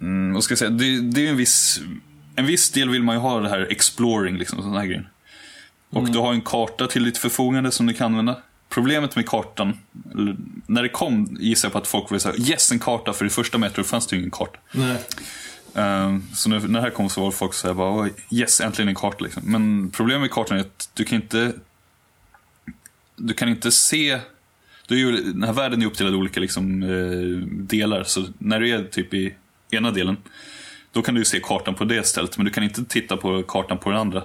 mm, 0.00 0.34
vad 0.34 0.44
ska 0.44 0.52
jag 0.52 0.58
säga? 0.58 0.70
Det, 0.70 1.00
det 1.00 1.26
är 1.26 1.30
en 1.30 1.36
viss, 1.36 1.80
en 2.36 2.46
viss 2.46 2.70
del 2.70 2.90
vill 2.90 3.02
man 3.02 3.14
ju 3.14 3.20
ha 3.20 3.40
det 3.40 3.48
här 3.48 3.66
exploring, 3.70 4.36
liksom, 4.38 4.58
sådana 4.58 4.78
här 4.80 4.86
grejer. 4.86 5.10
Och 5.94 6.10
du 6.10 6.18
har 6.18 6.32
en 6.32 6.40
karta 6.40 6.86
till 6.86 7.04
ditt 7.04 7.18
förfogande 7.18 7.70
som 7.70 7.86
du 7.86 7.94
kan 7.94 8.06
använda. 8.06 8.36
Problemet 8.68 9.16
med 9.16 9.26
kartan, 9.26 9.78
när 10.66 10.82
det 10.82 10.88
kom 10.88 11.36
gissar 11.40 11.68
jag 11.68 11.72
på 11.72 11.78
att 11.78 11.86
folk 11.86 12.10
var 12.10 12.18
såhär, 12.18 12.50
yes 12.50 12.72
en 12.72 12.78
karta, 12.78 13.12
för 13.12 13.24
i 13.24 13.30
första 13.30 13.58
Metro 13.58 13.84
fanns 13.84 14.06
det 14.06 14.16
ju 14.16 14.20
ingen 14.20 14.30
karta. 14.30 14.58
Nej. 14.72 14.96
Ehm, 15.74 16.22
så 16.34 16.50
när, 16.50 16.60
när 16.60 16.68
det 16.68 16.80
här 16.80 16.90
kom 16.90 17.08
så 17.08 17.20
var 17.20 17.30
folk 17.30 17.54
så 17.54 17.66
här 17.66 17.74
bara, 17.74 18.00
"Oj, 18.02 18.12
yes, 18.30 18.60
äntligen 18.60 18.88
en 18.88 18.94
karta. 18.94 19.24
Liksom. 19.24 19.42
Men 19.46 19.90
problemet 19.90 20.20
med 20.20 20.30
kartan 20.30 20.56
är 20.56 20.60
att 20.60 20.90
du 20.94 21.04
kan 21.04 21.16
inte 21.16 21.52
du 23.16 23.34
kan 23.34 23.48
inte 23.48 23.70
se 23.70 24.20
du 24.86 24.94
är 24.94 24.98
ju, 24.98 25.32
den 25.32 25.42
här 25.42 25.52
världen 25.52 25.82
är 25.82 25.86
uppdelad 25.86 26.12
i 26.12 26.16
olika 26.16 26.40
liksom, 26.40 26.82
eh, 26.82 27.48
delar. 27.48 28.04
Så 28.04 28.24
när 28.38 28.60
du 28.60 28.70
är 28.70 28.84
typ 28.84 29.14
i 29.14 29.34
ena 29.70 29.90
delen, 29.90 30.16
då 30.92 31.02
kan 31.02 31.14
du 31.14 31.24
se 31.24 31.40
kartan 31.40 31.74
på 31.74 31.84
det 31.84 32.06
stället. 32.06 32.38
Men 32.38 32.44
du 32.46 32.52
kan 32.52 32.64
inte 32.64 32.84
titta 32.84 33.16
på 33.16 33.42
kartan 33.42 33.78
på 33.78 33.90
den 33.90 33.98
andra. 33.98 34.22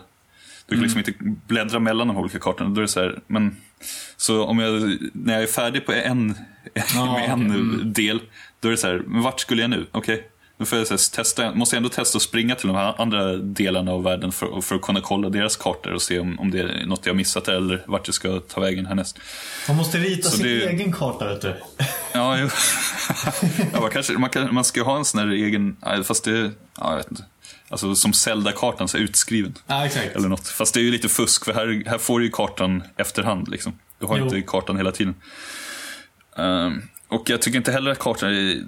Du 0.69 0.75
kan 0.75 0.83
liksom 0.83 0.99
inte 0.99 1.13
bläddra 1.47 1.79
mellan 1.79 2.07
de 2.07 2.17
olika 2.17 2.39
kartorna. 2.39 2.69
Då 2.69 2.77
är 2.77 2.81
det 2.81 2.87
så, 2.87 2.99
här, 2.99 3.19
men, 3.27 3.57
så 4.17 4.43
om 4.43 4.59
jag, 4.59 4.97
när 5.13 5.33
jag 5.33 5.43
är 5.43 5.47
färdig 5.47 5.85
på 5.85 5.91
en, 5.91 6.27
med 6.95 7.29
en 7.29 7.93
del, 7.93 8.21
då 8.59 8.67
är 8.67 8.71
det 8.71 8.77
så 8.77 8.87
här, 8.87 9.01
men 9.07 9.21
vart 9.21 9.39
skulle 9.39 9.61
jag 9.61 9.69
nu? 9.69 9.85
Okej, 9.91 10.27
då 10.57 10.65
får 10.65 10.77
jag 10.77 10.85
här, 10.85 11.15
testa, 11.15 11.55
måste 11.55 11.75
jag 11.75 11.77
ändå 11.77 11.89
testa 11.89 12.15
att 12.17 12.21
springa 12.21 12.55
till 12.55 12.67
de 12.67 12.75
här 12.75 13.01
andra 13.01 13.35
delarna 13.37 13.91
av 13.91 14.03
världen 14.03 14.31
för, 14.31 14.61
för 14.61 14.75
att 14.75 14.81
kunna 14.81 15.01
kolla 15.01 15.29
deras 15.29 15.55
kartor 15.55 15.93
och 15.93 16.01
se 16.01 16.19
om, 16.19 16.39
om 16.39 16.51
det 16.51 16.59
är 16.59 16.85
något 16.85 17.05
jag 17.05 17.15
missat 17.15 17.47
eller 17.47 17.83
vart 17.87 18.07
jag 18.07 18.13
ska 18.15 18.39
ta 18.39 18.61
vägen 18.61 18.85
härnäst. 18.85 19.19
Man 19.67 19.77
måste 19.77 19.97
rita 19.97 20.29
Så 20.29 20.37
sin 20.37 20.45
det- 20.45 20.69
egen 20.69 20.91
karta, 20.91 21.27
vet 21.27 21.41
du. 21.41 21.55
Ja, 22.13 22.37
ja 23.73 23.81
man, 23.81 23.89
kanske, 23.91 24.13
man, 24.13 24.29
kan, 24.29 24.53
man 24.53 24.63
ska 24.63 24.83
ha 24.83 24.97
en 24.97 25.05
sån 25.05 25.19
här 25.19 25.27
egen, 25.27 25.77
fast 26.03 26.23
det, 26.23 26.51
ja, 26.77 26.89
jag 26.89 26.95
vet 26.97 27.11
inte. 27.11 27.23
Alltså 27.69 27.95
som 27.95 28.13
Zelda-kartan, 28.13 28.87
så 28.87 28.97
utskriven. 28.97 29.53
Ja, 29.67 29.85
exakt. 29.85 30.15
Eller 30.15 30.29
något. 30.29 30.47
Fast 30.47 30.73
det 30.73 30.79
är 30.79 30.83
ju 30.83 30.91
lite 30.91 31.09
fusk, 31.09 31.45
för 31.45 31.53
här, 31.53 31.83
här 31.89 31.97
får 31.97 32.19
du 32.19 32.25
ju 32.25 32.31
kartan 32.31 32.83
efterhand. 32.97 33.47
Liksom. 33.47 33.73
Du 33.99 34.05
har 34.05 34.17
Jo. 34.17 34.23
inte 34.23 34.41
kartan 34.41 34.77
hela 34.77 34.91
tiden. 34.91 35.15
Ehm, 36.37 36.81
och 37.07 37.29
jag 37.29 37.41
tycker 37.41 37.57
inte 37.57 37.71
heller 37.71 37.91
att 37.91 37.99
kartan 37.99 38.29
är... 38.29 38.63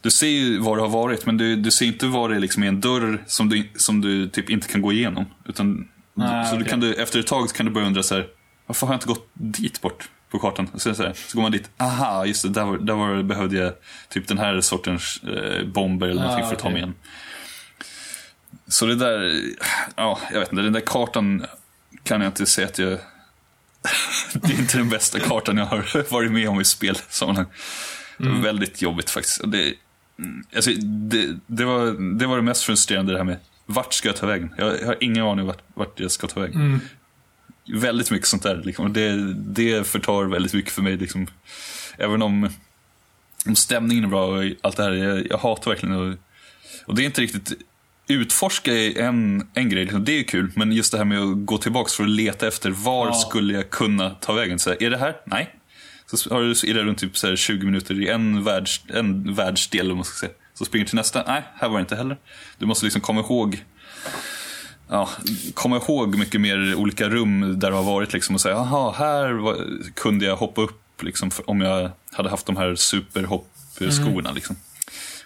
Du 0.00 0.10
ser 0.10 0.26
ju 0.26 0.58
var 0.58 0.76
du 0.76 0.82
har 0.82 0.88
varit, 0.88 1.26
men 1.26 1.36
du, 1.36 1.56
du 1.56 1.70
ser 1.70 1.86
inte 1.86 2.06
var 2.06 2.28
det 2.28 2.38
liksom 2.38 2.62
är 2.62 2.68
en 2.68 2.80
dörr 2.80 3.22
som 3.26 3.48
du, 3.48 3.68
som 3.76 4.00
du 4.00 4.28
typ 4.28 4.50
inte 4.50 4.68
kan 4.68 4.82
gå 4.82 4.92
igenom. 4.92 5.26
Utan, 5.48 5.88
Nej, 6.14 6.46
så 6.46 6.54
du 6.54 6.60
okej. 6.60 6.70
kan 6.70 6.80
du, 6.80 6.94
efter 6.94 7.20
ett 7.20 7.26
tag 7.26 7.48
kan 7.54 7.66
du 7.66 7.72
börja 7.72 7.86
undra 7.86 8.02
så 8.02 8.14
här, 8.14 8.26
varför 8.66 8.86
har 8.86 8.94
jag 8.94 8.96
inte 8.96 9.06
gått 9.08 9.28
dit 9.34 9.80
bort 9.80 10.08
på 10.30 10.38
kartan? 10.38 10.68
Så, 10.74 10.94
så, 10.94 11.12
så 11.14 11.36
går 11.36 11.42
man 11.42 11.52
dit, 11.52 11.70
aha, 11.76 12.26
just 12.26 12.42
det, 12.42 12.48
där, 12.48 12.64
var, 12.64 12.78
där 12.78 12.94
var, 12.94 13.22
behövde 13.22 13.56
jag 13.56 13.72
typ 14.08 14.28
den 14.28 14.38
här 14.38 14.60
sortens 14.60 15.20
eh, 15.22 15.66
bomber 15.66 16.08
eller 16.08 16.20
Ah, 16.22 16.24
någonting 16.24 16.46
för 16.46 16.54
att 16.54 16.62
ta 16.62 16.68
mig 16.68 16.78
igen. 16.78 16.94
Så 18.68 18.86
det 18.86 18.94
där, 18.94 19.42
ja, 19.96 20.20
jag 20.32 20.40
vet 20.40 20.52
inte, 20.52 20.62
den 20.62 20.72
där 20.72 20.80
kartan 20.80 21.46
kan 22.02 22.20
jag 22.20 22.28
inte 22.28 22.46
säga 22.46 22.66
att 22.66 22.78
jag... 22.78 22.90
det 24.34 24.52
är 24.52 24.58
inte 24.58 24.78
den 24.78 24.88
bästa 24.88 25.20
kartan 25.20 25.56
jag 25.56 25.66
har 25.66 26.10
varit 26.12 26.32
med 26.32 26.48
om 26.48 26.60
i 26.60 26.64
spelsammanhang. 26.64 27.46
Väldigt 28.16 28.82
jobbigt 28.82 29.10
faktiskt. 29.10 29.40
Och 29.40 29.48
Det, 29.48 29.74
mm, 30.18 30.44
alltså, 30.54 30.70
det, 30.80 31.38
det, 31.46 31.64
var, 31.64 32.16
det 32.18 32.26
var 32.26 32.36
det 32.36 32.42
mest 32.42 32.62
frustrerande 32.62 33.12
det 33.12 33.18
här 33.18 33.24
med 33.24 33.38
vart 33.66 33.94
ska 33.94 34.08
jag 34.08 34.16
ta 34.16 34.26
vägen? 34.26 34.54
Jag, 34.58 34.80
jag 34.80 34.86
har 34.86 34.96
ingen 35.00 35.24
aning 35.24 35.46
vart, 35.46 35.62
vart 35.74 36.00
jag 36.00 36.10
ska 36.10 36.26
ta 36.26 36.40
vägen. 36.40 36.80
Väldigt 37.68 38.10
mycket 38.10 38.28
sånt 38.28 38.42
där. 38.42 38.62
Liksom. 38.64 38.84
Och 38.84 38.90
det, 38.90 39.34
det 39.34 39.86
förtar 39.86 40.24
väldigt 40.24 40.54
mycket 40.54 40.72
för 40.72 40.82
mig. 40.82 40.96
Liksom. 40.96 41.26
Även 41.98 42.22
om, 42.22 42.50
om 43.46 43.56
stämningen 43.56 44.04
är 44.04 44.08
bra 44.08 44.26
och 44.26 44.44
allt 44.60 44.76
det 44.76 44.82
här. 44.82 44.92
Jag, 44.92 45.26
jag 45.30 45.38
hatar 45.38 45.70
verkligen 45.70 46.12
att 46.12 46.18
och 46.86 46.94
det 46.94 47.02
är 47.02 47.06
inte 47.06 47.20
riktigt... 47.20 47.52
Utforska 48.12 48.72
är 48.74 48.98
en, 48.98 49.46
en 49.54 49.68
grej, 49.68 49.84
liksom, 49.84 50.04
det 50.04 50.18
är 50.18 50.22
kul. 50.22 50.52
Men 50.56 50.72
just 50.72 50.92
det 50.92 50.98
här 50.98 51.04
med 51.04 51.18
att 51.18 51.46
gå 51.46 51.58
tillbaka 51.58 51.90
för 51.90 52.02
att 52.04 52.10
leta 52.10 52.48
efter 52.48 52.70
var 52.70 53.06
Ja. 53.06 53.12
skulle 53.12 53.54
jag 53.54 53.70
kunna 53.70 54.10
ta 54.10 54.32
vägen. 54.32 54.58
Så 54.58 54.70
här, 54.70 54.82
är 54.82 54.90
det 54.90 54.98
här? 54.98 55.16
Nej. 55.24 55.54
Så 56.06 56.34
har 56.34 56.40
du 56.74 56.82
runt 56.84 56.98
typ 56.98 57.18
så 57.18 57.28
här 57.28 57.36
20 57.36 57.66
minuter 57.66 58.00
i 58.02 58.08
en, 58.08 58.44
världs, 58.44 58.80
en 58.88 59.34
världsdel, 59.34 59.90
om 59.90 59.96
man 59.96 60.04
ska 60.04 60.26
säga. 60.26 60.32
Så 60.54 60.64
springer 60.64 60.86
till 60.86 60.94
nästa. 60.96 61.24
Nej, 61.26 61.42
här 61.54 61.68
var 61.68 61.76
det 61.76 61.80
inte 61.80 61.96
heller. 61.96 62.16
Du 62.58 62.66
måste 62.66 62.84
liksom 62.86 63.00
komma 63.00 63.20
ihåg 63.20 63.64
ja, 64.88 65.08
komma 65.54 65.76
ihåg 65.76 66.18
mycket 66.18 66.40
mer 66.40 66.74
olika 66.74 67.08
rum 67.08 67.58
där 67.58 67.70
du 67.70 67.76
har 67.76 67.82
varit 67.82 68.12
liksom, 68.12 68.34
och 68.34 68.40
säga, 68.40 68.54
jaha, 68.54 68.94
här 68.98 69.32
var, 69.32 69.66
kunde 69.94 70.24
jag 70.24 70.36
hoppa 70.36 70.62
upp 70.62 71.02
liksom, 71.02 71.30
om 71.44 71.60
jag 71.60 71.90
hade 72.12 72.30
haft 72.30 72.46
de 72.46 72.56
här 72.56 72.74
superhoppskorna. 72.74 74.32
Liksom. 74.32 74.56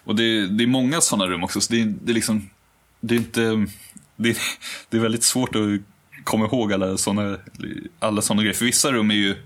Och 0.05 0.17
det, 0.17 0.47
det 0.47 0.65
är 0.65 0.69
många 0.69 1.01
sådana 1.01 1.27
rum 1.31 1.45
också, 1.45 1.61
så 1.61 1.73
det, 1.73 1.85
det 1.85 2.13
är 2.13 2.15
liksom, 2.15 2.51
det 3.01 3.15
är 3.15 3.19
inte, 3.19 3.67
det, 4.17 4.39
det 4.91 4.97
är 4.97 5.01
väldigt 5.01 5.25
svårt 5.25 5.57
att 5.57 5.81
komma 6.25 6.45
ihåg 6.45 6.73
alla 6.73 6.97
sådana 6.97 7.39
alla 7.99 8.23
såna 8.23 8.43
grejer. 8.43 8.55
För 8.55 8.65
vissa 8.65 8.93
rum 8.93 9.11
är 9.11 9.15
ju, 9.15 9.37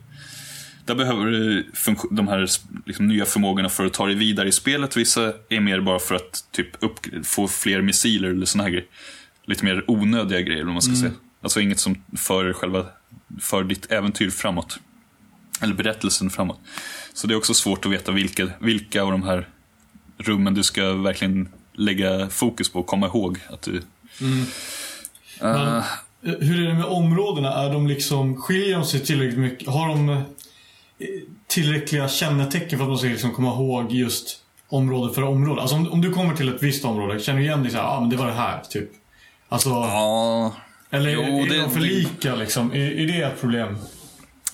där 0.84 0.94
behöver 0.94 1.26
du 1.26 1.70
de 2.10 2.28
här 2.28 2.48
liksom, 2.86 3.08
nya 3.08 3.24
förmågorna 3.24 3.68
för 3.68 3.86
att 3.86 3.92
ta 3.92 4.06
dig 4.06 4.14
vidare 4.14 4.48
i 4.48 4.52
spelet. 4.52 4.96
Vissa 4.96 5.32
är 5.48 5.60
mer 5.60 5.80
bara 5.80 5.98
för 5.98 6.14
att 6.14 6.44
typ, 6.50 6.82
upp, 6.84 7.26
få 7.26 7.48
fler 7.48 7.82
missiler 7.82 8.28
eller 8.28 8.46
såna 8.46 8.64
här 8.64 8.70
grejer. 8.70 8.86
Lite 9.44 9.64
mer 9.64 9.84
onödiga 9.90 10.40
grejer, 10.40 10.66
om 10.66 10.72
man 10.72 10.82
ska 10.82 10.94
säga. 10.94 11.12
Alltså 11.42 11.60
inget 11.60 11.80
som 11.80 12.04
för 12.16 12.52
själva, 12.52 12.86
för 13.40 13.64
ditt 13.64 13.92
äventyr 13.92 14.30
framåt. 14.30 14.78
Eller 15.60 15.74
berättelsen 15.74 16.30
framåt. 16.30 16.60
Så 17.14 17.26
det 17.26 17.34
är 17.34 17.38
också 17.38 17.54
svårt 17.54 17.86
att 17.86 17.92
veta 17.92 18.12
vilka, 18.12 18.48
vilka 18.60 19.02
av 19.02 19.10
de 19.10 19.22
här 19.22 19.48
rummen 20.18 20.54
du 20.54 20.62
ska 20.62 20.92
verkligen 20.92 21.48
lägga 21.80 22.28
fokus 22.28 22.72
på 22.72 22.78
och 22.80 22.86
komma 22.86 23.06
ihåg 23.06 23.38
att 23.50 23.62
du... 23.62 23.82
Eh, 25.40 25.82
hur 26.22 26.62
är 26.64 26.68
det 26.68 26.74
med 26.74 26.84
områdena? 26.84 27.52
Är 27.54 27.72
de 27.72 27.86
liksom, 27.86 28.36
skiljer 28.42 28.74
de 28.76 28.84
sig 28.84 29.00
tillräckligt 29.00 29.38
mycket? 29.38 29.68
Har 29.68 29.88
de 29.88 30.08
eh, 30.08 30.18
tillräckliga 31.46 32.08
kännetecken 32.08 32.78
för 32.78 32.84
att 32.84 32.88
man 32.88 32.98
ska 32.98 33.08
liksom 33.08 33.32
komma 33.32 33.48
ihåg 33.48 33.92
just 33.92 34.38
område 34.68 35.14
för 35.14 35.22
område? 35.22 35.60
Alltså 35.60 35.76
om, 35.76 35.92
om 35.92 36.00
du 36.00 36.12
kommer 36.12 36.34
till 36.34 36.48
ett 36.48 36.62
visst 36.62 36.84
område, 36.84 37.20
känner 37.20 37.38
du 37.38 37.44
igen 37.44 37.62
dig 37.62 37.72
så 37.72 37.76
ja 37.78 37.82
ah, 37.82 38.00
men 38.00 38.10
det 38.10 38.16
var 38.16 38.26
det 38.26 38.32
här, 38.32 38.60
typ? 38.70 38.90
Alltså, 39.48 39.68
Ja, 39.68 40.54
eller 40.90 41.10
jo, 41.10 41.22
är 41.22 41.48
det- 41.48 41.58
de 41.58 41.70
för 41.70 41.80
det- 41.80 41.86
lika 41.86 42.34
liksom? 42.34 42.72
Är, 42.72 42.78
är 42.78 43.06
det 43.06 43.22
ett 43.22 43.40
problem? 43.40 43.78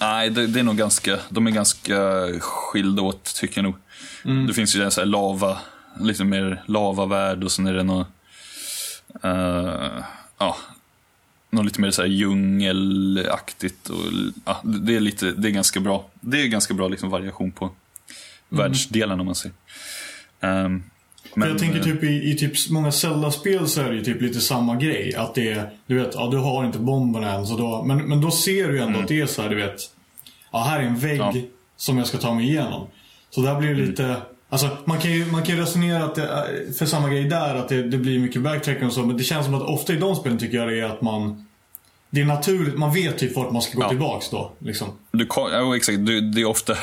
nej 0.01 0.31
det, 0.31 0.47
det 0.47 0.61
är 0.61 0.64
nog 0.64 0.77
ganska, 0.77 1.18
de 1.29 1.47
är 1.47 1.51
ganska 1.51 2.27
skilda 2.41 3.03
åt 3.03 3.24
tycker 3.35 3.59
jag 3.59 3.64
nog. 3.64 3.74
Mm. 4.24 4.47
Det 4.47 4.55
finns 4.55 4.77
ju 4.77 4.91
sån 4.91 5.03
här 5.03 5.07
lava, 5.07 5.59
lite 6.01 6.25
mer 6.25 6.63
lavavärld 6.67 7.45
och 7.45 7.53
sen 7.53 7.67
är 7.67 7.75
det 7.75 7.83
något, 7.83 8.07
eh, 9.23 10.05
ja, 10.39 10.57
något 11.51 11.65
lite 11.65 11.81
mer 11.81 11.91
så 11.91 12.03
här 12.03 12.09
djungelaktigt 12.09 13.89
och 13.89 13.99
ja, 14.45 14.61
det 14.65 14.97
är 14.97 15.01
lite, 15.01 15.33
det 15.33 15.49
är 15.49 15.53
ganska 15.53 15.81
bra. 15.81 16.05
Det 16.21 16.43
är 16.43 16.47
ganska 16.47 16.75
bra 16.75 16.89
liksom 16.89 17.11
variation 17.11 17.53
på 17.53 17.71
världsdelen 18.49 19.21
om 19.21 19.27
man 19.27 19.35
säger. 19.35 19.55
Um, 20.41 20.83
För 21.35 21.49
jag 21.49 21.59
tänker 21.59 21.83
typ 21.83 22.03
i, 22.05 22.31
i 22.31 22.37
typ 22.37 22.71
många 22.71 22.93
Zelda-spel 22.93 23.69
så 23.69 23.81
är 23.81 23.91
det 23.91 23.97
ju 23.97 24.05
typ 24.05 24.23
lite 24.23 24.41
samma 24.41 24.77
grej. 24.77 25.15
Att 25.15 25.35
det 25.35 25.53
är, 25.53 25.71
du 25.87 25.99
vet, 25.99 26.15
ja 26.15 26.29
du 26.31 26.37
har 26.39 26.65
inte 26.65 26.79
bomberna 26.79 27.33
än 27.33 27.47
så 27.47 27.57
då, 27.57 27.85
men, 27.85 27.99
men 27.99 28.21
då 28.21 28.31
ser 28.31 28.69
du 28.69 28.83
ändå 28.83 29.01
att 29.01 29.09
det 29.09 29.21
är 29.21 29.27
så 29.27 29.43
här, 29.43 29.49
du 29.49 29.57
vet. 29.57 29.81
Ja, 30.53 30.65
här 30.65 30.81
är 30.81 30.85
en 30.85 30.99
vägg 30.99 31.21
Mm. 31.21 31.27
Ja. 31.35 31.39
Mm. 31.39 31.47
som 31.77 31.99
jag 31.99 32.07
ska 32.07 32.19
ta 32.19 32.35
mig 32.35 32.45
igenom. 32.49 32.87
Så 33.31 33.41
där 33.41 33.59
blir 33.59 33.75
det 33.75 33.87
lite, 33.87 34.17
alltså 34.49 34.77
man 34.85 34.99
kan 35.01 35.13
ju, 35.13 35.27
man 35.27 35.43
kan 35.43 35.55
ju 35.57 35.61
resonera 35.63 36.05
att 36.05 36.15
det 36.15 36.79
för 36.79 36.87
samma 36.87 37.09
grej 37.11 37.25
där, 37.25 37.55
att 37.55 37.69
det, 37.69 37.83
det 37.83 37.99
blir 37.99 38.19
mycket 38.19 38.43
backtracking 38.43 38.87
och 38.87 38.93
så. 38.93 39.07
Men 39.07 39.17
det 39.17 39.25
känns 39.25 39.45
som 39.45 39.55
att 39.55 39.63
ofta 39.63 39.93
i 39.93 39.97
de 39.97 40.17
spelen 40.17 40.39
tycker 40.39 40.57
jag 40.59 40.69
det 40.69 40.81
är 40.81 40.85
att 40.85 41.03
man, 41.03 41.47
det 42.11 42.21
är 42.21 42.25
naturligt, 42.25 42.79
man 42.79 42.95
vet 42.95 43.19
typ 43.19 43.37
vart 43.37 43.53
man 43.53 43.63
ska 43.63 43.77
gå 43.79 43.83
Ja. 43.83 43.89
tillbaks 43.89 44.31
då. 44.31 44.53
Liksom. 44.59 44.89
Du, 45.13 45.27
ja, 45.37 45.77
exakt. 45.77 46.07
Du, 46.07 46.21
det 46.21 46.41
är 46.41 46.45
ofta... 46.45 46.77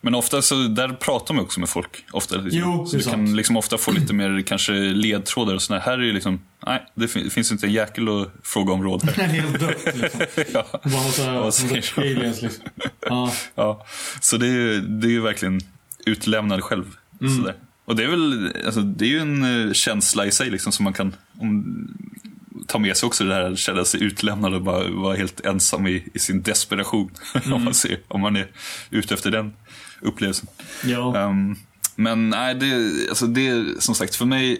Men 0.00 0.14
ofta 0.14 0.42
så, 0.42 0.54
där 0.54 0.88
pratar 0.88 1.34
man 1.34 1.44
också 1.44 1.60
med 1.60 1.68
folk. 1.68 2.04
Ofta, 2.12 2.36
liksom. 2.36 2.60
Jo, 2.64 2.86
så 2.86 2.96
du 2.96 3.02
sant. 3.02 3.14
kan 3.14 3.36
liksom 3.36 3.56
ofta 3.56 3.78
få 3.78 3.90
lite 3.90 4.14
mer 4.14 4.42
kanske 4.46 4.72
ledtrådar 4.72 5.54
och 5.54 5.62
sådär. 5.62 5.80
Här 5.80 5.92
är 5.92 5.98
det 6.06 6.12
liksom, 6.12 6.40
nej, 6.66 6.86
det, 6.94 7.08
fin- 7.08 7.30
finns 7.30 7.52
inte 7.52 7.66
en 7.66 7.72
jäkel 7.72 8.08
att 8.08 8.28
fråga 8.42 8.72
om 8.72 8.82
råd 8.82 9.02
här. 9.04 9.12
Det 9.16 9.22
är 9.22 9.28
helt 9.28 9.60
dött 9.60 9.94
liksom. 9.96 10.20
ja. 10.52 10.66
Bara 10.84 11.52
säger 11.52 11.84
du? 11.96 12.02
aliens 12.10 12.42
liksom. 12.42 12.64
Ja. 13.00 13.32
ja. 13.54 13.86
Så 14.20 14.36
det 14.36 14.46
är, 14.46 14.78
det 15.00 15.06
är 15.06 15.10
ju 15.10 15.20
verkligen 15.20 15.60
utlämnad 16.06 16.62
själv. 16.64 16.96
Mm. 17.20 17.36
Sådär. 17.36 17.54
Och 17.84 17.96
det 17.96 18.04
är 18.04 18.08
väl, 18.08 18.52
alltså, 18.66 18.80
det 18.80 19.04
är 19.04 19.08
ju 19.08 19.18
en 19.18 19.66
eh, 19.66 19.72
känsla 19.72 20.26
i 20.26 20.30
sig 20.30 20.50
liksom 20.50 20.72
som 20.72 20.84
man 20.84 20.92
kan 20.92 21.14
om, 21.40 21.88
ta 22.66 22.78
med 22.78 22.96
sig 22.96 23.06
också 23.06 23.24
det 23.24 23.34
här 23.34 23.52
att 23.52 23.58
känna 23.58 23.84
sig 23.84 24.02
utlämnad 24.02 24.54
och 24.54 24.62
bara 24.62 24.88
vara 24.90 25.16
helt 25.16 25.40
ensam 25.40 25.86
i, 25.86 26.08
i 26.14 26.18
sin 26.18 26.42
desperation. 26.42 27.10
Mm. 27.34 27.52
om, 27.52 27.64
man 27.64 27.74
ser, 27.74 27.98
om 28.08 28.20
man 28.20 28.36
är 28.36 28.48
ute 28.90 29.14
efter 29.14 29.30
den 29.30 29.52
upplevelsen. 30.00 30.48
Ja. 30.84 31.16
Ehm, 31.16 31.56
men 31.96 32.30
nej, 32.30 32.54
det, 32.54 32.92
alltså 33.08 33.26
det 33.26 33.82
som 33.82 33.94
sagt 33.94 34.16
för 34.16 34.24
mig. 34.26 34.52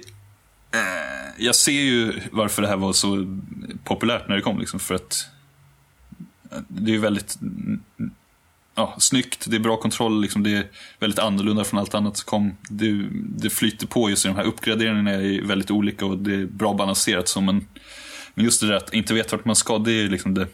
eh, 0.73 1.45
jag 1.45 1.55
ser 1.55 1.73
ju 1.83 2.13
varför 2.33 2.63
det 2.63 2.69
här 2.69 2.77
var 2.77 2.93
så 2.93 3.39
populärt 3.85 4.29
när 4.29 4.37
det 4.37 4.43
kom. 4.43 4.59
Liksom, 4.59 4.81
för 4.81 4.95
att 4.95 5.29
eh, 6.53 6.59
det 6.69 6.91
är 6.91 6.95
ju 6.95 7.01
väldigt 7.01 7.39
ja, 8.77 8.95
snyggt, 8.99 9.45
det 9.51 9.57
är 9.57 9.61
bra 9.61 9.77
kontroll, 9.77 10.21
liksom, 10.21 10.43
det 10.43 10.51
är 10.51 10.67
väldigt 10.99 11.19
annorlunda 11.19 11.65
från 11.65 11.81
allt 11.81 11.95
annat 11.95 12.17
som 12.17 12.25
kom. 12.27 12.57
Det, 12.71 13.09
det 13.13 13.51
flyter 13.51 13.87
på 13.87 14.11
just 14.11 14.25
i 14.25 14.29
de 14.29 14.37
här 14.37 14.45
uppgraderingarna 14.45 15.11
är 15.11 15.43
väldigt 15.43 15.71
olika 15.71 16.07
och 16.07 16.19
det 16.19 16.35
är 16.35 16.47
bra 16.47 16.75
balanserat. 16.75 17.29
Så, 17.29 17.41
men, 17.41 17.67
men 18.35 18.45
just 18.45 18.61
det 18.61 18.67
där 18.67 18.75
att 18.75 18.95
inte 18.95 19.15
veta 19.15 19.37
vart 19.37 19.45
man 19.45 19.57
ska, 19.57 19.79
det 19.79 19.93
är 19.93 20.09
liksom 20.09 20.35
det 20.35 20.47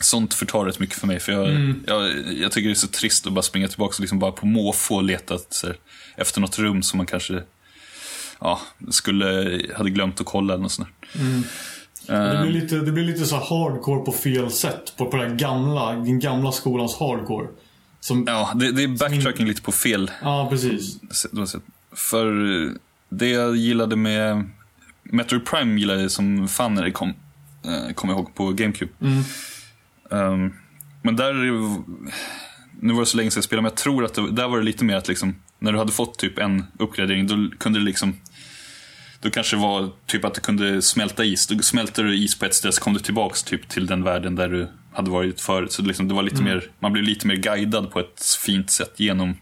Sånt 0.00 0.34
förtar 0.34 0.64
rätt 0.64 0.78
mycket 0.78 0.98
för 0.98 1.06
mig. 1.06 1.20
För 1.20 1.32
jag, 1.32 1.74
jag, 1.86 2.10
jag 2.32 2.52
tycker 2.52 2.68
det 2.68 2.72
är 2.72 2.74
så 2.74 2.88
trist 2.88 3.26
att 3.26 3.32
bara 3.32 3.42
springa 3.42 3.68
tillbaka 3.68 3.94
och 3.94 4.00
liksom 4.00 4.18
bara 4.18 4.32
på 4.32 4.46
måfå 4.46 5.00
leta 5.00 5.38
här, 5.62 5.76
efter 6.16 6.40
något 6.40 6.58
rum 6.58 6.82
som 6.82 6.96
man 6.96 7.06
kanske 7.06 7.42
ja, 8.40 8.60
skulle, 8.90 9.60
hade 9.76 9.90
glömt 9.90 10.20
att 10.20 10.26
kolla 10.26 10.54
eller 10.54 10.62
något 10.62 10.72
sånt 10.72 10.88
där. 11.12 11.20
Det 12.06 12.38
blir 12.42 12.60
lite, 12.60 12.74
det 12.76 12.92
blir 12.92 13.04
lite 13.04 13.26
så 13.26 13.36
hardcore 13.36 14.04
på 14.04 14.12
fel 14.12 14.50
sätt. 14.50 14.92
På, 14.96 15.06
på 15.06 15.16
den 15.16 15.36
gamla, 15.36 15.92
den 15.92 16.18
gamla 16.20 16.52
skolans 16.52 16.96
hardcore. 16.98 17.46
Som, 18.00 18.24
ja, 18.26 18.32
Ja, 18.32 18.58
det, 18.58 18.72
det 18.72 18.82
är 18.82 18.88
backtracking 18.88 19.46
lite 19.46 19.62
på 19.62 19.72
fel 19.72 20.10
precis. 20.50 21.00
sätt- 21.10 21.48
sätt. 21.48 21.62
För 21.96 22.32
det 23.08 23.28
jag 23.28 23.56
gillade 23.56 23.96
med 23.96 24.50
Metroid 25.02 25.46
Prime 25.46 25.80
gillade 25.80 26.02
jag 26.02 26.10
som 26.10 26.48
fan 26.48 26.74
när 26.74 26.82
det 26.82 26.90
kom. 26.90 27.08
Eh, 27.64 27.94
Kommer 27.94 28.14
jag 28.14 28.18
ihåg 28.20 28.34
på 28.34 28.50
GameCube. 28.52 28.92
Mm. 29.00 29.22
Ehm, 30.10 30.52
men 31.02 31.16
där, 31.16 31.32
nu 32.80 32.92
var 32.92 33.00
det 33.00 33.06
så 33.06 33.16
länge 33.16 33.30
sedan 33.30 33.38
jag 33.38 33.44
spelade, 33.44 33.62
men 33.62 33.70
jag 33.70 33.76
tror 33.76 34.04
att 34.04 34.14
det, 34.14 34.30
där 34.30 34.48
var 34.48 34.58
det 34.58 34.64
lite 34.64 34.84
mer 34.84 34.96
att 34.96 35.08
liksom, 35.08 35.34
när 35.58 35.72
du 35.72 35.78
hade 35.78 35.92
fått 35.92 36.18
typ 36.18 36.38
en 36.38 36.64
uppgradering, 36.78 37.26
då 37.26 37.56
kunde 37.58 37.78
det 37.78 37.84
liksom 37.84 38.16
då 39.22 39.30
kanske 39.30 39.56
det 39.56 39.62
var 39.62 39.90
typ 40.06 40.24
att 40.24 40.34
du 40.34 40.40
kunde 40.40 40.82
smälta 40.82 41.24
is. 41.24 41.46
Då 41.46 41.58
smälte 41.62 42.02
du 42.02 42.16
is 42.16 42.38
på 42.38 42.44
ett 42.46 42.54
ställe 42.54 42.72
så 42.72 42.80
kom 42.82 42.92
du 42.94 43.00
tillbaks 43.00 43.42
typ 43.42 43.68
till 43.68 43.86
den 43.86 44.04
världen 44.04 44.34
där 44.34 44.48
du 44.48 44.68
hade 44.92 45.10
varit 45.10 45.40
förut. 45.40 45.72
Så 45.72 45.82
liksom, 45.82 46.08
det 46.08 46.14
var 46.14 46.22
lite 46.22 46.42
mer, 46.42 46.70
man 46.78 46.92
blev 46.92 47.04
lite 47.04 47.26
mer 47.26 47.36
guidad 47.36 47.90
på 47.90 48.00
ett 48.00 48.22
fint 48.46 48.70
sätt 48.70 48.92
genom, 48.96 49.36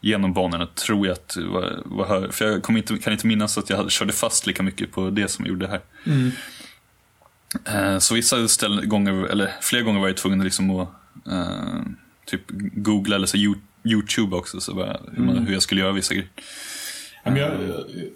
genom 0.00 0.32
banorna. 0.32 0.66
Tror 0.66 1.06
jag 1.06 1.12
att 1.14 1.36
var, 1.36 1.82
var. 1.84 2.28
För 2.30 2.44
jag 2.44 2.62
kommer 2.62 2.78
inte, 2.78 2.98
kan 2.98 3.12
inte 3.12 3.26
minnas 3.26 3.58
att 3.58 3.70
jag 3.70 3.76
hade, 3.76 3.90
körde 3.90 4.12
fast 4.12 4.46
lika 4.46 4.62
mycket 4.62 4.92
på 4.92 5.10
det 5.10 5.28
som 5.28 5.44
jag 5.44 5.50
gjorde 5.52 5.66
här. 5.68 5.80
Eh, 7.66 7.98
Så 7.98 8.14
vissa 8.14 8.48
ställen, 8.48 8.88
gånger, 8.88 9.12
eller 9.26 9.50
flera 9.60 9.82
gånger 9.82 10.00
var 10.00 10.08
jag 10.08 10.16
tvungen 10.16 10.44
liksom 10.44 10.70
att 10.70 10.88
eh, 11.30 11.80
typ 12.26 12.42
googla 12.74 13.16
eller 13.16 13.26
så 13.26 13.36
You- 13.36 13.60
YouTube 13.84 14.36
också, 14.36 14.60
så 14.60 14.74
bara, 14.74 15.00
hur, 15.16 15.24
man, 15.24 15.38
hur 15.38 15.52
jag 15.52 15.62
skulle 15.62 15.80
göra 15.80 15.92
vissa 15.92 16.14
grejer. 16.14 16.30
Men 17.24 17.36
jag, 17.36 17.50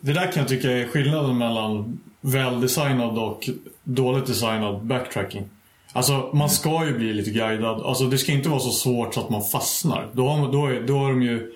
det 0.01 0.13
där 0.13 0.33
kan 0.33 0.41
jag 0.41 0.49
tycka 0.49 0.71
är 0.71 0.87
skillnaden 0.87 1.39
mellan 1.39 2.01
väldesignad 2.21 3.19
och 3.19 3.49
dåligt 3.85 4.27
designad 4.27 4.85
backtracking. 4.85 5.45
Alltså 5.93 6.31
man 6.35 6.51
ska 6.51 6.87
ju 6.87 6.99
bli 6.99 7.13
lite 7.13 7.31
guidad. 7.31 7.83
Alltså 7.83 8.05
det 8.05 8.19
ska 8.19 8.33
inte 8.33 8.49
vara 8.49 8.61
så 8.61 8.71
svårt 8.71 9.15
så 9.15 9.21
att 9.21 9.31
man 9.31 9.45
fastnar. 9.45 10.07
Då, 10.13 10.29
har 10.29 10.39
man, 10.39 10.53
då, 10.53 10.67
är, 10.67 10.81
då 10.81 11.07
är 11.07 11.09
de 11.09 11.23
ju... 11.23 11.53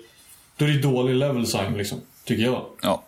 Då 0.57 0.65
är 0.65 0.69
det 0.69 0.81
dålig 0.81 1.15
level 1.15 1.41
design 1.41 1.77
liksom. 1.77 1.99
Tycker 2.25 2.43
jag. 2.43 2.65
Ja. 2.81 3.03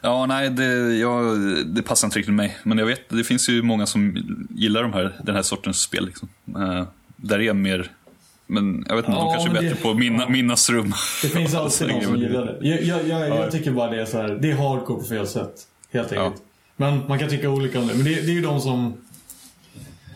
Ja, 0.00 0.26
nej, 0.26 0.50
det, 0.50 0.96
ja, 0.96 1.20
det 1.66 1.82
passar 1.82 2.08
inte 2.08 2.18
riktigt 2.18 2.34
mig. 2.34 2.56
Men 2.62 2.78
jag 2.78 2.86
vet, 2.86 3.08
det 3.08 3.24
finns 3.24 3.48
ju 3.48 3.62
många 3.62 3.86
som 3.86 4.16
gillar 4.50 4.82
de 4.82 4.92
här, 4.92 5.20
den 5.22 5.34
här 5.34 5.42
sortens 5.42 5.80
spel. 5.80 6.06
Liksom. 6.06 6.28
Uh, 6.56 6.82
där 7.16 7.40
är 7.40 7.52
mer, 7.52 7.90
men 8.46 8.84
jag 8.88 8.96
vet 8.96 9.04
inte, 9.08 9.18
Ja, 9.18 9.24
de 9.24 9.32
kanske 9.32 9.50
är 9.50 9.52
bättre 9.62 9.68
det- 9.68 9.82
på 9.82 9.94
minna, 9.94 10.28
minnas 10.28 10.70
rum. 10.70 10.94
Det 11.22 11.28
finns 11.28 11.54
alltid 11.54 11.88
någon 11.88 12.02
som 12.04 12.16
gillar 12.16 12.44
det. 12.46 12.68
Jag, 12.68 12.82
jag, 12.82 13.08
jag, 13.08 13.28
jag 13.28 13.50
tycker 13.52 13.70
bara 13.70 13.90
det 13.90 14.00
är 14.00 14.06
så 14.06 14.16
här. 14.18 14.28
Det 14.28 14.50
är 14.50 14.56
hardcore 14.56 14.98
på 15.00 15.04
fel 15.08 15.26
sätt. 15.26 15.52
Helt 15.92 16.12
enkelt. 16.12 16.42
Men 16.76 17.02
man 17.08 17.18
kan 17.18 17.28
tycka 17.28 17.50
olika 17.50 17.78
om 17.80 17.86
det. 17.86 17.94
Men 17.94 18.04
det, 18.04 18.10
det 18.14 18.30
är 18.32 18.34
ju 18.34 18.42
de 18.42 18.60
som... 18.60 18.94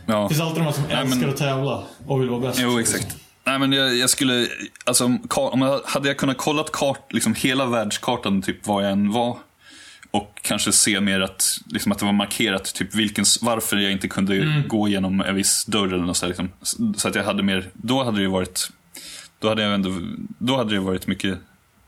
Ja. 0.07 0.23
Det 0.23 0.29
finns 0.29 0.41
alltid 0.41 0.63
de 0.65 0.73
som 0.73 0.83
Nej, 0.89 0.97
älskar 1.03 1.21
men- 1.21 1.31
att 1.31 1.37
tävla 1.37 1.83
och 2.07 2.21
vill 2.23 2.29
vara 2.29 2.41
bäst. 2.41 2.59
Jo, 2.63 2.79
exakt. 2.81 3.17
Nej, 3.45 3.59
men 3.59 3.73
jag, 3.73 3.97
jag 3.97 4.11
skulle, 4.11 4.47
alltså, 4.85 5.05
om 5.35 5.63
jag, 5.63 5.81
hade 5.85 6.09
jag 6.09 6.17
kunnat 6.17 6.37
kolla 6.39 6.65
kart, 6.73 7.13
liksom 7.13 7.35
hela 7.35 7.67
världskartan, 7.67 8.43
typ 8.43 8.67
var 8.67 8.83
jag 8.83 8.93
än 8.93 9.13
var. 9.13 9.37
Och 10.11 10.41
kanske 10.43 10.73
se 10.73 11.01
mer 11.01 11.21
att, 11.21 11.45
liksom 11.67 11.93
att 11.93 11.99
det 11.99 12.05
var 12.05 12.13
markerat 12.13 12.75
typ 12.75 12.95
vilken, 12.95 13.25
varför 13.41 13.77
jag 13.77 13.93
inte 13.93 14.09
kunde 14.09 14.37
Mm. 14.37 14.69
gå 14.69 14.89
igenom 14.89 15.21
en 15.21 15.35
viss 15.35 15.65
dörr 15.65 15.87
eller 15.87 16.05
något 16.05 16.17
så, 16.17 16.27
här, 16.27 16.29
liksom. 16.29 16.49
så 16.97 17.09
att 17.09 17.15
jag 17.15 17.25
hade 17.25 17.43
mer, 17.43 17.71
då 17.73 18.05
hade 18.05 18.17
det 18.17 18.23
ju 18.23 18.29
varit, 18.29 18.71
då 19.39 19.49
hade 19.49 19.63
jag 19.63 19.75
ändå, 19.75 20.01
då 20.39 20.57
hade 20.57 20.75
det 20.75 20.81
varit 20.81 21.07
mycket 21.07 21.39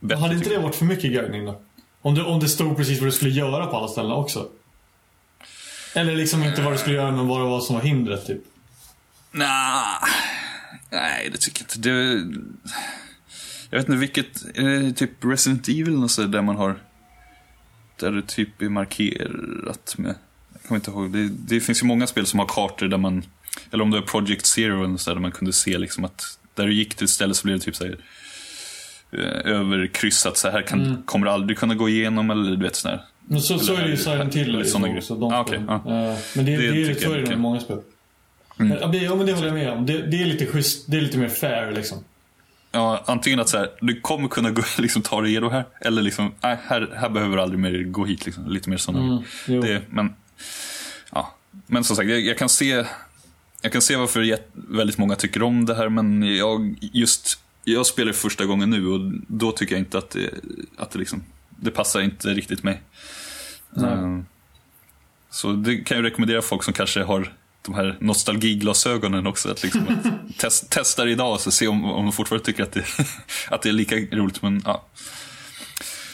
bättre. 0.01 0.21
Hade 0.21 0.35
inte 0.35 0.49
det 0.49 0.59
varit 0.59 0.75
för 0.75 0.85
mycket 0.85 1.13
guidning 1.13 1.45
då? 1.45 1.61
Om 2.03 2.15
det, 2.15 2.23
om 2.23 2.41
det 2.41 2.49
stod 2.49 2.77
precis 2.77 3.01
vad 3.01 3.09
du 3.09 3.13
skulle 3.13 3.31
göra 3.31 3.67
på 3.67 3.77
alla 3.77 3.89
ställen 3.89 4.13
också? 4.13 4.49
Eller 5.95 6.17
liksom 6.17 6.43
inte 6.43 6.63
vad 6.63 6.73
du 6.73 6.79
skulle 6.79 6.97
göra 6.97 7.11
men 7.11 7.27
vad 7.29 7.41
det 7.41 7.45
var 7.45 7.61
som 7.61 7.75
var 7.75 7.83
hindret 7.83 8.27
typ? 8.27 8.41
Nah, 9.33 10.05
nej, 10.91 11.29
det 11.33 11.39
tycker 11.39 11.61
jag 11.63 11.65
inte. 11.65 11.89
Det, 11.89 12.39
jag 13.71 13.79
vet 13.79 13.89
inte 13.89 13.99
vilket, 13.99 14.45
är 14.55 14.63
det 14.83 14.93
typ 14.93 15.25
Resident 15.25 15.69
Evil 15.69 16.03
och 16.03 16.11
så 16.11 16.23
där 16.23 16.43
man 16.43 16.57
har, 16.57 16.79
där 18.07 18.13
det 18.13 18.23
typ 18.23 18.63
är 18.63 18.69
markerat 18.69 19.95
med, 19.99 20.15
jag 20.53 20.63
kommer 20.63 20.79
inte 20.79 20.91
ihåg, 20.91 21.11
det, 21.13 21.29
det 21.29 21.61
finns 21.61 21.83
ju 21.83 21.87
många 21.87 22.07
spel 22.07 22.27
som 22.27 22.39
har 22.39 22.47
kartor 22.47 22.89
där 22.89 22.99
man, 22.99 23.23
eller 23.73 23.83
om 23.85 23.91
det 23.91 23.99
är 23.99 24.03
Project 24.03 24.47
Zero 24.47 24.85
eller 24.85 24.97
så 24.97 25.11
där, 25.11 25.15
där 25.15 25.21
man 25.23 25.33
kunde 25.33 25.53
se 25.53 25.79
liksom 25.79 26.05
att, 26.05 26.39
där 26.55 26.67
du 26.67 26.75
gick 26.75 26.95
till 26.95 27.05
ett 27.05 27.11
ställe 27.11 27.35
så 27.35 27.45
blev 27.45 27.59
det 27.59 27.65
typ 27.65 27.77
så 27.77 27.85
här, 27.85 27.97
eh, 29.13 29.53
överkryssat, 29.53 30.37
så 30.39 30.51
här 30.51 30.63
kan, 30.63 31.03
kommer 31.07 31.27
du 31.27 31.33
aldrig 31.33 31.59
kunna 31.59 31.75
gå 31.75 31.89
igenom 31.89 32.31
eller 32.31 32.51
du 32.57 32.63
vet 32.63 32.77
sådär. 32.77 33.05
Men 33.27 33.41
så, 33.41 33.59
så 33.59 33.75
är 33.75 33.83
det 33.83 33.91
ju 33.91 33.97
Silent 33.97 34.35
Hill 34.35 34.61
också. 34.61 35.15
De 35.17 35.33
Ah, 35.33 35.45
spelen. 35.45 35.65
ja. 35.69 35.75
Eh, 35.75 36.19
Men 36.37 36.45
det, 36.47 36.57
det, 36.57 36.71
Det 36.71 36.91
är 36.91 36.95
så 36.95 37.13
är 37.13 37.19
det 37.19 37.29
med 37.29 37.39
många 37.39 37.61
spel. 37.61 37.79
Mm. 38.61 38.79
Ja 38.81 39.15
men 39.17 39.27
det 39.27 39.33
håller 39.33 39.47
jag 39.47 39.55
med 39.55 39.71
om. 39.71 39.87
Det, 39.87 40.03
det 40.07 40.23
är 40.23 40.27
lite 40.27 40.47
schysst, 40.47 40.85
det 40.91 40.97
är 40.97 41.01
lite 41.01 41.19
mer 41.19 41.29
fair 41.29 41.73
liksom. 41.73 41.99
Ja, 42.73 43.03
antingen 43.07 43.41
att 43.41 43.49
så 43.49 43.59
här, 43.59 43.71
du 43.81 44.01
kommer 44.01 44.29
kunna 44.29 44.51
gå, 44.51 44.63
liksom, 44.79 45.03
ta 45.03 45.21
dig 45.21 45.31
igenom 45.31 45.51
här, 45.51 45.65
eller 45.81 46.03
liksom, 46.03 46.33
nej, 46.41 46.59
här, 46.67 46.93
här 46.97 47.09
behöver 47.09 47.37
du 47.37 47.43
aldrig 47.43 47.61
mer 47.61 47.83
gå 47.83 48.05
hit. 48.05 48.27
Liksom. 48.27 48.49
Lite 48.49 48.71
mer 48.71 48.77
sådana. 48.77 49.23
Mm, 49.47 49.61
det, 49.61 49.83
men, 49.91 50.15
ja, 51.13 51.35
men 51.67 51.85
som 51.85 51.97
sagt, 51.97 52.09
jag, 52.09 52.21
jag 52.21 52.39
kan 52.39 52.49
se 52.49 52.85
jag 53.65 53.73
kan 53.73 53.83
se 53.83 53.97
varför 53.97 54.39
väldigt 54.53 54.99
många 54.99 55.17
tycker 55.17 55.43
om 55.43 55.67
det 55.67 55.75
här, 55.75 55.89
men 55.89 56.37
jag 56.37 56.75
just 56.81 57.39
jag 57.65 57.87
spelar 57.87 58.13
första 58.13 58.45
gången 58.45 58.71
nu 58.71 58.87
och 58.87 59.01
då 59.29 59.53
tycker 59.53 59.75
jag 59.75 59.81
inte 59.81 59.99
att 59.99 60.11
det, 60.11 60.31
att 60.77 60.91
det 60.91 60.99
liksom, 60.99 61.23
det 61.51 61.71
passar 61.71 62.01
inte 62.01 62.29
riktigt 62.29 62.63
mig. 62.63 62.83
Eh, 63.77 64.19
Så 65.31 65.53
det 65.53 65.77
kan 65.77 65.97
jag 65.97 66.05
rekommendera 66.05 66.43
folk 66.43 66.63
som 66.63 66.75
kanske 66.75 67.03
har 67.03 67.33
de 67.63 67.75
här 67.75 67.97
nostalgiglasögonen 68.01 69.27
också. 69.27 69.51
Att 69.51 69.63
liksom 69.63 69.89
att 69.89 70.37
test, 70.39 70.71
testa 70.71 71.05
det 71.05 71.11
idag 71.11 71.33
och 71.33 71.41
se 71.41 71.69
om, 71.69 71.85
om 71.85 72.05
de 72.05 72.13
fortfarande 72.13 72.45
tycker 72.45 72.63
att 72.63 72.73
det, 72.73 72.85
att 73.49 73.63
det 73.63 73.69
är 73.69 73.73
lika 73.73 73.97
roligt. 73.97 74.43
Men, 74.43 74.63
ja. 74.65 74.85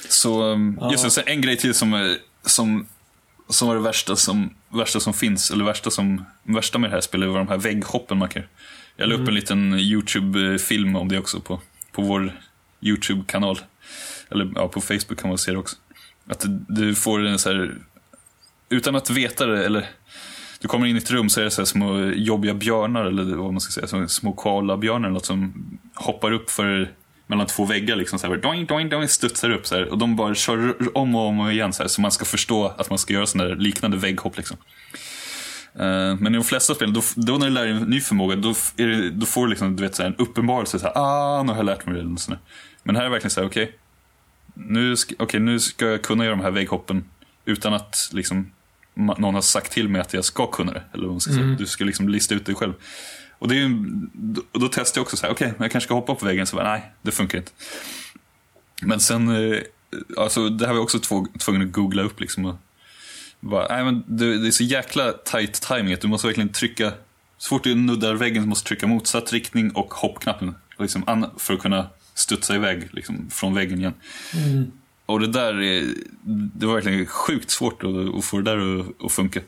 Så 0.09 0.43
um, 0.43 0.81
just 0.93 1.11
så 1.11 1.21
en 1.27 1.41
grej 1.41 1.57
till 1.57 1.75
som, 1.75 1.95
eh, 1.95 2.13
som, 2.43 2.87
som 3.49 3.69
var 3.69 3.75
det 3.75 3.81
värsta 3.81 4.17
som, 4.17 4.55
värsta 4.69 5.01
som 5.01 5.15
finns, 5.15 5.51
eller 5.51 5.65
värsta, 5.65 5.91
som, 5.91 6.25
värsta 6.43 6.79
med 6.79 6.91
det 6.91 6.95
här 6.95 7.01
spelet 7.01 7.29
var 7.29 7.39
de 7.39 7.49
här 7.49 7.59
vägghoppen 7.59 8.19
man 8.19 8.29
kan 8.29 8.43
Jag 8.97 9.09
la 9.09 9.15
upp 9.15 9.29
en 9.29 9.35
liten 9.35 9.75
YouTube-film 9.75 10.97
om 10.97 11.09
det 11.09 11.19
också 11.19 11.41
på, 11.41 11.61
på 11.93 12.03
vår 12.03 12.41
YouTube-kanal. 12.81 13.61
Eller 14.31 14.53
ja, 14.55 14.69
på 14.69 14.81
Facebook 14.81 15.21
kan 15.21 15.29
man 15.29 15.39
se 15.39 15.53
det 15.53 15.59
också. 15.59 15.77
Att 16.27 16.45
du 16.69 16.95
får 16.95 17.27
en 17.27 17.39
så 17.39 17.53
här, 17.53 17.75
utan 18.69 18.97
att 18.97 19.11
veta 19.11 19.47
det, 19.47 19.67
eller 19.67 19.89
du 20.61 20.69
kommer 20.69 20.87
in 20.87 20.97
i 20.97 20.99
ett 20.99 21.11
rum 21.11 21.29
så 21.29 21.41
är 21.41 21.45
det 21.45 21.51
så 21.51 21.61
här 21.61 21.67
små 21.67 22.01
jobbiga 22.01 22.55
björnar, 22.55 23.05
eller 23.05 23.37
vad 23.37 23.53
man 23.53 23.61
ska 23.61 23.73
säga, 23.73 23.87
som 23.87 24.09
små 24.09 24.33
koalabjörnar 24.33 25.09
eller 25.09 25.15
något 25.15 25.27
som 25.27 25.53
hoppar 25.95 26.33
upp 26.33 26.51
för 26.51 26.93
mellan 27.27 27.47
två 27.47 27.65
väggar 27.65 27.97
liksom 27.97 28.19
så 28.19 28.27
här, 28.27 28.37
doing, 28.37 28.67
doing, 28.67 28.89
doing, 28.89 29.09
studsar 29.09 29.51
upp 29.51 29.67
så 29.67 29.75
här, 29.75 29.89
och 29.89 29.99
de 29.99 30.17
bara 30.17 30.35
kör 30.35 30.75
om 30.99 31.15
och 31.15 31.27
om 31.27 31.51
igen 31.51 31.73
så 31.73 31.83
här, 31.83 31.89
så 31.89 32.01
man 32.01 32.11
ska 32.11 32.25
förstå 32.25 32.67
att 32.67 32.91
man 32.91 32.99
ska 32.99 33.15
göra 33.15 33.27
sådana 33.27 33.49
där 33.49 33.57
liknande 33.57 33.97
vägghopp 33.97 34.37
liksom. 34.37 34.57
Eh, 35.75 36.17
men 36.17 36.27
i 36.27 36.37
de 36.37 36.45
flesta 36.45 36.75
spel, 36.75 36.93
då, 36.93 37.03
då 37.17 37.39
när 37.39 37.47
du 37.47 37.53
lär 37.53 37.63
dig 37.63 37.73
en 37.73 37.83
ny 37.83 38.01
förmåga, 38.01 38.37
då, 38.37 38.49
är 38.77 38.87
det, 38.87 39.11
då 39.11 39.27
får 39.27 39.47
du 39.47 39.51
liksom, 39.51 39.77
du 39.77 39.83
vet, 39.83 39.95
så 39.95 40.03
här, 40.03 40.11
en 40.11 40.17
uppenbarelse. 40.17 40.79
Så 40.79 40.87
här, 40.87 40.93
ah, 40.97 41.43
nu 41.43 41.53
har 41.53 41.57
jag 41.57 41.67
lärt 41.67 41.87
mig 41.87 41.95
det. 41.95 42.39
Men 42.83 42.97
här 42.97 43.03
är 43.03 43.07
det 43.07 43.13
verkligen 43.13 43.31
så 43.31 43.41
här, 43.41 43.49
okej. 43.49 43.79
nu, 44.55 44.97
ska, 44.97 45.39
nu 45.39 45.61
ska 45.61 45.87
jag 45.87 46.03
kunna 46.03 46.25
göra 46.25 46.37
de 46.37 46.43
här 46.43 46.51
vägghoppen 46.51 47.05
utan 47.45 47.75
att 47.75 48.11
liksom, 48.13 48.51
någon 48.99 49.35
har 49.35 49.41
sagt 49.43 49.73
till 49.73 49.89
mig 49.89 50.01
att 50.01 50.13
jag 50.15 50.25
ska 50.25 50.47
kunna 50.47 50.73
det. 50.73 50.83
Eller 50.95 51.09
vad 51.09 51.23
ska 51.23 51.33
säga. 51.33 51.45
Du 51.59 51.67
ska 51.67 51.85
liksom 51.85 52.09
lista 52.09 52.35
ut 52.35 52.47
det 52.47 52.55
själv. 52.55 52.73
Och 53.39 53.49
det 53.49 53.55
är, 53.55 53.59
ju- 53.59 53.85
då, 54.13 54.43
då 54.53 54.69
testar 54.73 54.99
jag 54.99 55.03
också 55.03 55.17
så 55.17 55.27
här, 55.27 55.33
okej, 55.33 55.53
jag 55.59 55.71
kanske 55.71 55.87
ska 55.87 55.95
hoppa 55.95 56.15
på 56.15 56.27
väggen. 56.27 56.47
Så 56.47 56.57
bara, 56.57 56.71
nej, 56.71 56.93
det 57.03 57.11
funkar 57.11 57.39
inte. 57.39 57.51
Men 58.83 59.01
sen, 59.01 59.53
eh, 59.53 59.59
alltså 60.17 60.49
det 60.49 60.67
här 60.67 60.73
var 60.73 60.79
jag 60.79 60.85
också 60.85 60.99
två- 60.99 61.27
tvungen 61.39 61.63
att 61.63 61.73
googla 61.73 62.03
upp 62.03 62.21
liksom. 62.21 62.45
Och, 62.45 62.57
bara, 63.41 63.67
nej, 63.77 63.85
men 63.85 64.05
det, 64.07 64.39
det 64.39 64.47
är 64.47 64.51
så 64.51 64.65
jäkla 64.65 65.13
tight 65.13 65.53
timing 65.63 65.93
att 65.95 66.01
du 66.01 66.09
måste 66.09 66.27
verkligen 66.27 66.49
trycka, 66.49 66.93
så 67.39 67.49
fort 67.49 67.65
du 67.65 67.75
nuddar 67.75 68.15
väggen 68.15 68.43
så 68.43 68.49
måste 68.49 68.65
du 68.65 68.69
trycka 68.69 68.87
motsatt 68.87 69.33
riktning 69.33 69.71
och 69.71 69.95
hoppknappen. 69.95 70.55
Liksom, 70.79 71.31
för 71.37 71.55
att 71.55 71.61
kunna 71.61 71.87
studsa 72.15 72.55
iväg 72.55 72.89
liksom, 72.93 73.31
från 73.31 73.55
väggen 73.55 73.79
igen. 73.79 73.95
Och 75.09 75.21
det 75.21 75.27
där 75.27 75.61
är, 75.63 75.85
det 76.55 76.67
var 76.67 76.75
verkligen 76.75 77.07
sjukt 77.07 77.51
svårt 77.51 77.85
att, 77.85 78.15
att 78.19 78.25
få 78.25 78.41
det 78.41 78.51
där 78.51 78.81
att, 78.81 79.05
att 79.05 79.13
funka. 79.13 79.41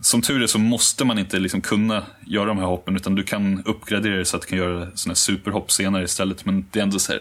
Som 0.00 0.22
tur 0.22 0.42
är 0.42 0.46
så 0.46 0.58
måste 0.58 1.04
man 1.04 1.18
inte 1.18 1.38
liksom 1.38 1.60
kunna 1.60 2.06
göra 2.26 2.44
de 2.44 2.58
här 2.58 2.66
hoppen 2.66 2.96
utan 2.96 3.14
du 3.14 3.22
kan 3.22 3.62
uppgradera 3.64 4.16
det 4.16 4.24
så 4.24 4.36
att 4.36 4.42
du 4.42 4.48
kan 4.48 4.58
göra 4.58 4.78
sådana 4.94 5.10
här 5.10 5.14
superhopp 5.14 5.72
senare 5.72 6.04
istället. 6.04 6.44
Men 6.44 6.66
det 6.70 6.78
är 6.78 6.82
ändå 6.82 6.98
så 6.98 7.12
här, 7.12 7.20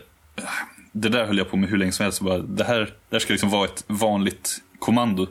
det 0.91 1.09
där 1.09 1.25
höll 1.25 1.37
jag 1.37 1.49
på 1.49 1.57
med 1.57 1.69
hur 1.69 1.77
länge 1.77 1.91
som 1.91 2.03
helst. 2.03 2.21
Bara, 2.21 2.37
det, 2.37 2.63
här, 2.63 2.79
det 2.79 3.15
här 3.15 3.19
ska 3.19 3.33
liksom 3.33 3.49
vara 3.49 3.65
ett 3.65 3.83
vanligt 3.87 4.61
kommando. 4.79 5.27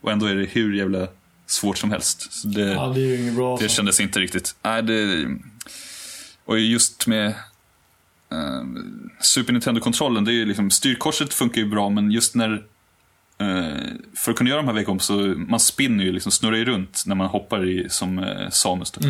Och 0.00 0.12
ändå 0.12 0.26
är 0.26 0.34
det 0.34 0.44
hur 0.44 0.74
jävla 0.74 1.08
svårt 1.46 1.78
som 1.78 1.90
helst. 1.90 2.32
Så 2.32 2.48
det, 2.48 2.72
Ja, 2.72 2.92
det 2.94 3.56
det 3.60 3.68
kändes 3.68 4.00
inte 4.00 4.20
riktigt. 4.20 4.56
Nej, 4.62 4.82
det... 4.82 5.26
Och 6.44 6.58
just 6.58 7.06
med 7.06 7.34
eh, 8.32 8.64
Super 9.20 9.52
Nintendo-kontrollen, 9.52 10.24
det 10.24 10.30
är 10.30 10.34
ju 10.34 10.44
liksom, 10.44 10.70
styrkorset 10.70 11.34
funkar 11.34 11.60
ju 11.60 11.66
bra, 11.68 11.90
men 11.90 12.10
just 12.10 12.34
när 12.34 12.52
eh, 13.38 13.92
för 14.14 14.30
att 14.30 14.36
kunna 14.36 14.50
göra 14.50 14.62
de 14.62 14.66
här 14.66 14.74
vägghop 14.74 15.02
så 15.02 15.14
man 15.36 15.60
spinner 15.60 16.04
ju, 16.04 16.12
liksom, 16.12 16.32
snurrar 16.32 16.56
ju 16.56 16.64
runt 16.64 17.02
när 17.06 17.14
man 17.14 17.26
hoppar 17.26 17.68
i, 17.68 17.86
som 17.88 18.18
eh, 18.18 18.50
Samus. 18.50 18.90
Då. 18.90 19.00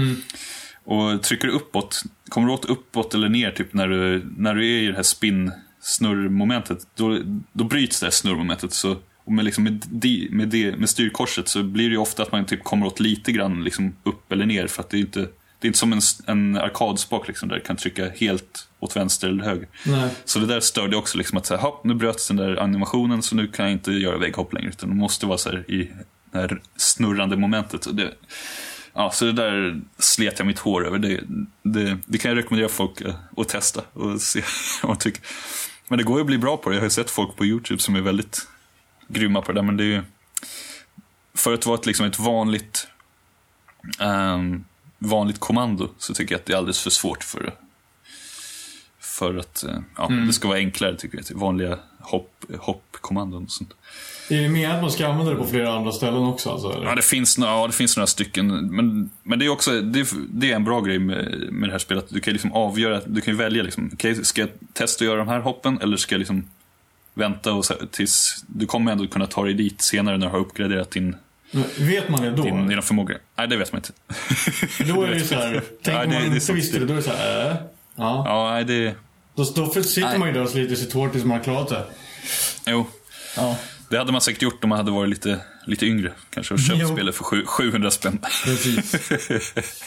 Och 0.88 1.22
trycker 1.22 1.48
du 1.48 1.54
uppåt, 1.54 2.02
kommer 2.28 2.46
du 2.46 2.54
åt 2.54 2.64
uppåt 2.64 3.14
eller 3.14 3.28
ner 3.28 3.50
typ 3.50 3.74
när 3.74 3.88
du, 3.88 4.26
när 4.36 4.54
du 4.54 4.66
är 4.66 4.82
i 4.82 4.86
det 4.86 4.96
här 4.96 5.02
spinn 5.02 5.52
snurrmomentet, 5.80 6.78
då, 6.94 7.20
då 7.52 7.64
bryts 7.64 8.00
det 8.00 8.06
här 8.06 8.10
snurrmomentet. 8.10 8.72
Så, 8.72 8.96
och 9.24 9.32
med, 9.32 9.44
liksom 9.44 9.64
med, 9.64 9.84
di- 9.88 10.28
med, 10.30 10.48
det, 10.48 10.76
med 10.76 10.90
styrkorset 10.90 11.48
så 11.48 11.62
blir 11.62 11.84
det 11.84 11.92
ju 11.92 11.98
ofta 11.98 12.22
att 12.22 12.32
man 12.32 12.46
typ 12.46 12.64
kommer 12.64 12.86
åt 12.86 13.00
lite 13.00 13.32
grann 13.32 13.64
liksom 13.64 13.96
upp 14.02 14.32
eller 14.32 14.46
ner. 14.46 14.66
För 14.66 14.82
att 14.82 14.90
det 14.90 14.96
är 14.96 15.00
inte, 15.00 15.20
det 15.20 15.28
är 15.62 15.66
inte 15.66 15.78
som 15.78 15.92
en, 15.92 16.00
en 16.26 16.56
arkadspak 16.56 17.28
liksom, 17.28 17.48
där 17.48 17.56
du 17.56 17.62
kan 17.62 17.76
trycka 17.76 18.08
helt 18.08 18.65
åt 18.80 18.96
vänster 18.96 19.28
eller 19.28 19.44
höger. 19.44 19.68
Nej. 19.86 20.10
Så 20.24 20.38
det 20.38 20.46
där 20.46 20.60
störde 20.60 20.96
också 20.96 21.18
liksom 21.18 21.38
att 21.38 21.46
så 21.46 21.54
här, 21.54 21.62
hopp, 21.62 21.84
nu 21.84 21.94
bröts 21.94 22.28
den 22.28 22.36
där 22.36 22.56
animationen 22.56 23.22
så 23.22 23.36
nu 23.36 23.48
kan 23.48 23.64
jag 23.64 23.72
inte 23.72 23.92
göra 23.92 24.18
vägghopp 24.18 24.52
längre. 24.52 24.68
Utan 24.68 24.88
det 24.88 24.94
måste 24.94 25.26
vara 25.26 25.38
så 25.38 25.50
här 25.50 25.70
i 25.70 25.90
det 26.32 26.38
här 26.38 26.60
snurrande 26.76 27.36
momentet. 27.36 27.96
Det, 27.96 28.12
ja, 28.92 29.10
så 29.10 29.24
det 29.24 29.32
där 29.32 29.80
slet 29.98 30.38
jag 30.38 30.46
mitt 30.46 30.58
hår 30.58 30.86
över. 30.86 30.98
Det, 30.98 31.20
det, 31.62 31.98
det 32.06 32.18
kan 32.18 32.28
jag 32.28 32.38
rekommendera 32.38 32.68
folk 32.68 33.00
eh, 33.00 33.14
att 33.36 33.48
testa 33.48 33.82
och 33.92 34.20
se 34.20 34.42
vad 34.82 34.88
man 34.88 34.98
tycker. 34.98 35.22
Men 35.88 35.98
det 35.98 36.04
går 36.04 36.16
ju 36.16 36.20
att 36.20 36.26
bli 36.26 36.38
bra 36.38 36.56
på 36.56 36.70
det. 36.70 36.76
Jag 36.76 36.82
har 36.82 36.88
sett 36.88 37.10
folk 37.10 37.36
på 37.36 37.44
YouTube 37.44 37.82
som 37.82 37.96
är 37.96 38.00
väldigt 38.00 38.48
grymma 39.08 39.42
på 39.42 39.52
det 39.52 39.58
där. 39.58 39.66
Men 39.66 39.76
det 39.76 39.84
är 39.84 39.86
ju, 39.86 40.02
för 41.34 41.54
att 41.54 41.66
vara 41.66 41.78
ett, 41.78 41.86
liksom 41.86 42.06
ett 42.06 42.18
vanligt, 42.18 42.88
ehm, 44.00 44.64
vanligt 44.98 45.40
kommando 45.40 45.88
så 45.98 46.14
tycker 46.14 46.34
jag 46.34 46.40
att 46.40 46.46
det 46.46 46.52
är 46.52 46.56
alldeles 46.56 46.80
för 46.80 46.90
svårt 46.90 47.24
för 47.24 47.54
för 49.18 49.36
att 49.36 49.64
eh, 49.64 49.78
ja, 49.96 50.08
det 50.26 50.32
ska 50.32 50.48
vara 50.48 50.58
enklare 50.58 50.96
tycker 50.96 51.18
jag. 51.18 51.26
Typ 51.26 51.36
Vanliga 51.36 51.78
hopp, 52.00 52.44
hoppkommandon 52.58 53.44
och 53.44 53.50
sånt. 53.50 53.74
Är 54.30 54.42
det 54.42 54.48
meningen 54.48 54.70
att 54.70 54.82
man 54.82 54.90
ska 54.90 55.06
använda 55.06 55.32
det 55.32 55.38
på 55.38 55.46
flera 55.46 55.72
andra 55.72 55.92
ställen 55.92 56.22
också? 56.22 56.50
Alltså, 56.50 56.72
eller? 56.72 56.86
Ja, 56.86 56.94
det 56.94 57.02
finns, 57.02 57.38
ja, 57.38 57.66
det 57.66 57.72
finns 57.72 57.96
några 57.96 58.06
stycken. 58.06 58.46
Men, 58.76 59.10
men 59.22 59.38
det 59.38 59.44
är 59.44 59.48
också 59.48 59.80
det 59.80 60.00
är, 60.00 60.06
det 60.28 60.52
är 60.52 60.56
en 60.56 60.64
bra 60.64 60.80
grej 60.80 60.98
med, 60.98 61.48
med 61.52 61.68
det 61.68 61.72
här 61.72 61.78
spelet. 61.78 62.06
Du 62.08 62.20
kan 62.20 62.32
liksom 62.32 62.52
avgöra, 62.52 63.00
du 63.06 63.20
kan 63.20 63.36
välja. 63.36 63.62
Liksom, 63.62 63.90
okej, 63.92 64.24
ska 64.24 64.40
jag 64.40 64.50
testa 64.72 65.04
att 65.04 65.06
göra 65.06 65.18
de 65.18 65.28
här 65.28 65.40
hoppen 65.40 65.78
eller 65.82 65.96
ska 65.96 66.14
jag 66.14 66.18
liksom 66.18 66.44
vänta 67.14 67.52
och, 67.52 67.64
tills... 67.90 68.44
Du 68.46 68.66
kommer 68.66 68.92
ändå 68.92 69.06
kunna 69.06 69.26
ta 69.26 69.44
dig 69.44 69.54
dit 69.54 69.80
senare 69.80 70.18
när 70.18 70.26
du 70.26 70.32
har 70.32 70.38
uppgraderat 70.38 70.90
din, 70.90 71.16
Men 71.50 71.64
Vet 71.78 72.08
man 72.08 72.22
det 72.22 72.30
då? 72.30 72.42
din, 72.42 72.68
dina 72.68 72.82
förmågor. 72.82 73.18
Nej, 73.36 73.48
det 73.48 73.56
vet 73.56 73.72
man 73.72 73.78
inte. 73.78 73.92
Då 74.92 75.02
är 75.02 75.06
det 75.10 75.18
ju 75.18 75.24
så 75.24 75.34
här, 75.34 75.62
tänk 75.82 76.04
om 76.04 76.12
man 76.12 76.24
inte 76.24 76.52
visste 76.52 76.78
det, 76.78 76.86
då 76.86 76.92
är 76.92 76.96
det 76.96 77.02
så 77.02 77.10
här, 77.10 77.50
äh, 77.50 77.56
ja. 77.96 78.22
Ja, 78.26 78.50
nej, 78.50 78.64
det... 78.64 78.94
Då, 79.36 79.44
då 79.54 79.82
sitter 79.82 80.08
Nej. 80.08 80.18
man 80.18 80.28
ju 80.28 80.34
där 80.34 80.42
och 80.42 80.48
sliter 80.50 80.76
sitt 80.76 80.92
hår 80.92 81.08
tills 81.08 81.24
man 81.24 81.36
har 81.36 81.44
klarat 81.44 81.68
det. 81.68 81.84
Jo, 82.66 82.86
Ja, 83.36 83.58
det 83.90 83.98
hade 83.98 84.12
man 84.12 84.20
säkert 84.20 84.42
gjort 84.42 84.64
om 84.64 84.68
man 84.70 84.78
hade 84.78 84.90
varit 84.90 85.10
lite, 85.10 85.40
lite 85.66 85.86
yngre. 85.86 86.12
Kanske 86.30 86.54
och 86.54 86.60
köpt 86.60 86.78
Jo. 86.80 86.88
spelet 86.94 87.14
för 87.14 87.24
sju- 87.24 87.46
700 87.46 87.90
spänn. 87.90 88.18
precis. 88.44 88.94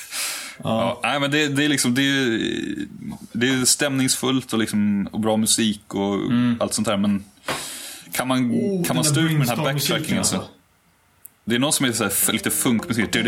Ja, 0.63 0.99
nej, 1.03 1.19
men 1.19 1.31
det, 1.31 1.47
det 1.47 1.65
är 1.65 1.69
liksom, 1.69 1.95
det 1.95 2.01
är, 2.01 2.39
det 3.31 3.49
är 3.49 3.65
stämningsfullt 3.65 4.53
och, 4.53 4.59
liksom, 4.59 5.07
och 5.11 5.19
bra 5.19 5.37
musik 5.37 5.95
och 5.95 6.17
allt 6.59 6.73
sånt 6.73 6.87
där. 6.87 6.97
Men 6.97 7.23
kan 8.11 8.27
man, 8.27 8.37
Mm. 8.37 8.51
Oh, 8.55 8.85
kan 8.85 8.95
man 8.95 9.03
den 9.03 9.11
stå 9.13 9.21
ut 9.21 9.31
med 9.31 9.47
den 9.47 9.57
här 9.59 9.73
backtrackingen 9.73 10.23
så? 10.25 10.43
Det 11.49 11.55
är 11.55 11.59
någon 11.59 11.73
som 11.73 11.85
är 11.85 12.31
lite 12.31 12.51
funkmusik. 12.51 13.05
Ja, 13.15 13.21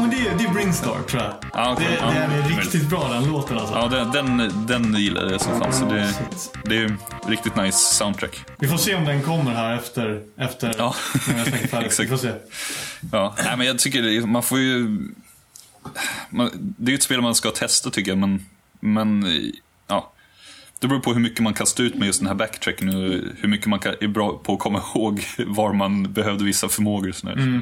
men 0.00 0.10
det 0.10 0.16
är, 0.16 0.38
det 0.38 0.44
är 0.44 0.54
Bringstar 0.54 1.02
tror 1.08 1.22
jag. 1.22 1.34
Ah, 1.52 1.72
okay. 1.72 1.86
det, 1.86 2.02
ah, 2.02 2.10
den 2.10 2.30
är 2.30 2.48
riktigt 2.48 2.88
bra 2.88 3.08
den 3.08 3.26
låten 3.26 3.58
alltså. 3.58 3.74
Ja, 3.74 3.88
den, 3.88 4.38
den, 4.38 4.66
den 4.66 4.94
gillade 4.94 5.32
jag 5.32 5.40
som 5.40 5.60
fan. 5.60 5.72
Så 5.72 5.84
det, 5.84 6.14
det 6.64 6.76
är 6.76 6.96
riktigt 7.28 7.56
nice 7.56 7.78
soundtrack. 7.78 8.44
Vi 8.58 8.68
får 8.68 8.76
se 8.76 8.94
om 8.94 9.04
den 9.04 9.22
kommer 9.22 9.50
här 9.50 9.76
efter, 9.76 10.22
efter 10.36 10.74
ja. 10.78 10.94
när 11.28 11.38
jag 11.38 11.46
snackat 11.46 11.70
färdigt. 11.70 12.00
Vi 12.00 12.06
får 12.06 12.16
se. 12.16 12.32
Ja, 13.12 13.34
Nej, 13.44 13.56
men 13.56 13.66
jag 13.66 13.78
tycker 13.78 14.26
man 14.26 14.42
får 14.42 14.58
ju... 14.58 14.98
Man, 16.30 16.50
det 16.54 16.88
är 16.88 16.92
ju 16.92 16.96
ett 16.96 17.02
spel 17.02 17.20
man 17.20 17.34
ska 17.34 17.50
testa 17.50 17.90
tycker 17.90 18.10
jag, 18.10 18.18
men, 18.18 18.46
men 18.80 19.24
det 20.80 20.88
beror 20.88 21.00
på 21.00 21.12
hur 21.12 21.20
mycket 21.20 21.40
man 21.40 21.54
kan 21.54 21.66
stå 21.66 21.82
ut 21.82 21.94
med 21.94 22.06
just 22.06 22.20
den 22.20 22.28
här 22.28 22.34
backtracken 22.34 22.88
och 22.88 23.10
hur 23.36 23.48
mycket 23.48 23.66
man 23.66 23.80
är 24.00 24.08
bra 24.08 24.38
på 24.38 24.52
att 24.52 24.58
komma 24.58 24.82
ihåg 24.94 25.24
var 25.46 25.72
man 25.72 26.12
behövde 26.12 26.44
vissa 26.44 26.68
förmågor. 26.68 27.08
Och 27.08 27.14
sådär. 27.14 27.60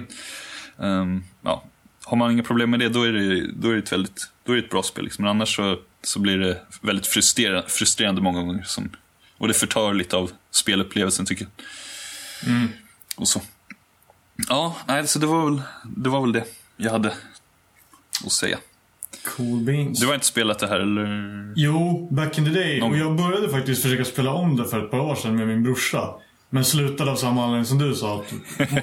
Ehm, 0.83 1.25
ja. 1.43 1.65
Har 2.05 2.17
man 2.17 2.31
inga 2.31 2.43
problem 2.43 2.71
med 2.71 2.81
det, 2.81 2.89
då 2.89 3.03
är 3.03 3.12
det, 3.12 3.53
då 3.53 3.69
är 3.69 3.73
det, 3.73 3.79
ett, 3.79 3.93
väldigt, 3.93 4.31
då 4.45 4.53
är 4.53 4.57
det 4.57 4.62
ett 4.62 4.71
bra 4.71 4.83
spel. 4.83 5.05
Liksom. 5.05 5.23
Men 5.23 5.31
annars 5.31 5.57
så, 5.57 5.79
så 6.03 6.21
blir 6.21 6.39
det 6.39 6.61
väldigt 6.81 7.07
frustrerande, 7.07 7.69
frustrerande 7.69 8.21
många 8.21 8.43
gånger. 8.43 8.62
Som, 8.62 8.91
och 9.39 9.49
det 9.49 9.55
förtar 9.55 9.95
lite 9.95 10.17
av 10.17 10.31
spelupplevelsen 10.51 11.27
tycker 11.27 11.45
jag. 11.45 12.53
Och 13.17 13.29
så. 13.29 13.43
Ja, 14.49 14.77
nej, 14.87 15.07
så 15.07 15.19
det 15.19 15.27
var 15.27 15.45
väl 15.51 15.62
det, 15.85 16.09
var 16.09 16.21
väl 16.21 16.33
det 16.33 16.45
jag 16.77 16.91
hade 16.91 17.15
att 18.25 18.33
säga. 18.33 18.59
Cool 19.37 19.59
beans. 19.61 20.01
Du 20.01 20.07
har 20.07 20.15
inte 20.15 20.27
spelat 20.27 20.59
det 20.59 20.67
här 20.67 20.81
eller? 20.81 21.53
Jo, 21.57 22.09
back 22.11 22.39
in 22.39 22.45
the 22.45 22.51
day. 22.51 22.81
Någon- 22.81 22.93
Och 22.93 22.99
jag 22.99 23.17
började 23.17 23.49
faktiskt 23.49 23.83
försöka 23.83 24.05
spela 24.05 24.33
om 24.33 24.57
det 24.57 24.65
för 24.65 24.85
ett 24.85 24.91
par 24.91 25.01
år 25.01 25.15
sedan 25.15 25.37
med 25.37 25.49
min 25.49 25.62
brorsa. 25.62 26.09
Men 26.51 26.65
slutade 26.65 27.11
av 27.11 27.17
samma 27.17 27.45
anledning 27.45 27.65
som 27.67 27.79
du 27.79 27.95
sa. 27.95 28.19
Att 28.21 28.33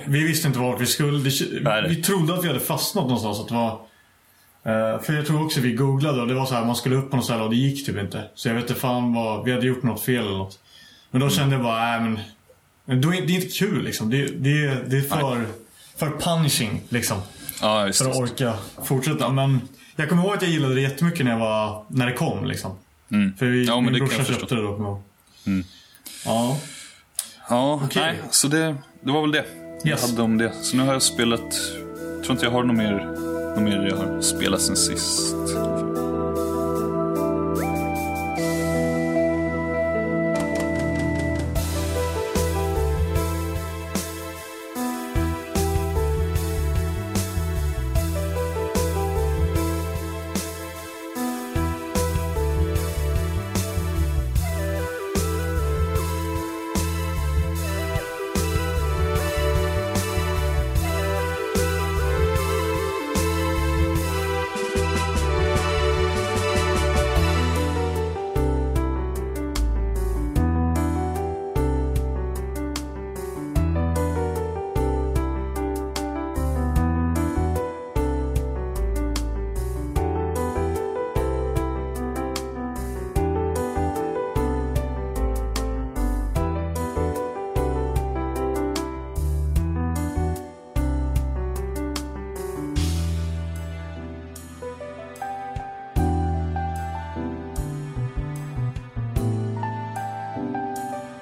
vi 0.05 0.23
visste 0.23 0.47
inte 0.47 0.59
vart 0.59 0.82
vi 0.82 0.86
skulle. 0.86 1.29
Vi 1.88 1.95
trodde 2.03 2.34
att 2.34 2.43
vi 2.43 2.47
hade 2.47 2.59
fastnat 2.59 3.03
någonstans. 3.03 3.39
Att 3.39 3.47
det 3.47 3.53
var, 3.53 3.71
eh, 4.63 5.01
för 5.01 5.13
jag 5.13 5.25
tror 5.25 5.45
också 5.45 5.59
vi 5.61 5.73
googlade 5.73 6.21
och 6.21 6.27
det 6.27 6.34
var 6.34 6.45
så 6.45 6.55
här, 6.55 6.65
man 6.65 6.75
skulle 6.75 6.95
upp 6.95 7.09
på 7.11 7.15
något 7.15 7.25
ställe 7.25 7.43
och 7.43 7.49
det 7.49 7.55
gick 7.55 7.86
typ 7.86 7.97
inte. 7.97 8.23
Så 8.36 8.47
jag 8.47 8.55
vet 8.55 8.69
inte 8.69 8.82
fan 8.82 9.13
vad, 9.13 9.45
vi 9.45 9.51
hade 9.53 9.67
gjort 9.67 9.84
något 9.84 10.01
fel 10.01 10.25
eller 10.25 10.38
något. 10.38 10.59
Men 11.11 11.21
då 11.21 11.29
kände 11.29 11.55
jag 11.55 11.63
bara, 11.63 11.79
nej 11.86 11.99
men. 12.01 12.19
men 12.86 13.01
det 13.01 13.07
är 13.07 13.32
inte 13.36 13.47
kul 13.57 13.84
liksom. 13.84 14.09
Det, 14.09 14.17
det, 14.25 14.89
det 14.89 14.97
är 14.97 15.01
för, 15.01 15.45
för 15.97 16.09
punishing 16.19 16.82
liksom. 16.89 17.17
Ja, 17.61 17.89
För 17.93 18.09
att 18.09 18.15
orka 18.15 18.53
fortsätta. 18.84 19.29
Men 19.32 19.61
jag 20.01 20.09
kommer 20.09 20.23
ihåg 20.23 20.33
att 20.33 20.41
jag 20.41 20.51
gillade 20.51 20.75
det 20.75 20.81
jättemycket 20.81 21.25
när, 21.25 21.31
jag 21.31 21.39
var, 21.39 21.85
när 21.87 22.05
det 22.05 22.13
kom. 22.13 22.45
Liksom. 22.45 22.71
Mm. 23.11 23.33
För 23.37 23.45
vi, 23.45 23.65
Ja, 23.65 23.81
min 23.81 23.93
brorsa 23.93 24.15
jag 24.17 24.27
köpte 24.27 24.55
det 24.55 24.61
då. 24.61 24.75
kommer 24.75 24.89
jag. 24.89 25.01
Mm. 25.47 25.65
Ja. 26.25 26.57
Ja, 27.49 27.81
Okej. 27.85 28.01
nej, 28.01 28.15
så 28.31 28.47
det, 28.47 28.75
det 29.01 29.11
var 29.11 29.21
väl 29.21 29.31
det 29.31 29.45
jag 29.83 29.87
Yes. 29.91 30.01
hade 30.11 30.21
om 30.21 30.37
det. 30.37 30.51
Så 30.61 30.77
nu 30.77 30.83
har 30.83 30.93
jag 30.93 31.01
spelat, 31.01 31.41
jag 32.15 32.23
tror 32.23 32.31
inte 32.31 32.45
jag 32.45 32.51
har 32.51 32.63
något 32.63 32.75
mer, 32.77 32.91
något 33.55 33.63
mer 33.63 33.87
jag 33.89 33.97
har 33.97 34.21
spelat 34.21 34.61
sen 34.61 34.75
sist. 34.75 35.35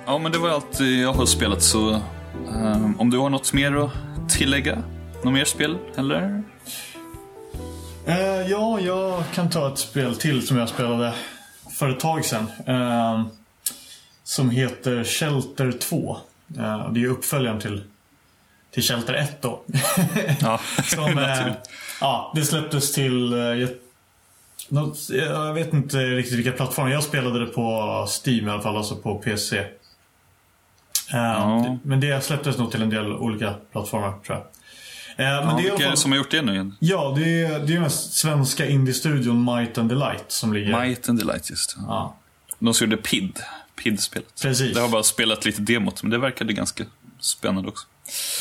Ja, 0.09 0.17
men 0.17 0.31
det 0.31 0.37
var 0.37 0.49
allt 0.49 0.79
jag 0.79 1.13
har 1.13 1.25
spelat 1.25 1.63
så 1.63 2.01
ehm, 2.49 2.99
om 2.99 3.09
du 3.09 3.17
har 3.17 3.29
något 3.29 3.53
mer 3.53 3.75
att 3.75 3.91
tillägga? 4.29 4.83
Något 5.23 5.33
mer 5.33 5.45
spel, 5.45 5.77
eller? 5.95 6.43
Eh, 8.05 8.49
ja, 8.49 8.79
jag 8.79 9.23
kan 9.33 9.49
ta 9.49 9.73
ett 9.73 9.79
spel 9.79 10.15
till 10.15 10.47
som 10.47 10.57
jag 10.57 10.69
spelade 10.69 11.13
för 11.77 11.89
ett 11.89 11.99
tag 11.99 12.25
sedan. 12.25 12.47
Eh, 12.65 13.25
som 14.23 14.49
heter 14.49 15.03
Shelter 15.03 15.71
2. 15.71 16.17
Eh, 16.57 16.91
det 16.91 17.03
är 17.03 17.07
uppföljaren 17.07 17.59
till, 17.59 17.83
till 18.71 18.83
Shelter 18.83 19.13
1 19.13 19.41
då. 19.41 19.63
Ja, 20.41 20.59
Som, 20.83 21.17
eh, 21.17 21.47
ja, 22.01 22.31
det 22.35 22.45
släpptes 22.45 22.93
till... 22.93 23.33
Eh, 23.33 23.67
jag 25.09 25.53
vet 25.53 25.73
inte 25.73 25.97
riktigt 25.97 26.37
vilka 26.37 26.51
plattformar. 26.51 26.89
Jag 26.91 27.03
spelade 27.03 27.39
det 27.39 27.45
på 27.45 28.07
Steam 28.25 28.47
i 28.47 28.51
alla 28.51 28.61
fall, 28.61 28.77
alltså 28.77 28.95
på 28.95 29.15
PC. 29.15 29.65
Eh, 31.13 31.17
Ja. 31.19 31.77
Men 31.83 31.99
det 31.99 32.23
släpptes 32.23 32.57
nog 32.57 32.71
till 32.71 32.81
en 32.81 32.89
del 32.89 33.11
olika 33.13 33.53
plattformar 33.71 34.11
tror 34.25 34.37
jag. 34.37 34.45
Eh, 35.27 35.45
men 35.45 35.49
Ja, 35.49 35.55
det 35.57 35.61
vilka 35.61 35.75
är 35.75 35.79
det 35.79 35.85
fall, 35.85 35.97
som 35.97 36.11
har 36.11 36.17
gjort 36.17 36.31
det 36.31 36.41
nu 36.41 36.53
igen? 36.53 36.75
Ja, 36.79 37.13
det 37.17 37.41
är, 37.43 37.59
det 37.59 37.75
är 37.75 37.79
den 37.79 37.89
svenska 37.89 38.67
indie-studion 38.67 39.55
Might 39.55 39.77
and 39.77 39.89
Delight 39.89 40.25
som 40.27 40.53
ligger... 40.53 40.81
Might 40.81 41.09
and 41.09 41.19
Delight, 41.19 41.49
just. 41.49 41.77
Ja, 41.87 42.15
De 42.59 42.73
som 42.73 42.89
gjorde 42.89 43.01
PID, 43.01 43.39
PID-spelet. 43.83 44.41
Precis. 44.41 44.73
Det 44.75 44.81
har 44.81 44.89
bara 44.89 45.03
spelat 45.03 45.45
lite 45.45 45.61
demot, 45.61 46.03
men 46.03 46.11
det 46.11 46.17
verkade 46.17 46.53
ganska 46.53 46.83
spännande 47.19 47.69
också. 47.69 47.87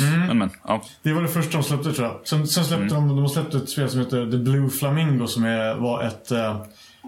Mm. 0.01 0.27
Men 0.27 0.39
men, 0.39 0.51
ja. 0.65 0.83
det 1.03 1.13
var 1.13 1.23
det 1.23 1.29
första 1.29 1.53
de 1.53 1.63
släppte 1.65 1.93
tror 1.93 2.07
jag. 2.07 2.21
Sen, 2.25 2.49
sen 2.49 2.65
släppte 2.65 2.95
de, 2.95 3.09
de 3.09 3.19
har 3.19 3.29
släppt 3.29 3.55
ett 3.55 3.71
spel 3.71 3.91
som 3.91 4.01
heter 4.01 4.31
The 4.31 4.37
Blue 4.37 4.71
Flamingo 4.71 5.27
som 5.27 5.45
är, 5.45 5.75
var 5.75 6.03
ett, 6.03 6.31
eh, 6.31 6.63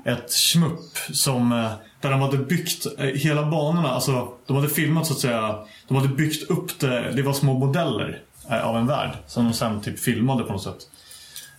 ett 0.04 0.32
shmup 0.32 0.80
som, 1.12 1.52
där 2.00 2.10
de 2.10 2.20
hade 2.20 2.38
byggt 2.38 2.86
eh, 2.98 3.04
hela 3.04 3.42
banorna, 3.42 3.90
alltså 3.90 4.32
de 4.46 4.56
hade 4.56 4.68
filmat 4.68 5.06
så 5.06 5.12
att 5.12 5.18
säga, 5.18 5.58
de 5.88 5.96
hade 5.96 6.08
byggt 6.08 6.50
upp 6.50 6.78
det, 6.78 7.12
det 7.12 7.22
var 7.22 7.32
små 7.32 7.54
modeller 7.54 8.22
eh, 8.50 8.66
av 8.66 8.76
en 8.76 8.86
värld 8.86 9.10
som 9.26 9.44
de 9.44 9.52
sen 9.52 9.80
typ 9.80 10.00
filmade 10.00 10.44
på 10.44 10.52
något 10.52 10.62
sätt. 10.62 10.78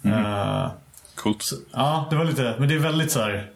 Eh, 0.03 0.71
Coolt. 1.15 1.51
Ja, 1.71 2.07
det 2.09 2.15
var 2.15 2.25
lite, 2.25 2.55
men 2.59 2.69
det 2.69 2.75
är 2.75 2.79
väldigt 2.79 3.11
så 3.11 3.19
här. 3.19 3.49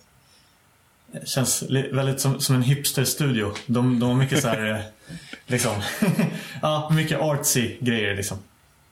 Känns 1.25 1.63
väldigt 1.69 2.21
som, 2.21 2.39
som 2.39 2.55
en 2.55 2.61
hipsterstudio. 2.61 3.53
De, 3.65 3.99
de 3.99 4.09
har 4.09 4.15
mycket 4.15 4.41
så 4.41 4.47
här, 4.47 4.83
liksom. 5.45 5.73
ja, 6.61 6.89
mycket 6.93 7.19
artsy 7.19 7.77
grejer 7.79 8.15
liksom. 8.15 8.37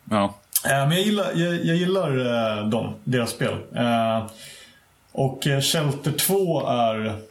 Ja. 0.09 0.35
Men 0.63 0.91
jag 0.91 1.01
gillar, 1.01 1.31
jag, 1.35 1.65
jag 1.65 1.75
gillar 1.75 2.63
dem, 2.71 2.93
deras 3.03 3.29
spel. 3.29 3.57
Och 5.11 5.43
Shelter 5.43 6.11
2 6.11 6.67
är... 6.67 7.21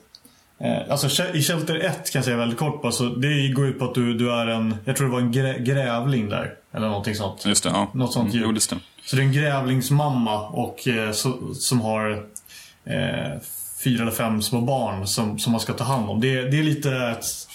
eh, 0.62 0.90
Alltså 0.90 1.24
i 1.34 1.42
Shelter 1.42 1.74
1 1.74 1.82
kan 2.12 2.18
jag 2.18 2.24
säga 2.24 2.36
väldigt 2.36 2.58
kort 2.58 2.82
bara, 2.82 2.92
så 2.92 3.04
det 3.04 3.48
går 3.48 3.66
ut 3.66 3.78
på 3.78 3.84
att 3.84 3.94
du, 3.94 4.14
du 4.14 4.32
är 4.32 4.46
en, 4.46 4.76
jag 4.84 4.96
tror 4.96 5.06
det 5.06 5.12
var 5.12 5.20
en 5.20 5.32
grä, 5.32 5.58
grävling 5.58 6.28
där. 6.28 6.54
Eller 6.74 6.86
någonting 6.88 7.14
sånt. 7.14 7.46
Just 7.46 7.64
det, 7.64 7.70
ja. 7.70 7.90
Något 7.94 8.12
sånt 8.12 8.24
Mm, 8.24 8.36
djur. 8.38 8.46
Jo, 8.46 8.52
det 8.52 8.60
stämmer. 8.60 8.84
Så 9.04 9.16
det 9.16 9.22
är 9.22 9.26
en 9.26 9.32
grävlingsmamma 9.32 10.48
och, 10.48 10.88
eh, 10.88 11.12
så, 11.12 11.54
som 11.54 11.80
har 11.80 12.10
eh, 12.84 13.40
fyra 13.84 14.02
eller 14.02 14.12
fem 14.12 14.42
små 14.42 14.60
barn 14.60 15.06
som, 15.06 15.38
som 15.38 15.52
man 15.52 15.60
ska 15.60 15.72
ta 15.72 15.84
hand 15.84 16.10
om. 16.10 16.20
Det, 16.20 16.42
det 16.50 16.58
är 16.58 16.62
lite... 16.62 16.96
ett- 16.96 17.48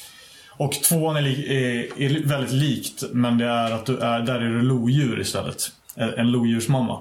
Och 0.59 0.71
tvåan 0.71 1.15
är, 1.17 1.21
li, 1.21 1.55
är, 1.57 2.01
är 2.01 2.23
väldigt 2.27 2.51
likt 2.53 3.03
men 3.11 3.37
det 3.37 3.45
är 3.45 3.71
att 3.71 3.85
du 3.85 3.97
är, 3.99 4.19
där 4.19 4.35
är 4.35 4.49
du 4.49 4.61
lodjur 4.61 5.19
istället. 5.21 5.71
En 5.95 6.31
lodjursmamma. 6.31 6.99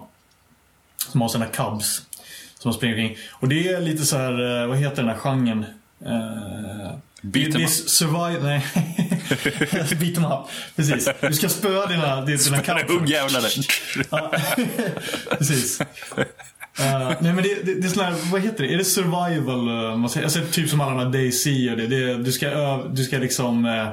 Som 1.09 1.21
har 1.21 1.29
sina 1.29 1.47
cubs. 1.47 2.03
Som 2.59 2.73
springer 2.73 2.95
omkring. 2.95 3.17
Och 3.33 3.49
det 3.49 3.69
är 3.69 3.81
lite 3.81 4.05
så 4.05 4.17
här, 4.17 4.63
eh, 4.63 4.67
vad 4.69 4.79
heter 4.79 4.97
den 4.97 5.09
här 5.09 5.17
genren? 5.19 5.65
Eh, 6.05 6.93
Beat 7.23 7.55
'em 7.55 7.65
up. 7.65 7.71
survive... 7.71 8.43
Nej. 8.43 8.67
Beat 10.01 10.17
'em 10.19 10.25
up. 10.25 10.49
Precis. 10.77 11.09
Du 11.21 11.33
ska 11.33 11.49
spöa 11.49 11.87
dina, 11.87 12.21
dina 12.21 12.61
cubs. 12.61 12.91
Ungjävlar 12.91 13.41
där. 13.41 13.67
Ja, 14.11 14.33
Precis. 15.39 15.81
Eh, 16.79 17.13
nej 17.21 17.33
men 17.33 17.37
det, 17.37 17.65
det, 17.65 17.75
det 17.75 17.87
är 17.87 17.91
sån 17.91 18.05
här, 18.05 18.15
vad 18.33 18.41
heter 18.41 18.65
det? 18.65 18.75
Är 18.75 18.79
det 18.79 18.85
survival? 18.85 20.11
säger? 20.11 20.25
Alltså, 20.25 20.41
typ 20.51 20.71
som 20.71 20.81
alla 20.81 20.91
de 20.91 21.05
här 21.05 21.13
DayZ 21.13 21.47
och 21.47 21.77
det. 21.77 21.87
det 21.87 22.23
du, 22.23 22.33
ska 22.33 22.47
öv, 22.47 22.95
du 22.95 23.05
ska 23.05 23.19
liksom 23.19 23.67
eh, 23.67 23.89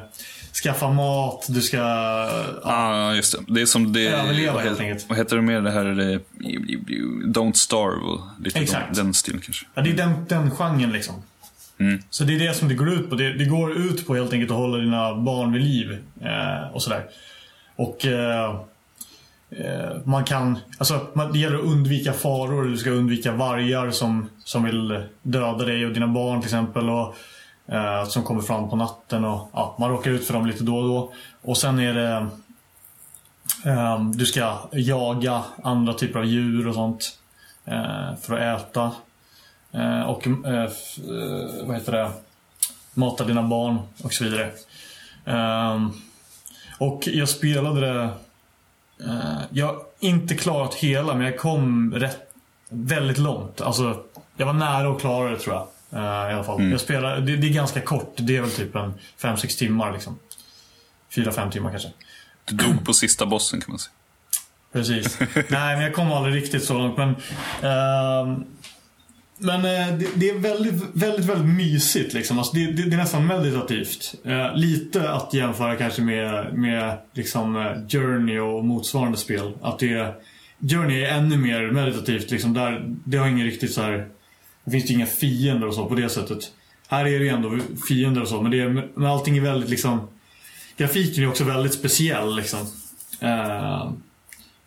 skaffa 0.64 0.90
mat, 0.90 1.46
du 1.50 1.62
ska... 1.62 1.78
Ja, 1.78 2.60
ah, 2.64 3.14
just 3.14 3.32
det. 3.32 3.54
Det 3.54 3.62
är 3.62 3.66
som 3.66 3.94
det... 3.94 4.08
Överleva, 4.08 4.60
helt 4.60 4.80
enkelt. 4.80 5.06
vad 5.10 5.18
heter 5.18 5.36
det 5.36 5.42
mer? 5.42 5.62
Det 5.62 5.72
här... 5.72 5.86
Det, 5.86 6.20
don't 7.40 7.54
starve 7.54 8.22
lite 8.44 8.60
Exakt. 8.60 8.96
Den, 8.96 9.06
den 9.06 9.14
stilen 9.14 9.42
kanske. 9.42 9.66
Ja, 9.74 9.82
det 9.82 9.90
är 9.90 9.94
den, 9.94 10.26
den 10.30 10.52
genren 10.52 10.92
liksom. 10.92 11.24
Mm. 11.80 12.00
Så 12.10 12.24
det 12.24 12.36
är 12.36 12.40
det 12.40 12.54
som 12.54 12.68
det 12.68 12.76
går 12.76 12.90
ut 12.90 13.10
på. 13.10 13.16
Det, 13.16 13.34
det 13.34 13.46
går 13.46 13.78
ut 13.78 14.08
på 14.08 14.16
helt 14.16 14.34
enkelt 14.34 14.52
att 14.52 14.58
hålla 14.58 14.78
dina 14.78 15.16
barn 15.16 15.52
vid 15.52 15.62
liv. 15.62 15.98
Eh, 16.22 16.74
och 16.74 16.84
sådär. 16.84 17.06
Och 17.76 18.06
eh, 18.06 18.56
eh, 19.50 19.92
man 20.04 20.24
kan, 20.24 20.60
alltså 20.78 21.08
man, 21.14 21.32
det 21.32 21.40
gäller 21.40 21.58
att 21.58 21.64
undvika 21.64 22.14
faror. 22.14 22.64
Du 22.64 22.78
ska 22.78 22.90
undvika 22.90 23.32
vargar 23.32 23.92
som, 23.92 24.30
som 24.44 24.64
vill 24.64 25.04
döda 25.22 25.66
dig 25.66 25.86
och 25.86 25.94
dina 25.94 26.08
barn 26.08 26.42
till 26.42 26.48
exempel. 26.48 26.90
Och, 26.90 27.16
eh, 27.74 28.06
som 28.06 28.24
kommer 28.24 28.42
fram 28.42 28.70
på 28.70 28.76
natten. 28.76 29.26
Och, 29.26 29.50
ja, 29.54 29.76
man 29.80 29.90
råkar 29.90 30.12
ut 30.12 30.28
för 30.28 30.34
dem 30.34 30.48
lite 30.48 30.64
då 30.64 30.78
och 30.78 30.88
då. 30.88 31.14
Och 31.42 31.58
sen 31.58 31.80
är 31.80 31.94
det 31.94 32.28
eh, 33.72 34.10
Du 34.10 34.26
ska 34.26 34.58
jaga 34.72 35.44
andra 35.64 35.94
typer 35.94 36.20
av 36.20 36.26
djur 36.26 36.68
och 36.68 36.76
sånt. 36.76 37.20
Eh, 37.66 38.16
för 38.22 38.40
att 38.40 38.62
äta. 38.62 38.92
Eh, 39.74 40.02
och 40.02 40.28
eh, 40.28 40.64
eh, 40.64 40.70
vad 41.64 41.76
heter 41.76 41.92
det? 41.92 42.12
Mata 42.94 43.24
dina 43.24 43.44
barn 43.44 43.80
och 44.04 44.14
så 44.14 44.24
vidare. 44.24 44.52
Ehm, 45.26 45.92
och 46.78 47.08
jag 47.08 47.30
spelade 47.30 47.82
det... 47.82 48.10
jag 49.50 49.66
har 49.66 49.84
inte 50.00 50.36
klarat 50.36 50.74
hela, 50.74 51.16
men 51.16 51.26
jag 51.26 51.38
kom 51.40 51.94
rätt, 51.94 52.18
väldigt 52.70 53.18
långt. 53.18 53.62
Alltså, 53.62 54.04
jag 54.38 54.46
var 54.46 54.54
nära 54.54 54.92
att 54.92 55.02
klara 55.02 55.30
det 55.30 55.40
tror 55.40 55.56
jag. 55.56 55.68
I 56.32 56.34
alla 56.34 56.44
fall. 56.44 56.64
Jag 56.64 56.80
spelar, 56.80 57.20
det, 57.20 57.38
det 57.38 57.48
är 57.48 57.54
ganska 57.54 57.82
kort. 57.82 58.14
Det 58.18 58.38
är 58.38 58.42
väl 58.42 58.52
typ 58.52 58.76
en 58.76 58.94
5-6 59.20 59.60
timmar 59.60 59.94
liksom. 59.94 60.20
fyra, 61.16 61.32
fem 61.32 61.52
timmar 61.52 61.70
kanske. 61.70 61.90
Du 62.46 62.56
dog 62.56 62.86
på 62.86 62.94
sista 62.94 63.26
bossen 63.26 63.62
kan 63.62 63.72
man 63.72 63.80
säga. 63.80 63.94
Precis. 64.72 65.20
Nej, 65.36 65.76
men 65.76 65.82
jag 65.82 65.94
kom 65.94 66.12
aldrig 66.12 66.36
riktigt 66.36 66.64
så 66.64 66.74
långt. 66.74 66.98
Men, 66.98 67.16
ehm, 67.62 68.46
men 69.38 69.66
eh, 69.66 69.98
det, 69.98 70.08
det 70.16 70.30
är 70.30 70.40
väldigt, 70.40 70.84
väldigt, 70.94 71.26
väldigt 71.26 71.56
mysigt. 71.56 72.14
Liksom. 72.14 72.38
Alltså, 72.38 72.56
det, 72.56 72.72
det, 72.72 72.84
det 72.84 72.96
är 72.96 72.98
nästan 72.98 73.28
meditativt. 73.28 74.16
Eh, 74.26 74.56
lite 74.56 75.10
att 75.10 75.34
jämföra 75.34 75.76
kanske 75.76 76.02
med, 76.02 76.54
med 76.54 76.98
liksom, 77.14 77.56
eh, 77.56 77.88
Journey 77.88 78.40
och 78.40 78.66
motsvarande 78.66 79.18
spel. 79.18 79.54
Att 79.62 79.80
det, 79.80 80.16
Journey 80.60 81.04
är 81.04 81.18
ännu 81.18 81.38
mer 81.38 81.72
meditativt. 81.72 82.32
Liksom, 82.32 82.54
där, 82.54 82.96
det 83.06 83.18
har 83.18 83.28
ingen 83.28 83.46
riktigt 83.46 83.74
så 83.74 83.82
här... 83.82 84.08
Det 84.66 84.72
finns 84.72 84.92
inga 84.92 85.06
fiender 85.06 85.68
och 85.68 85.74
så 85.74 85.86
på 85.86 85.96
det 85.96 86.10
sättet. 86.10 86.52
Här 86.88 87.06
är 87.06 87.20
det 87.20 87.26
ju 87.26 87.30
ändå 87.30 87.60
fiender 87.88 88.22
och 88.22 88.28
så, 88.28 88.42
men, 88.42 88.52
det 88.52 88.60
är, 88.60 88.70
men 88.70 89.06
allting 89.06 89.38
är 89.38 89.42
väldigt 89.42 89.70
liksom... 89.70 90.08
Grafiken 90.78 91.24
är 91.24 91.28
också 91.28 91.44
väldigt 91.44 91.74
speciell 91.74 92.36
liksom. 92.36 92.60
Eh, 93.20 93.92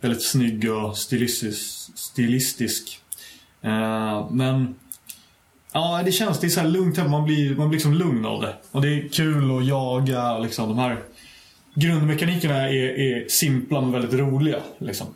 väldigt 0.00 0.22
snygg 0.22 0.72
och 0.72 0.98
stilistisk. 0.98 1.90
stilistisk. 1.94 3.00
Eh, 3.66 4.26
men 4.30 4.74
ja, 5.72 6.02
det 6.04 6.12
känns, 6.12 6.40
det 6.40 6.46
är 6.46 6.48
så 6.48 6.60
här 6.60 6.68
lugnt. 6.68 6.96
Man 6.96 7.24
blir, 7.24 7.56
man 7.56 7.68
blir 7.68 7.76
liksom 7.76 7.94
lugn 7.94 8.26
av 8.26 8.42
det. 8.42 8.56
Och 8.70 8.82
det 8.82 8.88
är 8.88 9.08
kul 9.08 9.58
att 9.58 9.66
jaga 9.66 10.38
liksom. 10.38 10.68
De 10.68 10.78
här 10.78 11.02
grundmekanikerna 11.74 12.68
är, 12.68 13.00
är 13.00 13.28
simpla 13.28 13.80
men 13.80 13.92
väldigt 13.92 14.20
roliga. 14.20 14.60
Liksom. 14.78 15.06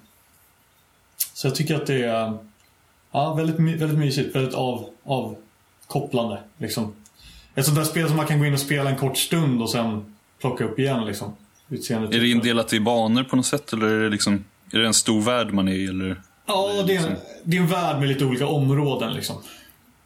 Så 1.35 1.47
jag 1.47 1.55
tycker 1.55 1.75
att 1.75 1.87
det 1.87 2.05
är 2.05 2.39
ja, 3.13 3.35
väldigt, 3.35 3.81
väldigt 3.81 3.99
mysigt, 3.99 4.37
väldigt 4.37 4.55
av, 4.55 4.91
avkopplande. 5.05 6.39
Liksom. 6.59 6.93
Ett 7.55 7.65
sånt 7.65 7.77
där 7.77 7.85
spel 7.85 8.09
som 8.09 8.17
man 8.17 8.27
kan 8.27 8.39
gå 8.39 8.47
in 8.47 8.53
och 8.53 8.61
spela 8.61 8.91
en 8.91 8.97
kort 8.97 9.17
stund 9.19 9.63
och 9.63 9.71
sen 9.71 10.17
plocka 10.41 10.65
upp 10.65 10.79
igen. 10.79 11.07
Liksom. 11.07 11.37
Utseendet. 11.69 12.15
Är 12.15 12.21
det 12.21 12.29
indelat 12.29 12.73
i 12.73 12.81
banor 12.81 13.23
på 13.23 13.37
något 13.37 13.47
sätt 13.47 13.73
eller 13.73 13.87
är 13.87 14.03
det 14.03 14.09
liksom 14.09 14.45
är 14.73 14.79
det 14.79 14.87
en 14.87 14.95
stor 14.95 15.21
värld 15.21 15.53
man 15.53 15.69
är 15.69 15.73
i 15.73 15.87
eller? 15.87 16.17
Ja, 16.51 16.83
det 16.87 16.97
är, 16.97 17.07
en, 17.07 17.17
det 17.45 17.57
är 17.57 17.61
en 17.61 17.67
värld 17.67 17.99
med 17.99 18.09
lite 18.09 18.25
olika 18.25 18.47
områden 18.47 19.13
liksom. 19.13 19.37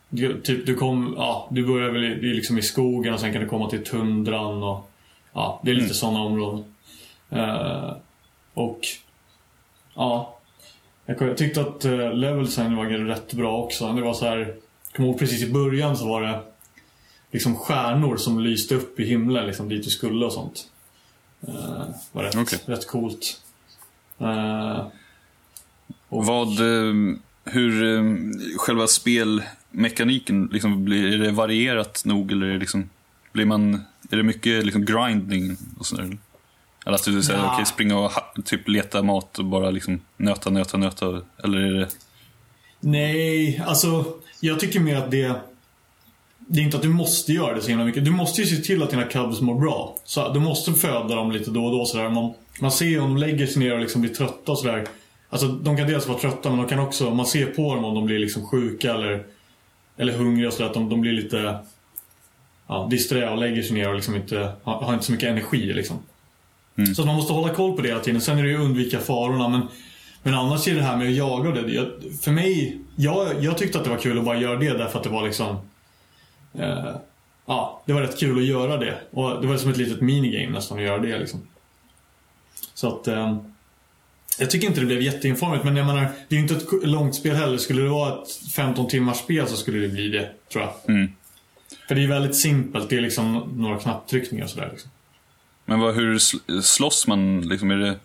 Du, 0.08 0.40
typ, 0.40 0.66
du, 0.66 0.74
kom, 0.74 1.14
ja, 1.16 1.48
du 1.50 1.66
börjar 1.66 1.90
väl 1.90 2.04
i, 2.04 2.34
liksom 2.34 2.58
i 2.58 2.62
skogen 2.62 3.14
och 3.14 3.20
sen 3.20 3.32
kan 3.32 3.42
du 3.42 3.48
komma 3.48 3.70
till 3.70 3.84
tundran 3.84 4.62
och 4.62 4.90
ja, 5.32 5.60
det 5.64 5.70
är 5.70 5.74
lite 5.74 5.84
Mm. 5.84 5.94
sådana 5.94 6.20
områden. 6.20 6.64
Eh, 7.30 7.96
och 8.54 8.80
ja, 9.94 10.38
jag, 11.06 11.36
tyckte 11.36 11.60
att 11.60 11.84
uh, 11.84 12.14
level 12.14 12.44
design 12.44 12.76
var 12.76 12.84
rätt 12.84 13.32
bra 13.32 13.62
också. 13.62 13.92
Det 13.92 14.02
var 14.02 14.14
så 14.14 14.24
här, 14.24 14.54
kommer 14.96 15.08
ihåg 15.08 15.18
precis 15.18 15.42
i 15.42 15.52
början 15.52 15.96
så 15.96 16.08
var 16.08 16.22
det 16.22 16.40
liksom 17.30 17.56
stjärnor 17.56 18.16
som 18.16 18.40
lyste 18.40 18.74
upp 18.74 19.00
i 19.00 19.04
himlen 19.04 19.46
liksom 19.46 19.68
dit 19.68 19.84
du 19.84 19.90
skulle 19.90 20.26
och 20.26 20.32
sånt. 20.32 20.68
Uh, 21.48 21.84
var 22.12 22.22
rätt, 22.22 22.36
Okej. 22.36 22.58
rätt 22.66 22.86
coolt. 22.86 23.40
Eh, 24.18 24.86
och- 26.16 26.26
Vad, 26.26 26.48
eh, 26.60 26.94
hur 27.44 27.96
eh, 27.98 28.02
själva 28.58 28.86
spelmekaniken, 28.86 30.48
liksom, 30.52 30.84
blir 30.84 31.12
är 31.14 31.18
det 31.18 31.30
varierat 31.30 32.02
nog 32.04 32.32
eller 32.32 32.46
är 32.46 32.52
det, 32.52 32.58
liksom, 32.58 32.90
blir 33.32 33.44
man, 33.44 33.74
är 34.10 34.16
det 34.16 34.22
mycket 34.22 34.64
liksom, 34.64 34.84
grinding 34.84 35.56
och 35.78 35.86
sådär? 35.86 36.18
eller? 36.86 36.96
Att 36.96 37.04
du 37.04 37.22
säger, 37.22 37.38
Ja. 37.40 37.52
okej, 37.54 37.66
springa 37.66 37.98
och 37.98 38.12
typ 38.44 38.68
leta 38.68 39.02
mat 39.02 39.38
och 39.38 39.44
bara 39.44 39.70
liksom 39.70 40.00
nöta, 40.16 40.50
nöta, 40.50 40.76
nöta? 40.76 41.20
Eller 41.44 41.58
är 41.58 41.72
det... 41.72 41.88
Nej, 42.80 43.62
alltså 43.66 44.04
jag 44.40 44.60
tycker 44.60 44.80
mer 44.80 44.96
att 44.96 45.10
det 45.10 45.34
det 46.48 46.60
är 46.60 46.64
inte 46.64 46.76
att 46.76 46.82
du 46.82 46.88
måste 46.88 47.32
göra 47.32 47.54
det 47.54 47.60
så 47.62 47.68
himla 47.68 47.84
mycket. 47.84 48.04
Du 48.04 48.10
måste 48.10 48.40
ju 48.42 48.46
se 48.46 48.62
till 48.62 48.82
att 48.82 48.90
dina 48.90 49.04
cubs 49.04 49.40
mår 49.40 49.60
bra. 49.60 49.96
Så 50.04 50.32
du 50.32 50.40
måste 50.40 50.72
föda 50.72 51.14
dem 51.14 51.32
lite 51.32 51.50
då 51.50 51.64
och 51.64 51.72
då 51.72 51.84
sådär. 51.84 52.08
Man, 52.10 52.32
man 52.60 52.70
ser 52.72 53.00
om 53.00 53.14
de 53.14 53.16
lägger 53.16 53.46
sig 53.46 53.62
ner 53.62 53.72
och 53.74 53.80
liksom 53.80 54.00
blir 54.02 54.14
trötta 54.14 54.52
och 54.52 54.58
sådär. 54.58 54.86
Alltså 55.28 55.48
de 55.48 55.76
kan 55.76 55.88
dels 55.88 56.06
vara 56.06 56.18
trötta 56.18 56.50
men 56.50 56.58
de 56.58 56.68
kan 56.68 56.78
också, 56.78 57.10
man 57.10 57.26
ser 57.26 57.46
på 57.46 57.74
dem 57.74 57.84
om 57.84 57.94
de 57.94 58.06
blir 58.06 58.18
liksom 58.18 58.46
sjuka 58.46 58.94
eller, 58.94 59.24
eller 59.96 60.12
hungriga 60.12 60.50
sådär. 60.50 60.66
Att 60.66 60.74
de, 60.74 60.88
de 60.88 61.00
blir 61.00 61.12
lite 61.12 61.58
ja, 62.66 62.88
disträ 62.90 63.30
och 63.30 63.38
lägger 63.38 63.62
sig 63.62 63.74
ner 63.74 63.88
och 63.88 63.94
liksom 63.94 64.14
inte, 64.14 64.52
har, 64.62 64.80
har 64.80 64.92
inte 64.92 65.06
så 65.06 65.12
mycket 65.12 65.28
energi 65.28 65.72
liksom. 65.72 65.98
Så 66.96 67.02
att 67.02 67.06
man 67.06 67.16
måste 67.16 67.32
hålla 67.32 67.54
koll 67.54 67.76
på 67.76 67.82
det 67.82 67.88
hela 67.88 68.00
tiden. 68.00 68.20
Sen 68.20 68.38
är 68.38 68.42
det 68.42 68.48
ju 68.48 68.54
att 68.54 68.62
undvika 68.64 68.98
farorna 68.98 69.48
men 69.48 69.68
men 70.26 70.34
annars 70.34 70.68
är 70.68 70.74
det 70.74 70.82
här 70.82 70.96
med 70.96 71.08
att 71.08 71.14
jaga 71.14 71.50
det. 71.50 71.72
Jag, 71.72 71.86
för 72.20 72.30
mig, 72.30 72.78
jag, 72.96 73.42
jag 73.42 73.58
tyckte 73.58 73.78
att 73.78 73.84
det 73.84 73.90
var 73.90 73.98
kul 73.98 74.18
att 74.18 74.24
bara 74.24 74.36
göra 74.36 74.58
det 74.58 74.78
därför 74.78 74.98
att 74.98 75.04
det 75.04 75.10
var 75.10 75.22
liksom 75.22 75.56
eh, 76.52 76.96
Ja, 77.46 77.82
det 77.86 77.92
var 77.92 78.00
rätt 78.00 78.18
kul 78.18 78.38
att 78.38 78.44
göra 78.44 78.76
det. 78.76 78.98
Och 79.10 79.42
det 79.42 79.46
var 79.46 79.56
som 79.56 79.70
ett 79.70 79.76
litet 79.76 80.00
minigame 80.00 80.52
nästan 80.52 80.78
att 80.78 80.84
göra 80.84 80.98
det 80.98 81.18
liksom. 81.18 81.40
Så 82.74 82.88
att 82.88 83.08
eh, 83.08 83.36
Jag 84.38 84.50
tycker 84.50 84.66
inte 84.66 84.80
det 84.80 84.86
blev 84.86 85.02
jätteinformigt 85.02 85.64
men 85.64 85.76
jag 85.76 85.86
menar 85.86 86.00
Det 86.28 86.34
är 86.34 86.36
ju 86.36 86.42
inte 86.42 86.54
ett 86.54 86.88
långt 86.88 87.14
spel 87.14 87.36
heller. 87.36 87.58
Skulle 87.58 87.82
det 87.82 87.88
vara 87.88 88.22
ett 88.22 88.52
15 88.54 88.88
timmars 88.88 89.16
spel 89.16 89.48
så 89.48 89.56
skulle 89.56 89.78
det 89.78 89.88
bli 89.88 90.08
det, 90.08 90.30
tror 90.52 90.64
jag. 90.64 90.94
Mm. 90.96 91.12
För 91.88 91.94
det 91.94 92.04
är 92.04 92.08
väldigt 92.08 92.36
simpelt. 92.36 92.90
Det 92.90 92.96
är 92.96 93.00
liksom 93.00 93.52
några 93.56 93.78
knapptryckningar 93.78 94.44
och 94.44 94.50
sådär 94.50 94.68
liksom. 94.72 94.90
Men 95.64 95.80
vad, 95.80 95.94
hur 95.94 96.18
sl- 96.18 96.60
slåss 96.60 97.06
man? 97.06 97.40
Liksom, 97.40 97.70
är 97.70 97.76
det, 97.76 97.98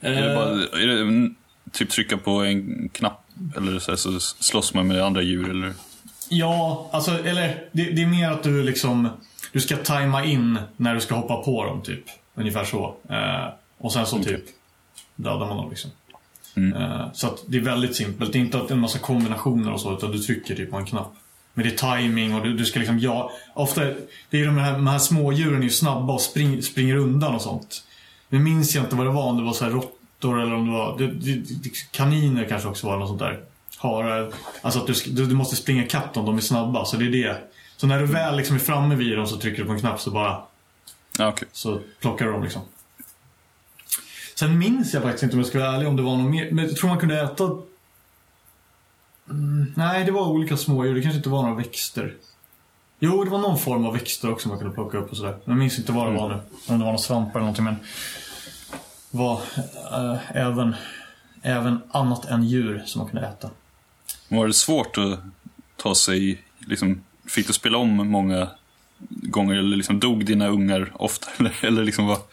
är 0.00 0.10
det, 0.10 0.30
Eh, 0.30 0.34
bara, 0.36 0.80
är 0.82 0.86
det 0.86 1.30
typ 1.72 1.90
trycka 1.90 2.16
på 2.16 2.30
en 2.30 2.88
knapp 2.88 3.24
eller 3.56 3.78
så, 3.78 3.90
här, 3.90 3.96
så 3.96 4.20
slåss 4.20 4.74
man 4.74 4.86
med 4.88 5.02
andra 5.02 5.22
djur? 5.22 5.50
Eller? 5.50 5.72
Ja, 6.28 6.90
alltså, 6.92 7.24
eller 7.24 7.64
det, 7.72 7.84
det 7.84 8.02
är 8.02 8.06
mer 8.06 8.30
att 8.30 8.42
du 8.42 8.62
liksom 8.62 9.08
Du 9.52 9.60
ska 9.60 9.76
tajma 9.76 10.24
in 10.24 10.58
när 10.76 10.94
du 10.94 11.00
ska 11.00 11.14
hoppa 11.14 11.42
på 11.42 11.64
dem 11.64 11.82
typ. 11.82 12.04
Ungefär 12.34 12.64
så. 12.64 12.94
Eh, 13.10 13.52
och 13.78 13.92
sen 13.92 14.06
så 14.06 14.22
typ 14.22 14.44
dödar 15.18 15.46
man 15.46 15.56
dem 15.56 15.70
liksom. 15.70 15.90
Mm. 16.54 16.82
Eh, 16.82 17.12
så 17.12 17.26
att 17.26 17.44
det 17.46 17.56
är 17.56 17.62
väldigt 17.62 17.96
simpelt. 17.96 18.32
Det 18.32 18.38
är 18.38 18.40
inte 18.40 18.58
att 18.58 18.70
en 18.70 18.78
massa 18.78 18.98
kombinationer 18.98 19.72
och 19.72 19.80
så 19.80 19.96
utan 19.96 20.12
du 20.12 20.18
trycker 20.18 20.54
typ 20.54 20.70
på 20.70 20.76
en 20.76 20.86
knapp. 20.86 21.14
Men 21.54 21.64
det 21.64 21.72
är 21.72 21.96
timing 21.98 22.34
och 22.34 22.42
du, 22.42 22.56
du 22.56 22.64
ska 22.64 22.78
liksom 22.78 22.98
ja, 22.98 23.32
Ofta, 23.54 23.80
det 24.30 24.40
är 24.40 24.46
de 24.46 24.58
här, 24.58 24.72
de 24.72 24.86
här 24.86 24.98
smådjuren 24.98 25.58
är 25.58 25.62
ju 25.62 25.70
snabba 25.70 26.12
och 26.12 26.20
spring, 26.20 26.62
springer 26.62 26.96
undan 26.96 27.34
och 27.34 27.42
sånt. 27.42 27.84
Nu 28.28 28.38
minns 28.38 28.74
jag 28.74 28.84
inte 28.84 28.96
vad 28.96 29.06
det 29.06 29.10
var, 29.10 29.22
om 29.22 29.36
det 29.36 29.42
var 29.42 29.52
så 29.52 29.64
här 29.64 29.70
råttor 29.70 30.40
eller 30.40 30.54
om 30.54 30.66
det 30.66 30.72
var 30.72 30.98
det, 30.98 31.06
det, 31.06 31.70
kaniner 31.90 32.44
kanske 32.44 32.68
också 32.68 32.86
var 32.86 32.98
något 32.98 33.08
sånt 33.08 33.20
där. 33.20 33.40
Harar. 33.78 34.32
Alltså 34.62 34.80
att 34.80 34.86
du, 34.86 34.92
du, 34.92 35.26
du 35.26 35.34
måste 35.34 35.56
springa 35.56 35.84
ikapp 35.84 36.14
dem, 36.14 36.26
de 36.26 36.36
är 36.36 36.40
snabba. 36.40 36.84
Så 36.84 36.96
det 36.96 37.04
är 37.04 37.10
det. 37.10 37.38
Så 37.76 37.86
när 37.86 38.00
du 38.00 38.06
väl 38.06 38.36
liksom 38.36 38.56
är 38.56 38.60
framme 38.60 38.94
vid 38.94 39.16
dem 39.16 39.26
så 39.26 39.36
trycker 39.36 39.62
du 39.62 39.66
på 39.66 39.72
en 39.72 39.80
knapp 39.80 40.00
så 40.00 40.10
bara 40.10 40.42
okej. 41.18 41.48
så 41.52 41.80
plockar 42.00 42.26
du 42.26 42.32
dem 42.32 42.42
liksom. 42.42 42.62
Sen 44.38 44.58
minns 44.58 44.94
jag 44.94 45.02
faktiskt 45.02 45.22
inte 45.22 45.36
om 45.36 45.40
jag 45.40 45.48
ska 45.48 45.58
vara 45.58 45.74
ärlig 45.74 45.88
om 45.88 45.96
det 45.96 46.02
var 46.02 46.16
något 46.16 46.30
mer. 46.30 46.50
Men 46.50 46.64
jag 46.64 46.76
tror 46.76 46.88
man 46.88 46.98
kunde 46.98 47.20
äta... 47.20 47.44
Mm, 49.30 49.72
nej, 49.76 50.04
det 50.04 50.12
var 50.12 50.28
olika 50.28 50.56
smådjur. 50.56 50.94
Det 50.94 51.02
kanske 51.02 51.16
inte 51.16 51.28
var 51.28 51.42
några 51.42 51.54
växter. 51.54 52.14
Jo, 52.98 53.24
det 53.24 53.30
var 53.30 53.38
någon 53.38 53.58
form 53.58 53.86
av 53.86 53.92
växter 53.92 54.30
också 54.30 54.48
man 54.48 54.58
kunde 54.58 54.74
plocka 54.74 54.98
upp 54.98 55.10
och 55.10 55.16
sådär. 55.16 55.30
Men 55.44 55.52
jag 55.52 55.58
minns 55.58 55.78
inte 55.78 55.92
vad 55.92 56.12
det 56.12 56.18
var 56.18 56.28
nu. 56.28 56.34
Om 56.66 56.78
det 56.78 56.84
var 56.84 56.92
någon 56.92 56.98
svamp 56.98 57.30
eller 57.30 57.40
någonting. 57.40 57.64
Men 57.64 57.76
var 59.10 59.42
eh, 59.92 60.36
även, 60.36 60.74
även 61.42 61.78
annat 61.90 62.24
än 62.24 62.44
djur 62.44 62.82
som 62.86 62.98
man 62.98 63.10
kunde 63.10 63.26
äta. 63.26 63.50
Var 64.28 64.46
det 64.46 64.52
svårt 64.52 64.98
att 64.98 65.20
ta 65.76 65.94
sig, 65.94 66.42
liksom, 66.58 67.04
fick 67.26 67.46
du 67.46 67.52
spela 67.52 67.78
om 67.78 68.08
många 68.08 68.48
gånger 69.08 69.54
eller 69.54 69.76
liksom 69.76 70.00
dog 70.00 70.24
dina 70.24 70.48
ungar 70.48 70.92
ofta? 70.94 71.26
Eller, 71.38 71.64
eller 71.64 71.84
liksom 71.84 72.06
vad, 72.06 72.18
Eh, 72.18 72.26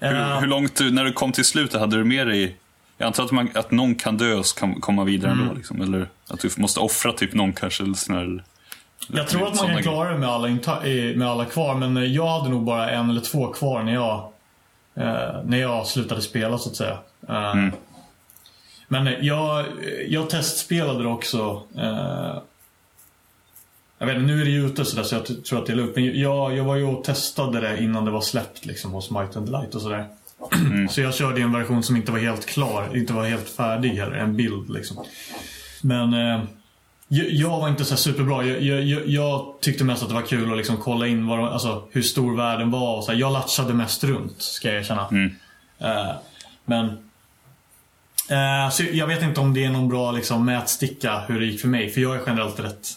hur, 0.00 0.40
hur 0.40 0.46
långt, 0.46 0.80
när 0.92 1.04
du 1.04 1.12
kom 1.12 1.32
till 1.32 1.44
slutet, 1.44 1.80
hade 1.80 1.96
du 1.96 2.04
med 2.04 2.26
dig 2.26 2.56
jag 2.98 3.06
antar 3.06 3.24
att, 3.24 3.30
man, 3.30 3.50
att 3.54 3.70
någon 3.70 3.94
kan 3.94 4.16
dö 4.16 4.34
och 4.34 4.46
kan 4.56 4.80
komma 4.80 5.04
vidare 5.04 5.32
ändå. 5.32 5.44
Mm. 5.44 5.56
Liksom, 5.56 5.82
eller 5.82 6.08
att 6.28 6.40
du 6.40 6.50
måste 6.56 6.80
offra 6.80 7.12
typ 7.12 7.34
någon 7.34 7.52
kanske. 7.52 7.82
Eller 7.82 7.94
sån 7.94 8.14
här, 8.14 8.44
Jag 9.08 9.28
tror 9.28 9.48
att 9.48 9.54
man 9.54 9.66
kan 9.66 9.82
klara 9.82 10.10
det 10.10 10.18
med 10.18 10.28
alla, 10.28 10.48
eh, 10.48 11.16
med 11.16 11.28
alla 11.28 11.44
kvar, 11.44 11.74
men 11.74 11.96
eh, 11.96 12.04
jag 12.04 12.28
hade 12.28 12.50
nog 12.50 12.64
bara 12.64 12.90
en 12.90 13.10
eller 13.10 13.20
två 13.20 13.52
kvar 13.52 13.82
när 13.82 13.94
jag, 13.94 14.32
eh, 14.94 15.44
när 15.44 15.58
jag 15.58 15.86
slutade 15.86 16.22
spela 16.22 16.58
så 16.58 16.70
att 16.70 16.76
säga. 16.76 16.98
Eh, 17.28 17.52
Mm. 17.52 17.72
Men 18.88 19.06
eh, 19.06 19.14
jag, 19.20 19.66
jag 20.08 20.30
testspelade 20.30 21.02
det 21.02 21.08
också. 21.08 21.62
Eh, 21.78 22.36
jag 23.98 24.06
vet 24.06 24.16
inte, 24.16 24.26
nu 24.26 24.40
är 24.40 24.44
det 24.44 24.50
ju 24.50 24.66
ute 24.66 24.84
så, 24.84 24.96
där, 24.96 25.02
så 25.02 25.14
jag 25.14 25.44
tror 25.44 25.58
att 25.58 25.66
det 25.66 25.72
är 25.72 25.76
lugnt. 25.76 25.96
Men 25.96 26.20
jag, 26.20 26.56
jag 26.56 26.64
var 26.64 26.76
ju 26.76 26.84
och 26.84 27.04
testade 27.04 27.60
det 27.60 27.82
innan 27.82 28.04
det 28.04 28.10
var 28.10 28.20
släppt 28.20 28.66
liksom, 28.66 28.92
hos 28.92 29.10
Might 29.10 29.36
and 29.36 29.48
Light 29.48 29.74
och 29.74 29.82
sådär. 29.82 30.06
Så 30.90 31.00
jag 31.00 31.14
körde 31.14 31.40
en 31.40 31.52
version 31.52 31.82
som 31.82 31.96
inte 31.96 32.12
var 32.12 32.18
helt 32.18 32.46
klar, 32.46 32.96
inte 32.96 33.12
var 33.12 33.24
helt 33.24 33.48
färdig 33.48 33.90
heller, 33.90 34.16
en 34.16 34.36
bild 34.36 34.70
liksom. 34.70 35.04
Men 35.82 36.14
eh, 36.14 36.40
jag, 37.08 37.60
var 37.60 37.68
inte 37.68 37.84
så 37.84 37.96
superbra. 37.96 38.44
Jag, 38.44 38.62
jag, 38.62 38.82
jag, 38.82 39.06
jag 39.06 39.54
tyckte 39.60 39.84
mest 39.84 40.02
att 40.02 40.08
det 40.08 40.14
var 40.14 40.22
kul 40.22 40.50
att 40.50 40.56
liksom 40.56 40.76
kolla 40.76 41.06
in 41.06 41.26
vad 41.26 41.38
de, 41.38 41.44
alltså, 41.44 41.84
hur 41.90 42.02
stor 42.02 42.36
världen 42.36 42.70
var. 42.70 42.96
Och 42.96 43.04
så 43.04 43.12
här. 43.12 43.18
Jag 43.18 43.32
latchade 43.32 43.74
mest 43.74 44.04
runt, 44.04 44.42
ska 44.42 44.68
jag 44.68 44.76
erkänna. 44.76 45.08
Mm. 45.08 45.34
Eh, 45.78 46.12
men 46.64 46.86
eh, 48.30 48.70
så 48.70 48.82
jag 48.92 49.06
vet 49.06 49.22
inte 49.22 49.40
om 49.40 49.54
det 49.54 49.64
är 49.64 49.70
någon 49.70 49.88
bra 49.88 50.12
liksom, 50.12 50.44
mätsticka 50.44 51.18
hur 51.28 51.40
det 51.40 51.46
gick 51.46 51.60
för 51.60 51.68
mig. 51.68 51.90
För 51.90 52.00
jag 52.00 52.16
är 52.16 52.22
generellt 52.26 52.60
rätt, 52.60 52.88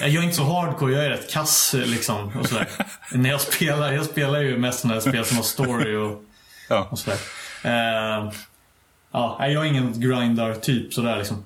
Jag 0.00 0.14
är 0.14 0.22
inte 0.22 0.36
så 0.36 0.44
hardcore, 0.44 0.92
jag 0.92 1.04
är 1.04 1.10
rätt 1.10 1.30
kass 1.32 1.74
liksom. 1.86 2.32
Och 2.40 2.46
sådär. 2.46 2.68
När 3.12 3.30
jag 3.30 3.40
spelar, 3.40 3.92
jag 3.92 4.04
spelar 4.04 4.40
ju 4.40 4.58
mest 4.58 4.80
sådana 4.80 5.00
spel 5.00 5.24
som 5.24 5.36
har 5.36 5.44
story 5.44 5.96
och, 5.96 6.22
Ja. 6.68 6.88
och 6.90 6.98
sådär. 6.98 7.18
Eh, 7.64 8.32
ja, 9.12 9.36
jag 9.48 9.64
är 9.64 9.64
ingen 9.64 10.00
grindar-typ 10.00 10.94
sådär 10.94 11.16
liksom. 11.16 11.44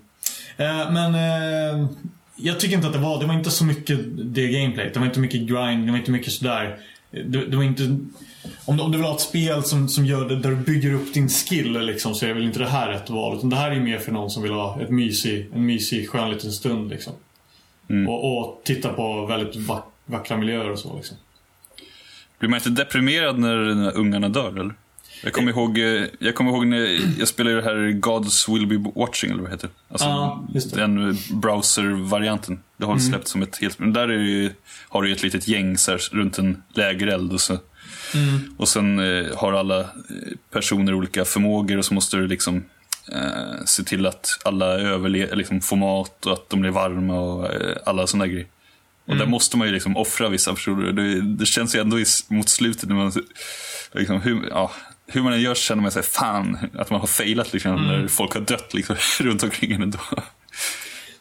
Eh, 0.56 0.90
men 0.92 1.14
eh, 1.14 1.86
jag 2.36 2.60
tycker 2.60 2.76
inte 2.76 2.86
att 2.86 2.92
det 2.92 2.98
var, 2.98 3.20
det 3.20 3.26
var 3.26 3.34
inte 3.34 3.50
så 3.50 3.64
mycket 3.64 3.98
det 4.34 4.48
gameplay. 4.48 4.90
Det 4.94 4.98
var 4.98 5.06
inte 5.06 5.20
mycket 5.20 5.40
grind, 5.40 5.86
det 5.86 5.90
var 5.90 5.98
inte 5.98 6.10
mycket 6.10 6.32
sådär. 6.32 6.78
Det, 7.10 7.46
det 7.46 7.56
var 7.56 7.64
inte... 7.64 7.82
Om 8.64 8.76
du, 8.76 8.82
om 8.82 8.92
du 8.92 8.98
vill 8.98 9.06
ha 9.06 9.14
ett 9.14 9.20
spel 9.20 9.64
som, 9.64 9.88
som 9.88 10.06
gör 10.06 10.28
det, 10.28 10.36
där 10.36 10.50
du 10.50 10.56
bygger 10.56 10.92
upp 10.94 11.14
din 11.14 11.28
skill 11.28 11.80
liksom, 11.80 12.14
så 12.14 12.26
är 12.26 12.34
väl 12.34 12.44
inte 12.44 12.58
det 12.58 12.68
här 12.68 12.88
rätt 12.88 13.10
val. 13.10 13.36
Utan 13.36 13.50
det 13.50 13.56
här 13.56 13.70
är 13.70 13.80
mer 13.80 13.98
för 13.98 14.12
någon 14.12 14.30
som 14.30 14.42
vill 14.42 14.52
ha 14.52 14.80
ett 14.82 14.90
mysig, 14.90 15.50
en 15.54 15.66
mysig 15.66 16.08
skön 16.10 16.30
liten 16.30 16.52
stund 16.52 16.90
liksom. 16.90 17.12
Och, 18.08 18.38
och 18.38 18.62
titta 18.64 18.92
på 18.92 19.26
väldigt 19.26 19.56
vack, 19.56 19.86
vackra 20.04 20.36
miljöer 20.36 20.70
och 20.70 20.78
så 20.78 20.96
liksom. 20.96 21.16
Blir 22.38 22.50
man 22.50 22.56
inte 22.56 22.70
deprimerad 22.70 23.38
när, 23.38 23.74
när 23.74 23.96
ungarna 23.96 24.28
dör 24.28 24.60
eller? 24.60 24.74
Jag 25.24 25.32
kommer 25.32 25.50
ihåg, 25.50 25.78
eh, 25.78 26.04
jag 26.18 26.34
kommer 26.34 26.50
ihåg 26.50 26.66
när 26.66 26.98
jag 27.18 27.28
spelade 27.28 27.56
det 27.56 27.62
här 27.62 27.92
Gods 27.92 28.48
Will 28.48 28.66
Be 28.66 28.90
Watching, 28.94 29.30
eller 29.30 29.42
vad 29.42 29.50
det 29.50 29.54
heter. 29.54 29.70
Alltså. 29.88 30.08
Mm. 30.08 30.96
den 30.96 31.10
eh, 31.10 31.16
browser-varianten. 31.32 32.60
Det 32.76 32.86
har 32.86 32.98
släppt 32.98 33.28
som 33.28 33.42
ett 33.42 33.56
helt... 33.56 33.78
Men 33.78 33.92
där 33.92 34.08
är 34.08 34.18
ju, 34.18 34.50
har 34.88 35.02
du 35.02 35.12
ett 35.12 35.22
litet 35.22 35.48
gäng 35.48 35.78
så 35.78 35.90
här, 35.90 36.00
runt 36.12 36.38
en 36.38 36.62
lägereld 36.74 37.32
och 37.32 37.40
så. 37.40 37.52
Mm. 38.14 38.54
Och 38.56 38.68
sen 38.68 38.98
eh, 38.98 39.36
har 39.36 39.52
alla 39.52 39.80
eh, 39.80 39.86
personer 40.50 40.94
olika 40.94 41.24
förmågor 41.24 41.78
och 41.78 41.84
så 41.84 41.94
måste 41.94 42.16
du 42.16 42.26
liksom 42.28 42.64
eh, 43.12 43.64
se 43.66 43.82
till 43.82 44.06
att 44.06 44.28
alla 44.44 44.66
överle- 44.78 45.34
liksom 45.34 45.60
får 45.60 45.76
mat 45.76 46.26
och 46.26 46.32
att 46.32 46.50
de 46.50 46.60
blir 46.60 46.70
varma 46.70 47.20
och 47.20 47.54
eh, 47.54 47.76
alla 47.86 48.06
sådana 48.06 48.26
grejer. 48.26 48.46
Och 49.06 49.16
där 49.16 49.26
måste 49.26 49.56
man 49.56 49.66
ju 49.66 49.72
liksom 49.74 49.96
offra 49.96 50.28
vissa 50.28 50.54
personer. 50.54 50.92
Det, 50.92 51.20
det 51.20 51.46
känns 51.46 51.74
ju 51.76 51.80
ändå 51.80 52.00
i, 52.00 52.04
mot 52.28 52.48
slutet 52.48 52.88
när 52.88 52.96
man, 52.96 53.12
liksom, 53.92 54.20
hur, 54.20 54.48
ja, 54.50 54.72
hur 55.06 55.22
man 55.22 55.32
än 55.32 55.40
gör 55.40 55.54
så 55.54 55.60
känner 55.62 55.82
man 55.82 55.90
sig 55.90 56.02
fan 56.02 56.58
att 56.78 56.90
man 56.90 57.00
har 57.00 57.06
failat 57.06 57.52
liksom, 57.52 57.86
när 57.86 58.08
folk 58.08 58.34
har 58.34 58.40
dött 58.40 58.74
liksom, 58.74 58.96
runt 59.20 59.42
omkring 59.42 59.72
en 59.72 59.82
ändå. 59.82 59.98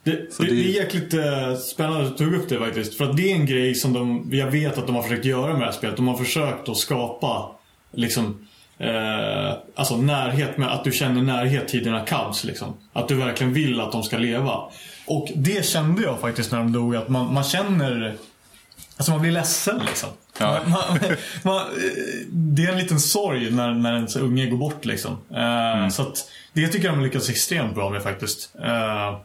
Det, 0.04 0.12
det, 0.12 0.30
det- 0.40 0.50
är 0.52 0.54
jäkligt 0.84 1.14
eh, 1.14 1.56
spännande 1.56 2.08
att 2.08 2.18
du 2.18 2.26
tog 2.26 2.34
upp 2.36 2.50
det 2.50 2.60
faktiskt. 2.60 2.98
För 2.98 3.10
att 3.10 3.18
det 3.18 3.32
är 3.32 3.36
en 3.36 3.46
grej 3.46 3.76
som 3.76 3.94
de, 3.94 4.30
jag 4.32 4.52
vet 4.52 4.78
att 4.78 4.88
de 4.88 4.96
har 4.96 5.04
försökt 5.04 5.26
göra 5.26 5.52
med 5.52 5.62
det 5.62 5.66
här 5.66 5.72
spelet. 5.72 5.96
De 5.98 6.08
har 6.08 6.18
försökt 6.18 6.70
att 6.70 6.78
skapa 6.78 7.52
liksom, 7.94 8.48
eh, 8.82 9.54
alltså 9.76 9.98
närhet 9.98 10.58
med 10.58 10.74
att 10.74 10.84
du 10.84 10.92
känner 10.92 11.22
närhet 11.22 11.68
till 11.68 11.84
dina 11.84 12.06
cubs. 12.06 12.44
Liksom. 12.44 12.74
Att 12.94 13.08
du 13.08 13.16
verkligen 13.16 13.54
vill 13.54 13.82
att 13.82 13.92
de 13.92 14.04
ska 14.04 14.18
leva. 14.18 14.62
Och 15.06 15.32
det 15.36 15.66
kände 15.66 16.02
jag 16.02 16.20
faktiskt 16.20 16.52
när 16.52 16.60
de 16.60 16.72
dog. 16.72 16.96
Att 16.96 17.10
man, 17.10 17.34
man 17.34 17.44
känner, 17.44 18.16
alltså 18.98 19.12
man 19.12 19.22
blir 19.22 19.32
ledsen 19.32 19.80
liksom. 19.88 20.10
Ja. 20.40 20.60
Man, 20.66 21.00
man, 21.44 21.58
eh, 21.62 21.64
det 22.32 22.66
är 22.66 22.72
en 22.72 22.78
liten 22.78 23.00
sorg 23.00 23.52
när, 23.52 23.74
när 23.74 23.96
ens 23.96 24.16
unge 24.16 24.46
går 24.46 24.58
bort 24.58 24.86
liksom. 24.86 25.18
Eh, 25.36 25.90
Så 25.90 26.02
att 26.02 26.30
det 26.54 26.68
tycker 26.68 26.88
jag 26.88 26.98
de 26.98 27.04
lyckas 27.04 27.30
extremt 27.30 27.76
bra 27.76 27.90
med 27.90 28.04
faktiskt. 28.04 28.56
Eh, 28.64 29.18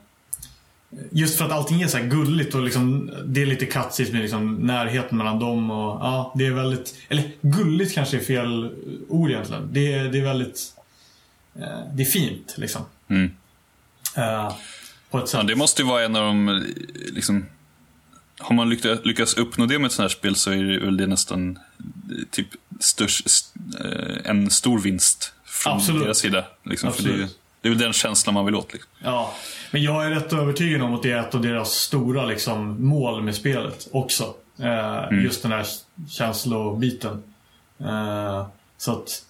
Just 1.10 1.38
för 1.38 1.44
att 1.44 1.52
allting 1.52 1.82
är 1.82 1.88
så 1.88 1.96
här 1.96 2.06
gulligt 2.06 2.54
och 2.54 2.62
liksom, 2.62 3.10
det 3.24 3.42
är 3.42 3.46
lite 3.46 3.66
katsigt 3.66 4.12
med 4.12 4.22
liksom 4.22 4.54
närheten 4.54 5.18
mellan 5.18 5.38
dem 5.38 5.70
och 5.70 6.00
ja, 6.00 6.32
det 6.36 6.46
är 6.46 6.50
väldigt, 6.50 6.94
eller 7.08 7.30
gulligt 7.40 7.94
kanske 7.94 8.16
är 8.16 8.20
fel 8.20 8.70
ord 9.08 9.30
egentligen. 9.30 9.68
Det 9.72 9.92
är, 9.92 10.04
det 10.04 10.18
är 10.18 10.24
väldigt, 10.24 10.60
eh, 11.54 11.94
det 11.94 12.02
är 12.02 12.06
fint 12.06 12.54
liksom. 12.58 12.82
Mm. 13.08 13.30
Eh, 14.16 14.54
på 15.10 15.18
ett 15.18 15.28
sätt. 15.28 15.40
Ja, 15.40 15.46
det 15.46 15.56
måste 15.56 15.82
ju 15.82 15.88
vara 15.88 16.04
en 16.04 16.16
av 16.16 16.22
de, 16.22 16.64
liksom, 17.12 17.46
har 18.38 18.54
man 18.54 18.70
lyckats, 19.04 19.34
uppnå 19.34 19.66
det 19.66 19.78
med 19.78 19.86
ett 19.86 19.92
sånt 19.92 20.04
här 20.04 20.18
spel 20.18 20.36
så 20.36 20.50
är 20.50 20.62
det 20.62 20.78
väl 20.78 20.96
det 20.96 21.06
nästan 21.06 21.58
eh, 22.10 22.24
typ 22.30 22.48
störst, 22.80 23.54
en 24.24 24.50
stor 24.50 24.78
vinst 24.78 25.32
från 25.44 25.72
Absolut. 25.72 26.02
deras 26.02 26.18
sida. 26.18 26.44
Liksom, 26.62 26.92
för 26.92 27.02
det, 27.02 27.08
Absolut. 27.08 27.38
Det 27.66 27.68
är 27.68 27.74
väl 27.74 27.78
den 27.84 27.92
känslan 27.92 28.34
man 28.34 28.44
vill 28.44 28.54
åt. 28.54 28.72
Liksom. 28.72 28.90
Ja, 29.04 29.34
men 29.70 29.82
jag 29.82 30.06
är 30.06 30.10
rätt 30.10 30.32
övertygad 30.32 30.82
om 30.82 30.94
att 30.94 31.02
det 31.02 31.12
är 31.12 31.20
ett 31.20 31.34
av 31.34 31.40
deras 31.42 31.72
stora 31.72 32.24
liksom, 32.26 32.86
mål 32.86 33.22
med 33.22 33.34
spelet 33.34 33.88
också. 33.92 34.34
Eh, 34.58 35.22
Just 35.24 35.42
den 35.42 35.52
här 35.52 35.66
känslobiten. 36.10 37.22
Eh, 37.80 38.46
så 38.78 38.92
att, 38.92 39.22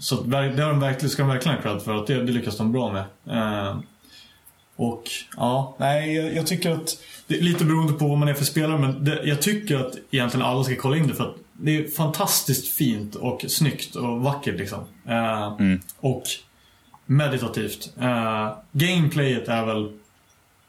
så 0.00 0.14
att 0.20 0.30
det 0.30 0.36
har 0.36 0.70
de 0.70 0.80
verkligen, 0.80 1.10
ska 1.10 1.22
de 1.22 1.28
verkligen 1.28 1.56
ha 1.56 1.62
cred 1.62 1.82
för 1.82 1.96
att 1.96 2.06
det, 2.06 2.14
det 2.24 2.32
lyckas 2.32 2.56
de 2.56 2.72
bra 2.72 2.92
med. 2.92 3.04
Eh, 3.36 3.78
och 4.76 5.02
ja, 5.36 5.76
nej 5.78 6.14
jag, 6.14 6.34
jag 6.36 6.46
tycker 6.46 6.70
att 6.70 6.96
det 7.26 7.38
är 7.38 7.42
lite 7.42 7.64
beroende 7.64 7.92
på 7.92 8.08
vad 8.08 8.18
man 8.18 8.28
är 8.28 8.34
för 8.34 8.44
spelare 8.44 8.78
men 8.78 9.04
det, 9.04 9.20
jag 9.24 9.42
tycker 9.42 9.76
att 9.78 9.94
egentligen 10.10 10.46
alla 10.46 10.64
ska 10.64 10.76
kolla 10.76 10.96
in 10.96 11.06
det 11.08 11.14
för 11.14 11.24
att 11.24 11.36
det 11.52 11.76
är 11.76 11.88
fantastiskt 11.88 12.68
fint 12.74 13.14
och 13.14 13.44
snyggt 13.48 13.96
och 13.96 14.20
vackert 14.20 14.58
liksom. 14.58 14.78
Eh, 15.08 15.56
Och 16.00 16.22
meditativt. 17.10 17.92
Uh, 18.02 18.52
gameplayet 18.72 19.48
är 19.48 19.64
väl, 19.66 19.92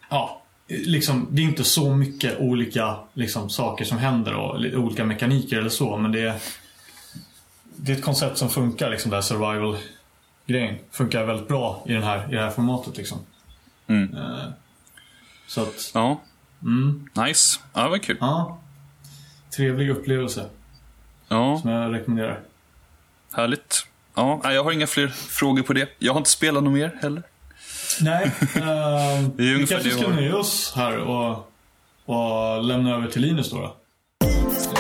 ja, 0.10 0.42
liksom, 0.68 1.28
det 1.32 1.42
är 1.42 1.44
inte 1.46 1.64
så 1.64 1.96
mycket 1.96 2.40
olika 2.40 2.98
liksom, 3.14 3.50
saker 3.50 3.86
som 3.86 3.98
händer 3.98 4.34
och 4.34 4.60
li- 4.60 4.76
olika 4.76 5.06
mekaniker 5.06 5.58
eller 5.58 5.70
så, 5.70 5.98
men 5.98 6.12
det 6.12 6.20
är, 6.22 6.40
det 7.76 7.92
är 7.92 7.96
ett 7.98 8.04
koncept 8.04 8.38
som 8.38 8.50
funkar, 8.50 8.90
liksom, 8.90 9.12
här 9.12 9.22
survival-grejen. 9.22 10.78
Funkar 10.92 11.24
väldigt 11.26 11.48
bra 11.48 11.84
i, 11.88 11.94
den 11.94 12.04
här, 12.04 12.28
i 12.32 12.36
det 12.36 12.42
här 12.42 12.50
formatet 12.52 12.98
liksom. 12.98 13.18
Mm. 13.88 14.18
Eh, 14.18 14.46
så 15.48 15.62
att, 15.62 15.92
Ja, 15.94 16.22
mm, 16.62 17.10
nice. 17.14 17.60
Ja, 17.74 17.84
det 17.84 17.90
var 17.90 17.98
kul. 17.98 18.18
ja. 18.20 18.58
Trevlig 19.58 19.90
upplevelse 19.90 20.50
Ja, 21.28 21.60
som 21.62 21.70
jag 21.70 21.94
rekommenderar. 21.94 22.40
härligt. 23.34 23.88
Ja, 24.16 24.54
jag 24.54 24.64
har 24.64 24.72
inga 24.72 24.88
fler 24.88 25.08
frågor 25.08 25.64
på 25.64 25.74
det. 25.74 25.90
Jag 26.00 26.14
har 26.14 26.18
inte 26.18 26.30
spelat 26.30 26.64
något 26.64 26.74
mer 26.74 26.98
heller. 27.02 27.24
Nej, 28.02 28.26
uh, 28.42 29.30
Det 29.36 29.44
är 29.44 29.58
vi 29.58 29.68
kanske 29.68 29.90
det 29.90 29.96
ska 29.96 30.08
nöja 30.08 30.38
oss 30.38 30.74
här 30.76 30.98
och, 30.98 31.52
och 32.06 32.64
lämna 32.64 32.96
över 32.96 33.08
till 33.08 33.22
Linus 33.22 33.50
då. 33.52 33.58
då. 33.58 33.76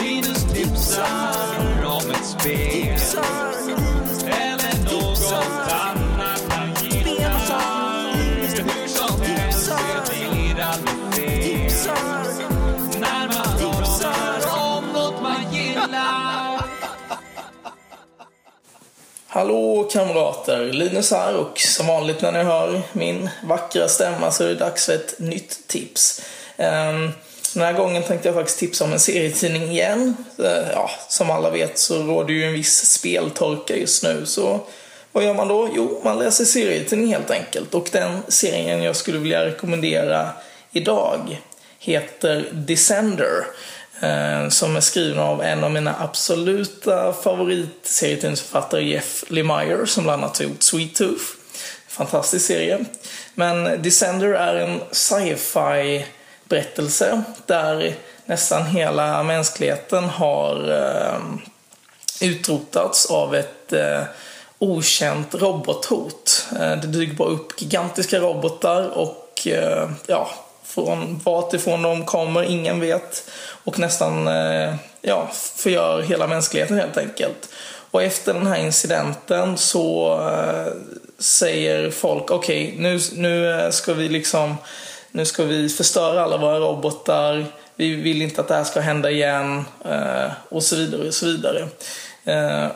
Linus 0.02 0.54
tipsar 0.54 1.86
om 1.86 2.12
ett 2.12 2.26
spel 2.26 2.81
Hallå 19.34 19.88
kamrater, 19.92 20.66
Linus 20.66 21.12
här 21.12 21.36
och 21.36 21.60
som 21.60 21.88
vanligt 21.88 22.22
när 22.22 22.32
ni 22.32 22.44
hör 22.44 22.82
min 22.94 23.30
vackra 23.44 23.88
stämma 23.88 24.32
så 24.32 24.44
är 24.44 24.48
det 24.48 24.56
dags 24.56 24.86
för 24.86 24.94
ett 24.94 25.20
nytt 25.20 25.68
tips. 25.68 26.22
Ehm, 26.58 27.12
den 27.54 27.64
här 27.64 27.74
gången 27.74 28.04
tänkte 28.04 28.28
jag 28.28 28.36
faktiskt 28.36 28.60
tipsa 28.60 28.84
om 28.84 28.94
en 28.94 29.00
serietidning 29.00 29.64
igen. 29.64 30.16
Eh, 30.40 30.72
ja, 30.74 30.90
som 31.10 31.32
alla 31.32 31.50
vet 31.50 31.78
så 31.78 32.04
råder 32.04 32.34
ju 32.34 32.44
en 32.44 32.54
viss 32.54 32.86
speltorka 32.86 33.76
just 33.76 34.04
nu 34.04 34.26
så 34.26 34.60
vad 35.12 35.24
gör 35.24 35.34
man 35.34 35.48
då? 35.48 35.70
Jo, 35.76 36.02
man 36.04 36.20
läser 36.20 36.46
serietidning 36.46 37.14
helt 37.14 37.32
enkelt 37.32 37.74
och 37.74 37.90
den 37.92 38.22
serien 38.28 38.84
jag 38.84 38.96
skulle 38.96 39.20
vilja 39.20 39.46
rekommendera 39.46 40.30
idag 40.72 41.42
heter 41.80 42.50
Descender. 42.52 43.46
Eh, 44.02 44.49
som 44.49 44.76
är 44.76 44.82
skriven 44.82 45.20
av 45.20 45.43
en 45.43 45.64
av 45.64 45.72
mina 45.72 45.95
absoluta 45.99 47.14
favoritserietidningsförfattare 47.14 48.84
Jeff 48.84 49.24
Lemire 49.28 49.88
som 49.88 50.04
bland 50.04 50.24
annat 50.24 50.38
har 50.38 50.45
gjort 50.45 50.64
Sweet 50.64 50.95
Tooth. 50.95 51.24
Fantastisk 51.88 52.45
serie. 52.45 52.86
Men 53.34 53.82
Descender 53.82 54.34
är 54.34 54.56
en 54.56 54.82
sci-fi 54.91 56.06
berättelse 56.43 57.24
där 57.45 57.95
nästan 58.26 58.66
hela 58.66 59.24
mänskligheten 59.24 60.04
har 60.04 60.72
eh, 60.72 61.20
utrotats 62.30 63.06
av 63.06 63.36
ett 63.36 63.74
eh, 63.74 64.04
okänt 64.60 65.36
robothot. 65.36 66.47
Det 66.52 66.88
dyker 66.88 67.14
bara 67.14 67.30
upp 67.30 67.62
gigantiska 67.62 68.20
robotar 68.20 68.89
och 68.89 69.47
ja, 70.08 70.30
från 70.64 71.22
vart 71.24 71.54
ifrån 71.54 71.82
de 71.82 72.06
kommer, 72.06 72.43
ingen 72.43 72.80
vet. 72.80 73.24
Och 73.64 73.80
nästan 73.80 74.28
eh, 74.28 74.76
ja, 75.01 75.30
förgör 75.55 76.01
hela 76.01 76.28
mänskligheten 76.28 76.78
helt 76.78 76.97
enkelt. 76.97 77.49
Och 77.91 78.03
efter 78.03 78.34
den 78.34 78.47
här 78.47 78.59
incidenten 78.59 79.57
så 79.57 80.14
eh, 80.30 80.74
säger 81.20 81.91
folk 81.91 82.32
okej, 82.32 82.76
nu, 82.78 82.99
nu 83.14 83.51
eh, 83.51 83.70
ska 83.70 83.93
vi 83.93 84.09
liksom 84.09 84.55
nu 85.12 85.26
ska 85.26 85.43
vi 85.43 85.70
förstöra 85.70 86.24
alla 86.24 86.38
våra 86.38 86.59
robotar. 86.59 87.45
Vi 87.76 87.95
vill 87.95 88.22
inte 88.22 88.41
att 88.41 88.47
det 88.47 88.55
här 88.55 88.64
ska 88.64 88.80
hända 88.80 89.12
igen. 89.12 89.66
Och 90.49 90.64
så 90.64 90.76
vidare 90.76 91.07
och 91.07 91.14
så 91.14 91.26
vidare. 91.26 91.68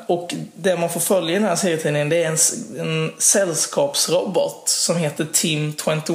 Och 0.07 0.33
det 0.55 0.77
man 0.77 0.89
får 0.89 0.99
följa 0.99 1.31
i 1.31 1.33
den 1.33 1.43
här 1.43 1.55
serietidningen 1.55 2.09
det 2.09 2.23
är 2.23 2.27
en, 2.27 2.38
en 2.79 3.13
sällskapsrobot 3.17 4.69
som 4.69 4.97
heter 4.97 5.27
Team 5.33 5.73
21. 5.86 6.09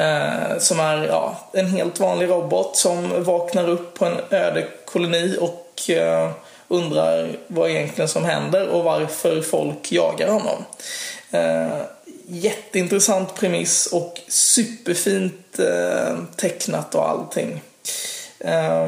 Eh, 0.00 0.58
som 0.58 0.80
är 0.80 1.06
ja, 1.06 1.48
en 1.52 1.66
helt 1.66 2.00
vanlig 2.00 2.28
robot 2.28 2.76
som 2.76 3.24
vaknar 3.24 3.68
upp 3.68 3.98
på 3.98 4.04
en 4.04 4.16
öde 4.30 4.66
koloni 4.84 5.36
och 5.40 5.90
eh, 5.90 6.30
undrar 6.68 7.36
vad 7.46 7.70
egentligen 7.70 8.08
som 8.08 8.24
händer 8.24 8.68
och 8.68 8.84
varför 8.84 9.42
folk 9.42 9.92
jagar 9.92 10.28
honom. 10.28 10.64
Eh, 11.30 11.82
jätteintressant 12.26 13.34
premiss 13.34 13.86
och 13.86 14.20
superfint 14.28 15.58
eh, 15.58 16.16
tecknat 16.36 16.94
och 16.94 17.08
allting. 17.08 17.62
Eh, 18.38 18.86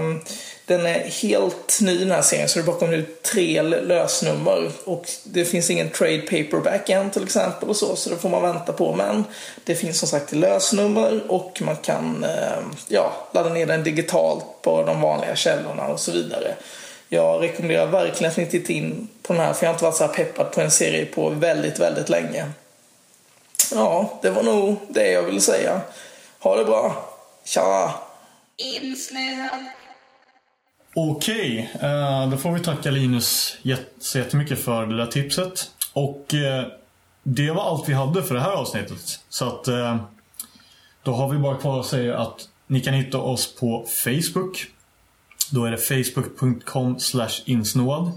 den 0.67 0.87
är 0.87 1.01
helt 1.01 1.81
ny 1.81 1.99
den 1.99 2.11
här 2.11 2.23
serien 2.23 2.49
så 2.49 2.59
det 2.59 2.65
bara 2.65 2.77
kommer 2.77 2.97
ut 2.97 3.23
tre 3.23 3.63
lösnummer 3.63 4.71
och 4.85 5.11
det 5.25 5.45
finns 5.45 5.71
ingen 5.71 5.91
trade 5.91 6.19
paperback 6.19 6.89
än 6.89 7.11
till 7.11 7.23
exempel 7.23 7.69
och 7.69 7.77
så 7.77 7.97
så 7.97 8.11
det 8.11 8.17
får 8.17 8.29
man 8.29 8.43
vänta 8.43 8.73
på 8.73 8.95
men 8.95 9.25
det 9.65 9.75
finns 9.75 9.99
som 9.99 10.09
sagt 10.09 10.33
lösnummer 10.33 11.23
och 11.29 11.63
man 11.63 11.77
kan 11.77 12.25
ehm, 12.25 12.65
ja, 12.89 13.13
ladda 13.33 13.49
ner 13.49 13.67
den 13.67 13.85
digitalt 13.85 14.45
på 14.63 14.83
de 14.83 15.01
vanliga 15.01 15.37
källorna 15.37 15.87
och 15.87 16.01
så 16.01 16.13
vidare. 16.13 16.55
Jag 17.09 17.43
rekommenderar 17.43 17.87
verkligen 17.87 18.31
att 18.31 18.37
ni 18.37 18.47
tittar 18.47 18.75
in 18.75 19.09
på 19.23 19.33
den 19.33 19.43
här 19.43 19.53
för 19.53 19.67
jag 19.67 19.69
har 19.69 19.75
inte 19.75 19.85
varit 19.85 19.97
så 19.97 20.07
här 20.07 20.13
peppad 20.13 20.53
på 20.53 20.61
en 20.61 20.71
serie 20.71 21.07
på 21.07 21.29
väldigt, 21.29 21.79
väldigt 21.79 22.09
länge. 22.09 22.51
Ja, 23.73 24.19
det 24.23 24.31
var 24.31 24.43
nog 24.43 24.77
det 24.89 25.11
jag 25.11 25.23
ville 25.23 25.41
säga. 25.41 25.81
Ha 26.39 26.57
det 26.57 26.65
bra. 26.65 27.09
Tja! 27.45 27.95
insnöad, 28.57 29.65
Okej, 30.95 31.71
eh, 31.81 32.31
då 32.31 32.37
får 32.37 32.53
vi 32.53 32.61
tacka 32.61 32.91
Linus 32.91 33.57
så 34.01 34.19
jättemycket 34.19 34.65
för 34.65 34.87
det 34.87 34.97
där 34.97 35.07
tipset. 35.07 35.71
Och 35.93 36.35
eh, 36.35 36.65
det 37.23 37.51
var 37.51 37.71
allt 37.71 37.89
vi 37.89 37.93
hade 37.93 38.23
för 38.23 38.35
det 38.35 38.41
här 38.41 38.51
avsnittet. 38.53 39.21
Så 39.29 39.47
att 39.47 39.69
eh, 39.69 39.97
då 41.03 41.13
har 41.13 41.29
vi 41.29 41.39
bara 41.39 41.57
kvar 41.57 41.81
att 41.81 41.87
säga 41.87 42.19
att 42.19 42.49
ni 42.67 42.81
kan 42.81 42.95
hitta 42.95 43.19
oss 43.19 43.55
på 43.55 43.87
Facebook. 44.05 44.67
Då 45.51 45.65
är 45.65 45.71
det 45.71 45.77
facebook.com 45.77 46.99
insnåad. 47.45 48.13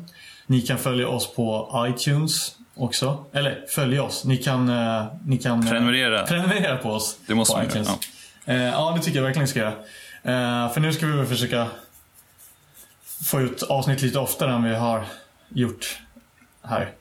Ni 0.47 0.61
kan 0.61 0.77
följa 0.77 1.07
oss 1.07 1.33
på 1.35 1.69
iTunes 1.89 2.55
också. 2.75 3.25
Eller 3.33 3.65
följa 3.69 4.03
oss. 4.03 4.25
Ni 4.25 4.37
kan, 4.37 4.65
ni 5.25 5.37
kan 5.37 5.67
Prenumerera. 5.67 6.25
prenumerera 6.25 6.77
på 6.77 6.89
oss. 6.89 7.17
Det 7.27 7.35
måste 7.35 7.53
på 7.53 7.57
man 7.57 7.67
göra, 7.67 7.81
iTunes. 7.81 7.99
Eh, 8.45 8.55
ja, 8.55 8.93
det 8.97 9.03
tycker 9.03 9.19
jag 9.19 9.23
verkligen 9.25 9.47
ska 9.47 9.59
göra. 9.59 10.69
För 10.69 10.79
nu 10.79 10.93
ska 10.93 11.05
vi 11.05 11.17
väl 11.17 11.25
försöka 11.25 11.67
få 13.23 13.41
ut 13.41 13.63
avsnitt 13.63 14.01
lite 14.01 14.19
oftare 14.19 14.53
än 14.53 14.63
vi 14.63 14.75
har 14.75 15.05
gjort 15.49 15.99
här. 16.63 16.91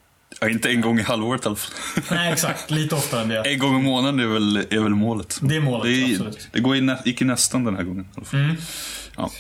Ja, 0.40 0.48
inte 0.48 0.70
en 0.70 0.80
gång 0.80 0.98
i 0.98 1.02
halvåret 1.02 1.44
i 1.44 1.46
alla 1.48 1.56
fall. 1.56 1.74
Nej, 2.10 2.32
exakt. 2.32 2.70
Lite 2.70 2.94
oftare 2.94 3.20
än 3.22 3.28
det. 3.28 3.40
En 3.52 3.58
gång 3.58 3.80
i 3.80 3.82
månaden 3.82 4.20
är 4.20 4.26
väl, 4.26 4.56
är 4.56 4.80
väl 4.82 4.94
målet. 4.94 5.38
Det 5.42 5.56
är 5.56 5.60
målet, 5.60 5.84
det, 5.84 5.90
är- 6.02 6.10
absolut. 6.10 6.38
Mm. 6.38 6.50
det 6.52 6.60
går 6.60 6.76
i 6.76 6.80
nä, 6.80 6.98
gick 7.04 7.22
i 7.22 7.24
nästan 7.24 7.64
den 7.64 7.76
här 7.76 7.82
gången. 7.82 8.04
i 8.04 8.08
alla 8.16 8.24
fall. 8.26 8.54
Ja. 9.16 9.30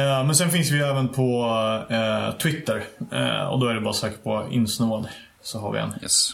Eh, 0.00 0.26
men 0.26 0.34
sen 0.34 0.50
finns 0.50 0.70
vi 0.70 0.78
även 0.80 1.08
på 1.08 1.46
eh, 1.90 2.38
Twitter. 2.38 2.84
Eh, 3.12 3.44
och 3.44 3.60
då 3.60 3.66
är 3.66 3.74
det 3.74 3.80
bara 3.80 3.90
att 3.90 3.96
söka 3.96 4.16
på 4.22 4.48
insnåd. 4.50 5.08
Så 5.42 5.60
har 5.60 5.72
vi 5.72 5.78
en. 5.78 5.92
Yes. 6.02 6.30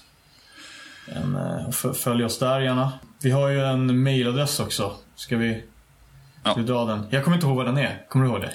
en 1.06 1.36
eh, 1.36 1.92
följ 1.92 2.24
oss 2.24 2.38
där 2.38 2.60
gärna. 2.60 2.92
Vi 3.22 3.30
har 3.30 3.48
ju 3.48 3.60
en 3.64 4.02
mailadress 4.02 4.60
också. 4.60 4.94
Ska 5.14 5.36
vi, 5.36 5.62
Ja. 6.42 6.50
ska 6.52 6.60
vi 6.60 6.66
dra 6.66 6.84
den? 6.84 7.06
Jag 7.10 7.24
kommer 7.24 7.36
inte 7.36 7.46
ihåg 7.46 7.56
vad 7.56 7.66
den 7.66 7.78
är. 7.78 8.02
Kommer 8.08 8.24
du 8.26 8.30
ihåg 8.32 8.40
det? 8.40 8.52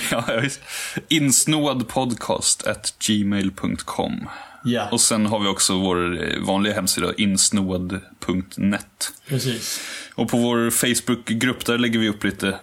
Ja, 0.10 0.24
visst. 0.42 0.60
Insnoadpodcast 1.08 2.66
at 2.66 2.94
gmail.com. 3.06 4.28
Ja, 4.64 4.88
Och 4.92 5.00
sen 5.00 5.26
har 5.26 5.40
vi 5.40 5.48
också 5.48 5.78
vår 5.78 6.22
eh, 6.24 6.40
vanliga 6.40 6.74
hemsida, 6.74 7.12
insnoad.net. 7.16 9.12
precis. 9.28 9.80
Och 10.14 10.28
på 10.30 10.36
vår 10.36 10.70
Facebookgrupp 10.70 11.64
där 11.66 11.78
lägger 11.78 11.98
vi 11.98 12.08
upp 12.08 12.24
lite, 12.24 12.58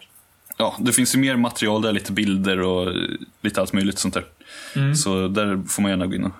ja, 0.57 0.75
det 0.79 0.91
finns 0.91 1.15
ju 1.15 1.19
mer 1.19 1.35
material 1.35 1.81
där, 1.81 1.91
lite 1.91 2.11
bilder 2.11 2.59
och 2.61 2.87
eh, 2.87 2.93
lite 3.41 3.61
allt 3.61 3.73
möjligt 3.73 3.99
sånt 3.99 4.13
där. 4.13 4.25
Mm. 4.75 4.95
Så 4.95 5.27
där 5.27 5.61
får 5.67 5.81
man 5.81 5.91
gärna 5.91 6.07
gå 6.07 6.15
in 6.15 6.23
och, 6.25 6.31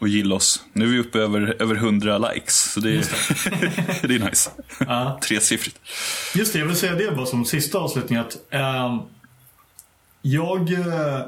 och 0.00 0.08
gilla 0.08 0.34
oss. 0.34 0.64
Nu 0.72 0.84
är 0.84 0.88
vi 0.88 0.98
uppe 0.98 1.18
över, 1.18 1.56
över 1.62 1.74
100 1.74 2.18
likes, 2.18 2.72
så 2.72 2.80
det 2.80 2.90
är, 2.90 3.04
det. 4.08 4.14
är 4.14 4.18
nice. 4.18 4.50
Ja. 4.78 5.18
Tresiffrigt. 5.22 5.76
Just 6.34 6.52
det, 6.52 6.58
jag 6.58 6.66
vill 6.66 6.76
säga 6.76 6.94
det 6.94 7.16
bara 7.16 7.26
som 7.26 7.44
sista 7.44 7.78
avslutning 7.78 8.18
att 8.18 8.36
ehm, 8.50 8.98
jag 10.22 10.72
eh, 10.72 11.20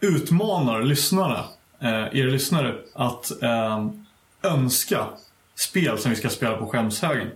utmanar 0.00 0.82
lyssnarna, 0.82 1.44
eh, 1.82 1.88
er 2.20 2.26
lyssnare, 2.26 2.74
att 2.94 3.42
ehm, 3.42 4.04
önska 4.42 5.06
spel 5.56 5.98
som 5.98 6.10
vi 6.10 6.16
ska 6.16 6.28
spela 6.28 6.56
på 6.56 6.66
skämshögen. 6.66 7.28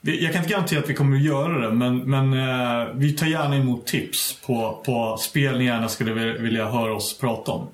Jag 0.00 0.32
kan 0.32 0.42
inte 0.42 0.54
garantera 0.54 0.80
att 0.80 0.90
vi 0.90 0.94
kommer 0.94 1.16
att 1.16 1.22
göra 1.22 1.58
det, 1.58 1.72
men, 1.74 1.98
men 1.98 2.32
eh, 2.32 2.86
vi 2.94 3.12
tar 3.12 3.26
gärna 3.26 3.56
emot 3.56 3.86
tips 3.86 4.38
på, 4.46 4.82
på 4.86 5.16
spel 5.20 5.58
ni 5.58 5.64
gärna 5.64 5.88
skulle 5.88 6.12
vil- 6.12 6.38
vilja 6.42 6.70
höra 6.70 6.94
oss 6.96 7.18
prata 7.18 7.52
om. 7.52 7.68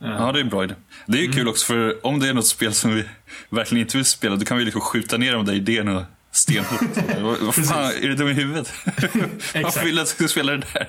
Ja, 0.00 0.32
det 0.32 0.38
är 0.38 0.42
en 0.42 0.48
bra 0.48 0.64
idé. 0.64 0.74
Det 1.06 1.18
är 1.18 1.22
ju 1.22 1.24
Mm. 1.26 1.36
kul 1.36 1.48
också, 1.48 1.66
för 1.66 2.06
om 2.06 2.18
det 2.20 2.28
är 2.28 2.34
något 2.34 2.46
spel 2.46 2.74
som 2.74 2.94
vi 2.94 3.04
verkligen 3.50 3.80
inte 3.82 3.96
vill 3.96 4.06
spela, 4.06 4.36
då 4.36 4.44
kan 4.44 4.56
vi 4.58 4.64
liksom 4.64 4.80
skjuta 4.80 5.16
ner 5.16 5.32
de 5.32 5.46
där 5.46 5.52
idéerna 5.54 6.06
stenhårt. 6.32 6.80
Vad 7.20 7.38
vad 7.38 7.54
fan, 7.54 7.84
är 7.84 8.00
du 8.08 8.14
dum 8.14 8.28
i 8.28 8.32
huvudet? 8.32 8.72
Varför 9.54 9.84
vill 9.84 9.94
du 9.94 10.02
att 10.02 10.08
jag 10.08 10.08
ska 10.08 10.28
spela 10.28 10.52
det 10.52 10.62
där? 10.72 10.88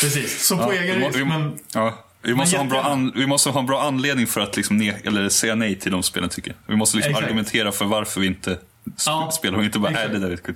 Precis, 0.00 0.46
så 0.46 0.56
på 0.56 0.62
Ja, 0.74 0.80
egen 0.82 0.98
vi 1.00 1.06
risk, 1.06 1.18
vi 1.18 1.24
men 1.24 1.58
Ja, 1.74 2.04
vi 2.22 2.34
måste, 2.34 2.56
ha 2.56 2.62
en 2.62 2.68
bra 2.68 2.82
an, 2.82 3.12
vi 3.14 3.26
måste 3.26 3.50
ha 3.50 3.60
en 3.60 3.66
bra 3.66 3.82
anledning 3.82 4.26
för 4.26 4.40
att 4.40 4.56
liksom 4.56 4.76
ne, 4.76 4.94
eller 5.04 5.28
säga 5.28 5.54
nej 5.54 5.74
till 5.78 5.92
de 5.92 6.02
spelen 6.02 6.28
tycker 6.28 6.50
jag. 6.50 6.56
Vi 6.72 6.76
måste 6.76 6.96
liksom 6.96 7.10
Exakt. 7.10 7.24
argumentera 7.26 7.72
för 7.72 7.84
varför 7.84 8.20
vi 8.20 8.26
inte 8.26 8.50
sp- 8.50 8.58
Ja, 9.06 9.30
spelar 9.32 9.58
och 9.58 9.64
inte 9.64 9.78
bara, 9.78 9.90
exakt. 9.92 10.08
är 10.08 10.12
det 10.12 10.18
där 10.18 10.30
är 10.30 10.36
kul. 10.36 10.54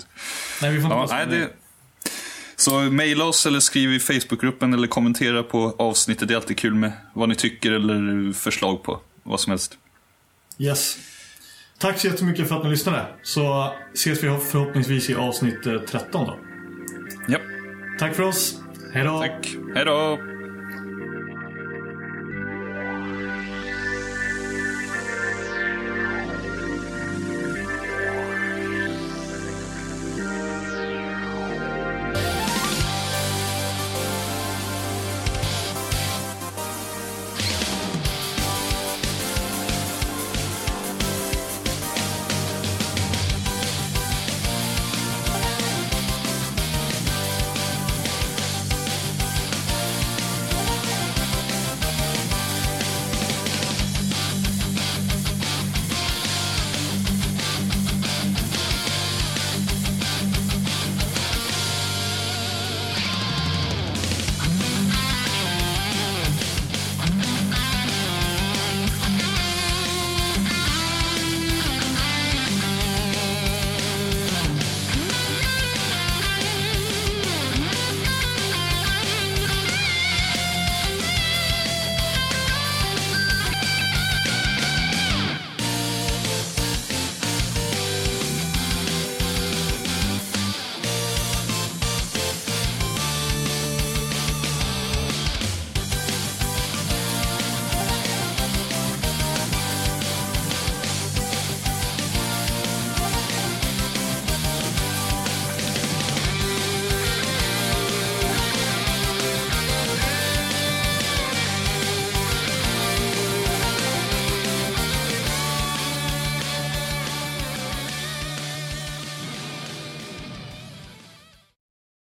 nej, 0.63 0.71
vi 0.73 0.81
får 0.83 0.93
inte 1.03 1.15
Ja, 1.15 1.25
nej, 1.27 1.39
det, 1.41 1.49
så 2.61 2.81
mejla 2.81 3.25
oss 3.25 3.47
eller 3.47 3.61
skriv 3.61 3.93
i 3.93 4.01
Facebookgruppen 4.01 4.75
eller 4.75 4.87
kommentera 4.87 5.43
på 5.43 5.75
avsnittet. 5.79 6.29
Det 6.29 6.35
är 6.35 6.37
alltid 6.37 6.59
kul 6.59 6.75
med 6.75 6.93
vad 7.13 7.29
ni 7.29 7.35
tycker 7.35 7.73
eller 7.73 8.33
förslag 8.33 8.83
på 8.83 9.01
vad 9.23 9.41
som 9.41 9.51
helst. 9.51 9.79
Yes. 10.59 10.99
Tack 11.79 11.99
så 11.99 12.07
jättemycket 12.07 12.49
för 12.49 12.57
att 12.57 12.65
ni 12.65 12.71
lyssnade. 12.71 13.07
Så 13.23 13.73
ses 13.95 14.25
vi 14.25 14.39
förhoppningsvis 14.51 15.11
i 15.11 15.15
avsnitt 15.15 15.67
eh, 15.67 15.79
13 15.79 16.27
då. 16.27 16.39
Ja, 17.29 17.39
Tack 17.99 18.15
för 18.15 18.23
oss. 18.23 18.61
Hej 18.93 19.05
då. 19.05 19.19
tack. 19.21 19.57
Hej 19.75 19.85
då! 19.85 20.19